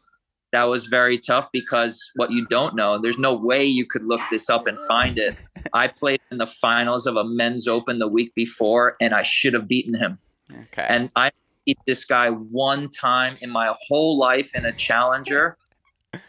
That 0.54 0.64
was 0.64 0.86
very 0.86 1.18
tough 1.18 1.48
because 1.52 2.02
what 2.16 2.30
you 2.30 2.46
don't 2.46 2.74
know, 2.74 2.98
there's 2.98 3.18
no 3.18 3.34
way 3.34 3.64
you 3.64 3.84
could 3.84 4.04
look 4.04 4.20
this 4.30 4.48
up 4.48 4.66
and 4.66 4.78
find 4.88 5.18
it. 5.18 5.36
I 5.72 5.88
played 5.88 6.20
in 6.30 6.38
the 6.38 6.46
finals 6.46 7.06
of 7.06 7.16
a 7.16 7.24
men's 7.24 7.68
open 7.68 7.98
the 7.98 8.08
week 8.08 8.34
before, 8.34 8.96
and 9.00 9.12
I 9.12 9.22
should 9.22 9.54
have 9.54 9.68
beaten 9.68 9.94
him. 9.94 10.18
Okay. 10.50 10.86
And 10.88 11.10
I 11.16 11.30
beat 11.66 11.78
this 11.86 12.04
guy 12.04 12.30
one 12.30 12.88
time 12.88 13.34
in 13.42 13.50
my 13.50 13.74
whole 13.88 14.18
life 14.18 14.54
in 14.54 14.64
a 14.64 14.72
challenger, 14.72 15.58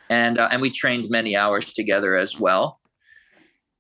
and 0.10 0.40
uh, 0.40 0.50
and 0.52 0.62
we 0.62 0.70
trained 0.70 1.10
many 1.10 1.38
hours 1.38 1.72
together 1.72 2.18
as 2.18 2.40
well 2.40 2.80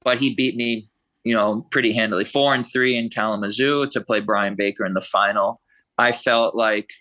but 0.06 0.20
he 0.20 0.34
beat 0.34 0.56
me, 0.56 0.86
you 1.26 1.36
know, 1.36 1.66
pretty 1.72 1.92
handily, 1.92 2.24
four 2.24 2.54
and 2.54 2.66
three 2.66 2.96
in 2.96 3.10
Kalamazoo 3.10 3.88
to 3.88 4.00
play 4.00 4.22
Brian 4.22 4.56
Baker 4.56 4.86
in 4.86 4.94
the 4.94 5.02
final. 5.02 5.60
I 5.98 6.14
felt 6.14 6.56
like 6.56 6.92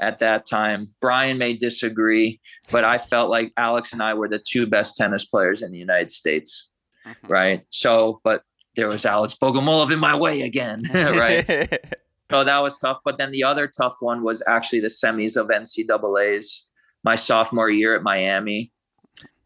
at 0.00 0.18
that 0.20 0.46
time, 0.46 0.88
Brian 1.00 1.38
may 1.38 1.54
disagree, 1.54 2.40
but 2.70 2.84
I 2.84 2.98
felt 2.98 3.30
like 3.30 3.52
Alex 3.56 3.92
and 3.92 4.02
I 4.02 4.14
were 4.14 4.28
the 4.28 4.38
two 4.38 4.66
best 4.66 4.96
tennis 4.96 5.24
players 5.24 5.62
in 5.62 5.72
the 5.72 5.78
United 5.78 6.10
States, 6.10 6.70
mm-hmm. 7.06 7.26
right? 7.26 7.64
So, 7.70 8.20
but 8.22 8.42
there 8.76 8.88
was 8.88 9.04
Alex 9.04 9.36
Bogomolov 9.40 9.92
in 9.92 9.98
my 9.98 10.14
way 10.14 10.42
again, 10.42 10.82
right? 10.94 11.44
so 12.30 12.44
that 12.44 12.58
was 12.58 12.78
tough. 12.78 12.98
But 13.04 13.18
then 13.18 13.32
the 13.32 13.44
other 13.44 13.66
tough 13.66 13.96
one 14.00 14.22
was 14.22 14.42
actually 14.46 14.80
the 14.80 14.88
semis 14.88 15.36
of 15.36 15.48
NCAA's 15.48 16.66
my 17.02 17.16
sophomore 17.16 17.70
year 17.70 17.96
at 17.96 18.02
Miami. 18.02 18.72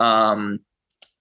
Um, 0.00 0.60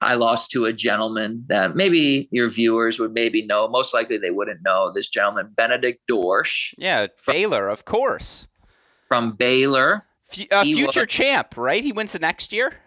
I 0.01 0.15
lost 0.15 0.49
to 0.51 0.65
a 0.65 0.73
gentleman 0.73 1.45
that 1.47 1.75
maybe 1.75 2.27
your 2.31 2.49
viewers 2.49 2.99
would 2.99 3.13
maybe 3.13 3.45
know. 3.45 3.67
Most 3.67 3.93
likely 3.93 4.17
they 4.17 4.31
wouldn't 4.31 4.63
know 4.63 4.91
this 4.91 5.07
gentleman, 5.07 5.51
Benedikt 5.55 5.99
Dorsch. 6.09 6.73
Yeah, 6.77 7.07
Baylor, 7.27 7.69
of 7.69 7.85
course. 7.85 8.47
From 9.11 9.33
Baylor. 9.33 10.05
F- 10.31 10.47
uh, 10.49 10.63
future 10.63 11.01
was, 11.01 11.07
champ, 11.07 11.57
right? 11.57 11.83
He 11.83 11.91
wins 11.91 12.13
the 12.13 12.19
next 12.19 12.53
year? 12.53 12.77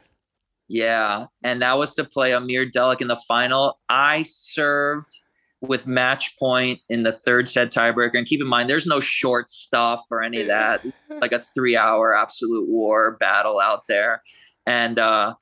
Yeah. 0.68 1.26
And 1.42 1.60
that 1.60 1.76
was 1.76 1.92
to 1.94 2.04
play 2.04 2.32
Amer 2.32 2.64
Delic 2.64 3.02
in 3.02 3.08
the 3.08 3.20
final. 3.28 3.78
I 3.90 4.22
served 4.22 5.14
with 5.60 5.86
match 5.86 6.34
point 6.38 6.80
in 6.88 7.02
the 7.02 7.12
third 7.12 7.46
set 7.46 7.70
tiebreaker. 7.70 8.14
And 8.14 8.26
keep 8.26 8.40
in 8.40 8.46
mind, 8.46 8.70
there's 8.70 8.86
no 8.86 9.00
short 9.00 9.50
stuff 9.50 10.02
or 10.10 10.22
any 10.22 10.40
of 10.40 10.46
that. 10.46 10.82
like 11.20 11.32
a 11.32 11.40
three 11.40 11.76
hour 11.76 12.16
absolute 12.16 12.68
war 12.68 13.18
battle 13.20 13.60
out 13.60 13.86
there. 13.86 14.22
And 14.66 14.98
uh 14.98 15.34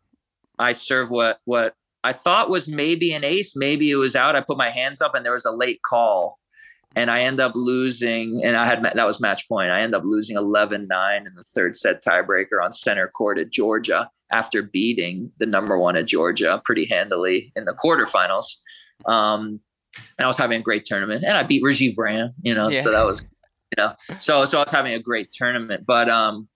I 0.58 0.72
served 0.72 1.12
what 1.12 1.38
what 1.44 1.74
I 2.04 2.12
thought 2.12 2.50
was 2.50 2.66
maybe 2.66 3.12
an 3.12 3.24
ace, 3.24 3.54
maybe 3.54 3.90
it 3.90 3.96
was 3.96 4.16
out. 4.16 4.34
I 4.34 4.40
put 4.40 4.58
my 4.58 4.70
hands 4.70 5.00
up 5.00 5.14
and 5.14 5.24
there 5.24 5.32
was 5.32 5.44
a 5.44 5.52
late 5.52 5.80
call. 5.82 6.40
And 6.94 7.10
I 7.10 7.22
end 7.22 7.40
up 7.40 7.52
losing, 7.54 8.42
and 8.44 8.56
I 8.56 8.66
had 8.66 8.82
that 8.82 9.06
was 9.06 9.20
match 9.20 9.48
point. 9.48 9.70
I 9.70 9.80
end 9.80 9.94
up 9.94 10.02
losing 10.04 10.36
11 10.36 10.86
9 10.88 11.26
in 11.26 11.34
the 11.34 11.42
third 11.42 11.76
set 11.76 12.02
tiebreaker 12.02 12.62
on 12.62 12.72
center 12.72 13.08
court 13.08 13.38
at 13.38 13.50
Georgia 13.50 14.10
after 14.30 14.62
beating 14.62 15.30
the 15.38 15.46
number 15.46 15.78
one 15.78 15.96
at 15.96 16.06
Georgia 16.06 16.60
pretty 16.64 16.86
handily 16.86 17.52
in 17.54 17.64
the 17.64 17.74
quarterfinals. 17.74 18.46
Um, 19.06 19.60
and 20.18 20.24
I 20.24 20.26
was 20.26 20.38
having 20.38 20.58
a 20.58 20.62
great 20.62 20.84
tournament, 20.84 21.24
and 21.24 21.36
I 21.36 21.42
beat 21.42 21.62
Rajeev 21.62 21.94
Ram, 21.98 22.32
you 22.42 22.54
know, 22.54 22.68
yeah. 22.68 22.80
so 22.80 22.90
that 22.90 23.04
was, 23.04 23.22
you 23.22 23.82
know, 23.82 23.94
so 24.18 24.44
so 24.44 24.58
I 24.58 24.62
was 24.62 24.70
having 24.70 24.94
a 24.94 24.98
great 24.98 25.30
tournament. 25.30 25.84
But 25.86 26.08
um, 26.08 26.48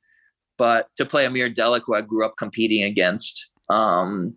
but 0.58 0.88
to 0.96 1.04
play 1.04 1.26
Amer 1.26 1.50
Delic, 1.50 1.82
who 1.84 1.94
I 1.94 2.00
grew 2.00 2.24
up 2.24 2.34
competing 2.38 2.82
against, 2.82 3.50
um, 3.68 4.34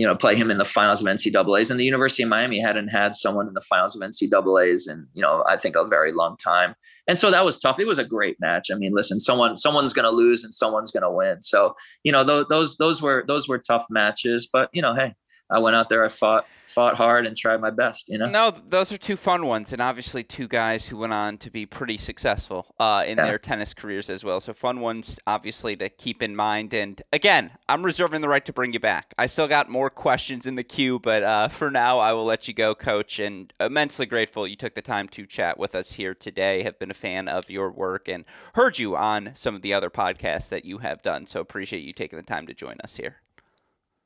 you 0.00 0.06
know, 0.06 0.16
play 0.16 0.34
him 0.34 0.50
in 0.50 0.56
the 0.56 0.64
finals 0.64 1.02
of 1.02 1.06
NCAA's. 1.06 1.70
And 1.70 1.78
the 1.78 1.84
University 1.84 2.22
of 2.22 2.30
Miami 2.30 2.58
hadn't 2.58 2.88
had 2.88 3.14
someone 3.14 3.46
in 3.46 3.52
the 3.52 3.60
finals 3.60 3.94
of 3.94 4.00
NCAA's 4.00 4.88
in, 4.88 5.06
you 5.12 5.20
know, 5.20 5.44
I 5.46 5.58
think 5.58 5.76
a 5.76 5.84
very 5.84 6.10
long 6.10 6.38
time. 6.38 6.74
And 7.06 7.18
so 7.18 7.30
that 7.30 7.44
was 7.44 7.58
tough. 7.58 7.78
It 7.78 7.86
was 7.86 7.98
a 7.98 8.04
great 8.04 8.40
match. 8.40 8.70
I 8.72 8.76
mean, 8.76 8.94
listen, 8.94 9.20
someone 9.20 9.58
someone's 9.58 9.92
going 9.92 10.06
to 10.06 10.10
lose 10.10 10.42
and 10.42 10.54
someone's 10.54 10.90
going 10.90 11.02
to 11.02 11.10
win. 11.10 11.42
So 11.42 11.76
you 12.02 12.12
know, 12.12 12.24
those 12.24 12.46
those 12.48 12.76
those 12.78 13.02
were 13.02 13.24
those 13.26 13.46
were 13.46 13.58
tough 13.58 13.84
matches. 13.90 14.48
But 14.50 14.70
you 14.72 14.80
know, 14.80 14.94
hey, 14.94 15.14
I 15.50 15.58
went 15.58 15.76
out 15.76 15.90
there, 15.90 16.02
I 16.02 16.08
fought 16.08 16.46
fought 16.70 16.94
hard 16.94 17.26
and 17.26 17.36
tried 17.36 17.60
my 17.60 17.70
best. 17.70 18.08
You 18.08 18.18
know. 18.18 18.26
No, 18.26 18.50
those 18.50 18.92
are 18.92 18.98
two 18.98 19.16
fun 19.16 19.46
ones, 19.46 19.72
and 19.72 19.82
obviously 19.82 20.22
two 20.22 20.48
guys 20.48 20.88
who 20.88 20.96
went 20.96 21.12
on 21.12 21.38
to 21.38 21.50
be 21.50 21.66
pretty 21.66 21.98
successful 21.98 22.74
uh, 22.78 23.04
in 23.06 23.18
yeah. 23.18 23.24
their 23.24 23.38
tennis 23.38 23.74
careers 23.74 24.08
as 24.08 24.24
well. 24.24 24.40
So 24.40 24.52
fun 24.52 24.80
ones, 24.80 25.18
obviously, 25.26 25.76
to 25.76 25.88
keep 25.88 26.22
in 26.22 26.36
mind. 26.36 26.72
And 26.72 27.00
again, 27.12 27.52
I'm 27.68 27.84
reserving 27.84 28.20
the 28.20 28.28
right 28.28 28.44
to 28.44 28.52
bring 28.52 28.72
you 28.72 28.80
back. 28.80 29.12
I 29.18 29.26
still 29.26 29.48
got 29.48 29.68
more 29.68 29.90
questions 29.90 30.46
in 30.46 30.54
the 30.54 30.64
queue, 30.64 30.98
but 30.98 31.22
uh, 31.22 31.48
for 31.48 31.70
now, 31.70 31.98
I 31.98 32.12
will 32.12 32.24
let 32.24 32.48
you 32.48 32.54
go, 32.54 32.74
Coach. 32.74 33.18
And 33.18 33.52
immensely 33.60 34.06
grateful 34.06 34.46
you 34.46 34.56
took 34.56 34.74
the 34.74 34.82
time 34.82 35.08
to 35.08 35.26
chat 35.26 35.58
with 35.58 35.74
us 35.74 35.92
here 35.92 36.14
today. 36.14 36.62
Have 36.62 36.78
been 36.78 36.90
a 36.90 36.94
fan 36.94 37.28
of 37.28 37.50
your 37.50 37.70
work 37.70 38.08
and 38.08 38.24
heard 38.54 38.78
you 38.78 38.96
on 38.96 39.32
some 39.34 39.54
of 39.54 39.62
the 39.62 39.74
other 39.74 39.90
podcasts 39.90 40.48
that 40.48 40.64
you 40.64 40.78
have 40.78 41.02
done. 41.02 41.26
So 41.26 41.40
appreciate 41.40 41.82
you 41.82 41.92
taking 41.92 42.16
the 42.16 42.22
time 42.22 42.46
to 42.46 42.54
join 42.54 42.76
us 42.82 42.96
here. 42.96 43.19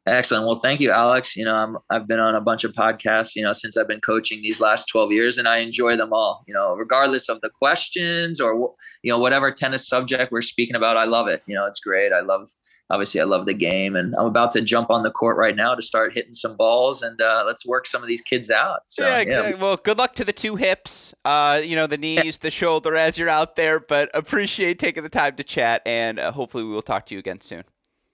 Excellent. 0.07 0.47
Well, 0.47 0.57
thank 0.57 0.81
you, 0.81 0.91
Alex. 0.91 1.35
You 1.35 1.47
know, 1.47 1.55
I'm, 1.55 1.79
I've 1.89 2.07
been 2.07 2.21
on 2.21 2.35
a 2.35 2.41
bunch 2.41 2.65
of 2.65 2.73
podcasts, 2.73 3.35
you 3.35 3.43
know, 3.43 3.55
since 3.55 3.79
I've 3.79 3.89
been 3.89 4.03
coaching 4.03 4.43
these 4.43 4.61
last 4.61 4.87
12 4.87 5.13
years 5.13 5.39
and 5.39 5.49
I 5.49 5.59
enjoy 5.59 5.97
them 5.97 6.13
all, 6.13 6.45
you 6.47 6.53
know, 6.53 6.75
regardless 6.75 7.31
of 7.31 7.41
the 7.41 7.49
questions 7.49 8.39
or, 8.39 8.75
you 9.03 9.11
know, 9.11 9.19
whatever 9.19 9.51
tennis 9.51 9.89
subject 9.89 10.31
we're 10.31 10.43
speaking 10.43 10.77
about. 10.77 10.99
I 10.99 11.05
love 11.05 11.29
it. 11.29 11.43
You 11.47 11.55
know, 11.55 11.65
it's 11.65 11.81
great. 11.81 12.13
I 12.13 12.21
love, 12.21 12.51
obviously 12.91 13.19
I 13.19 13.25
love 13.25 13.47
the 13.47 13.55
game 13.55 13.97
and 13.97 14.15
I'm 14.17 14.27
about 14.27 14.51
to 14.53 14.61
jump 14.61 14.91
on 14.91 15.05
the 15.05 15.11
court 15.11 15.39
right 15.39 15.57
now 15.57 15.75
to 15.75 15.81
start 15.81 16.13
hitting 16.13 16.35
some 16.35 16.55
balls 16.55 17.01
and 17.01 17.19
uh, 17.23 17.45
let's 17.47 17.65
work 17.65 17.87
some 17.87 18.03
of 18.03 18.09
these 18.09 18.21
kids 18.21 18.51
out. 18.51 18.81
So, 18.89 19.07
yeah, 19.07 19.21
exactly. 19.21 19.53
Yeah. 19.53 19.63
Well, 19.63 19.77
good 19.77 19.97
luck 19.97 20.15
to 20.17 20.25
the 20.27 20.35
two 20.35 20.57
hips, 20.57 21.15
uh, 21.25 21.63
you 21.65 21.77
know, 21.77 21.87
the 21.87 21.97
knees, 21.97 22.41
the 22.41 22.51
shoulder 22.51 22.95
as 22.95 23.17
you're 23.17 23.31
out 23.31 23.57
there, 23.57 23.81
but 23.81 24.11
appreciate 24.13 24.79
taking 24.79 25.03
the 25.03 25.09
time 25.09 25.37
to 25.37 25.45
chat 25.45 25.81
and 25.87 26.19
uh, 26.19 26.31
hopefully 26.31 26.63
we 26.63 26.75
will 26.75 26.83
talk 26.83 27.07
to 27.07 27.15
you 27.15 27.21
again 27.21 27.41
soon. 27.41 27.65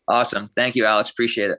Awesome. 0.06 0.50
Thank 0.54 0.76
you, 0.76 0.84
Alex. 0.86 1.10
Appreciate 1.10 1.50
it. 1.50 1.58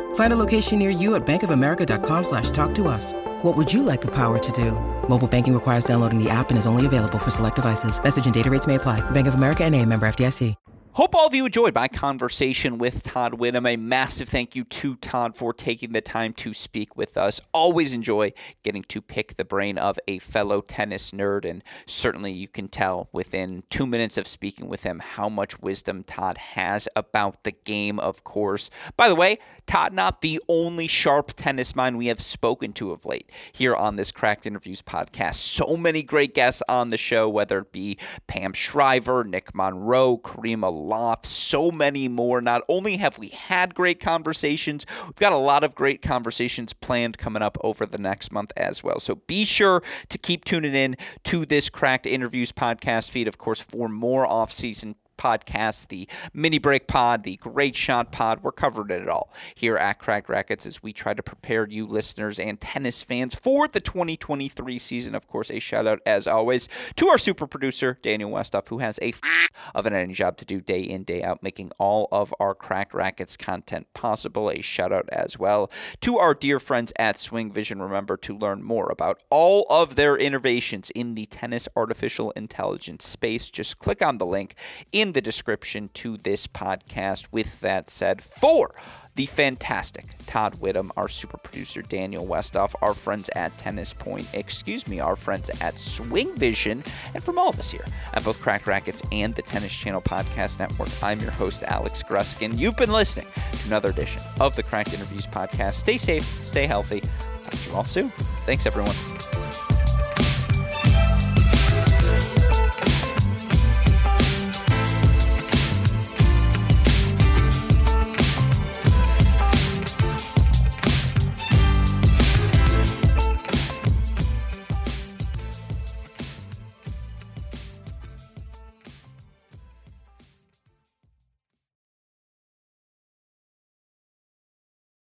Find 0.15 0.31
a 0.31 0.37
location 0.37 0.79
near 0.79 0.89
you 0.89 1.15
at 1.15 1.25
bankofamerica.com 1.25 2.23
slash 2.23 2.49
talk 2.51 2.73
to 2.75 2.87
us. 2.87 3.11
What 3.41 3.57
would 3.57 3.73
you 3.73 3.83
like 3.83 3.99
the 3.99 4.11
power 4.11 4.39
to 4.39 4.51
do? 4.53 4.71
Mobile 5.09 5.27
banking 5.27 5.53
requires 5.53 5.83
downloading 5.83 6.23
the 6.23 6.29
app 6.29 6.49
and 6.51 6.57
is 6.57 6.65
only 6.65 6.85
available 6.85 7.19
for 7.19 7.29
select 7.29 7.57
devices. 7.57 8.01
Message 8.01 8.23
and 8.23 8.33
data 8.33 8.49
rates 8.49 8.67
may 8.67 8.75
apply. 8.75 9.01
Bank 9.11 9.27
of 9.27 9.33
America 9.33 9.65
and 9.65 9.75
a 9.75 9.85
member 9.85 10.07
FDIC. 10.07 10.55
Hope 10.95 11.15
all 11.15 11.25
of 11.25 11.33
you 11.33 11.45
enjoyed 11.45 11.73
my 11.73 11.87
conversation 11.87 12.77
with 12.77 13.03
Todd 13.03 13.39
Widom. 13.39 13.65
A 13.65 13.77
massive 13.77 14.27
thank 14.27 14.57
you 14.57 14.65
to 14.65 14.97
Todd 14.97 15.37
for 15.37 15.53
taking 15.53 15.93
the 15.93 16.01
time 16.01 16.33
to 16.33 16.53
speak 16.53 16.97
with 16.97 17.15
us. 17.15 17.39
Always 17.53 17.93
enjoy 17.93 18.33
getting 18.61 18.83
to 18.83 19.01
pick 19.01 19.37
the 19.37 19.45
brain 19.45 19.77
of 19.77 19.97
a 20.05 20.19
fellow 20.19 20.59
tennis 20.59 21.11
nerd, 21.11 21.49
and 21.49 21.63
certainly 21.85 22.33
you 22.33 22.49
can 22.49 22.67
tell 22.67 23.07
within 23.13 23.63
two 23.69 23.85
minutes 23.85 24.17
of 24.17 24.27
speaking 24.27 24.67
with 24.67 24.83
him 24.83 24.99
how 24.99 25.29
much 25.29 25.61
wisdom 25.61 26.03
Todd 26.03 26.37
has 26.37 26.89
about 26.93 27.45
the 27.45 27.53
game, 27.53 27.97
of 27.97 28.25
course. 28.25 28.69
By 28.97 29.07
the 29.07 29.15
way, 29.15 29.39
Todd 29.65 29.93
not 29.93 30.21
the 30.21 30.41
only 30.47 30.87
sharp 30.87 31.33
tennis 31.35 31.75
mind 31.75 31.97
we 31.97 32.07
have 32.07 32.21
spoken 32.21 32.73
to 32.73 32.91
of 32.91 33.05
late 33.05 33.31
here 33.53 33.75
on 33.75 33.95
this 33.95 34.11
Cracked 34.11 34.45
Interviews 34.45 34.81
podcast. 34.81 35.35
So 35.35 35.77
many 35.77 36.03
great 36.03 36.33
guests 36.33 36.61
on 36.67 36.89
the 36.89 36.97
show, 36.97 37.29
whether 37.29 37.59
it 37.59 37.71
be 37.71 37.97
Pam 38.27 38.53
Shriver, 38.53 39.23
Nick 39.23 39.55
Monroe, 39.55 40.17
Karima 40.17 40.71
Loft, 40.71 41.25
so 41.25 41.71
many 41.71 42.07
more. 42.07 42.41
Not 42.41 42.63
only 42.67 42.97
have 42.97 43.17
we 43.17 43.29
had 43.29 43.75
great 43.75 43.99
conversations, 43.99 44.85
we've 45.05 45.15
got 45.15 45.33
a 45.33 45.37
lot 45.37 45.63
of 45.63 45.75
great 45.75 46.01
conversations 46.01 46.73
planned 46.73 47.17
coming 47.17 47.41
up 47.41 47.57
over 47.61 47.85
the 47.85 47.97
next 47.97 48.31
month 48.31 48.51
as 48.57 48.83
well. 48.83 48.99
So 48.99 49.15
be 49.15 49.45
sure 49.45 49.81
to 50.09 50.17
keep 50.17 50.45
tuning 50.45 50.75
in 50.75 50.97
to 51.25 51.45
this 51.45 51.69
Cracked 51.69 52.05
Interviews 52.05 52.51
podcast 52.51 53.09
feed, 53.09 53.27
of 53.27 53.37
course, 53.37 53.61
for 53.61 53.87
more 53.87 54.25
off-season 54.25 54.95
podcasts, 55.21 55.87
the 55.87 56.07
mini 56.33 56.57
break 56.57 56.87
pod, 56.87 57.23
the 57.23 57.35
great 57.37 57.75
shot 57.75 58.11
pod. 58.11 58.41
We're 58.41 58.51
covering 58.51 58.89
it 58.89 59.07
all 59.07 59.31
here 59.53 59.77
at 59.77 59.99
Cracked 59.99 60.29
Racquets 60.29 60.65
as 60.65 60.81
we 60.81 60.93
try 60.93 61.13
to 61.13 61.21
prepare 61.21 61.67
you 61.67 61.85
listeners 61.85 62.39
and 62.39 62.59
tennis 62.59 63.03
fans 63.03 63.35
for 63.35 63.67
the 63.67 63.79
2023 63.79 64.79
season. 64.79 65.13
Of 65.13 65.27
course, 65.27 65.51
a 65.51 65.59
shout 65.59 65.85
out 65.85 65.99
as 66.07 66.25
always 66.25 66.67
to 66.95 67.07
our 67.07 67.19
super 67.19 67.45
producer, 67.45 67.99
Daniel 68.01 68.31
Westoff, 68.31 68.69
who 68.69 68.79
has 68.79 68.97
a 68.99 69.09
f- 69.09 69.49
of 69.75 69.85
an 69.85 69.93
any 69.93 70.13
job 70.13 70.37
to 70.37 70.45
do 70.45 70.59
day 70.59 70.81
in, 70.81 71.03
day 71.03 71.21
out, 71.21 71.43
making 71.43 71.71
all 71.77 72.07
of 72.11 72.33
our 72.39 72.55
Cracked 72.55 72.93
Racquets 72.93 73.37
content 73.37 73.93
possible. 73.93 74.49
A 74.49 74.61
shout 74.61 74.91
out 74.91 75.07
as 75.11 75.37
well 75.37 75.71
to 76.01 76.17
our 76.17 76.33
dear 76.33 76.59
friends 76.59 76.91
at 76.97 77.19
Swing 77.19 77.51
Vision. 77.51 77.79
Remember 77.79 78.17
to 78.17 78.35
learn 78.35 78.63
more 78.63 78.89
about 78.89 79.21
all 79.29 79.67
of 79.69 79.95
their 79.95 80.17
innovations 80.17 80.89
in 80.89 81.13
the 81.13 81.27
tennis 81.27 81.67
artificial 81.75 82.31
intelligence 82.31 83.05
space. 83.05 83.51
Just 83.51 83.77
click 83.77 84.01
on 84.01 84.17
the 84.17 84.25
link 84.25 84.55
in 84.91 85.10
the 85.13 85.21
description 85.21 85.89
to 85.95 86.17
this 86.17 86.47
podcast. 86.47 87.27
With 87.31 87.59
that 87.61 87.89
said, 87.89 88.21
for 88.21 88.73
the 89.15 89.25
fantastic 89.25 90.15
Todd 90.25 90.55
Widom, 90.55 90.89
our 90.95 91.07
super 91.07 91.37
producer 91.37 91.81
Daniel 91.81 92.25
Westoff, 92.25 92.73
our 92.81 92.93
friends 92.93 93.29
at 93.35 93.57
Tennis 93.57 93.93
Point, 93.93 94.27
excuse 94.33 94.87
me, 94.87 94.99
our 94.99 95.15
friends 95.15 95.49
at 95.61 95.77
Swing 95.77 96.33
Vision, 96.35 96.83
and 97.13 97.23
from 97.23 97.37
all 97.37 97.49
of 97.49 97.59
us 97.59 97.71
here 97.71 97.85
at 98.13 98.23
both 98.23 98.39
Cracked 98.41 98.67
Racquets 98.67 99.03
and 99.11 99.35
the 99.35 99.41
Tennis 99.41 99.73
Channel 99.73 100.01
Podcast 100.01 100.59
Network, 100.59 100.89
I'm 101.03 101.19
your 101.19 101.31
host, 101.31 101.63
Alex 101.63 102.01
Gruskin. 102.03 102.57
You've 102.57 102.77
been 102.77 102.91
listening 102.91 103.27
to 103.51 103.67
another 103.67 103.89
edition 103.89 104.21
of 104.39 104.55
the 104.55 104.63
Cracked 104.63 104.93
Interviews 104.93 105.27
Podcast. 105.27 105.73
Stay 105.73 105.97
safe, 105.97 106.23
stay 106.45 106.65
healthy. 106.65 107.01
Talk 107.43 107.51
to 107.51 107.69
you 107.69 107.75
all 107.75 107.83
soon. 107.83 108.09
Thanks, 108.45 108.65
everyone. 108.65 109.80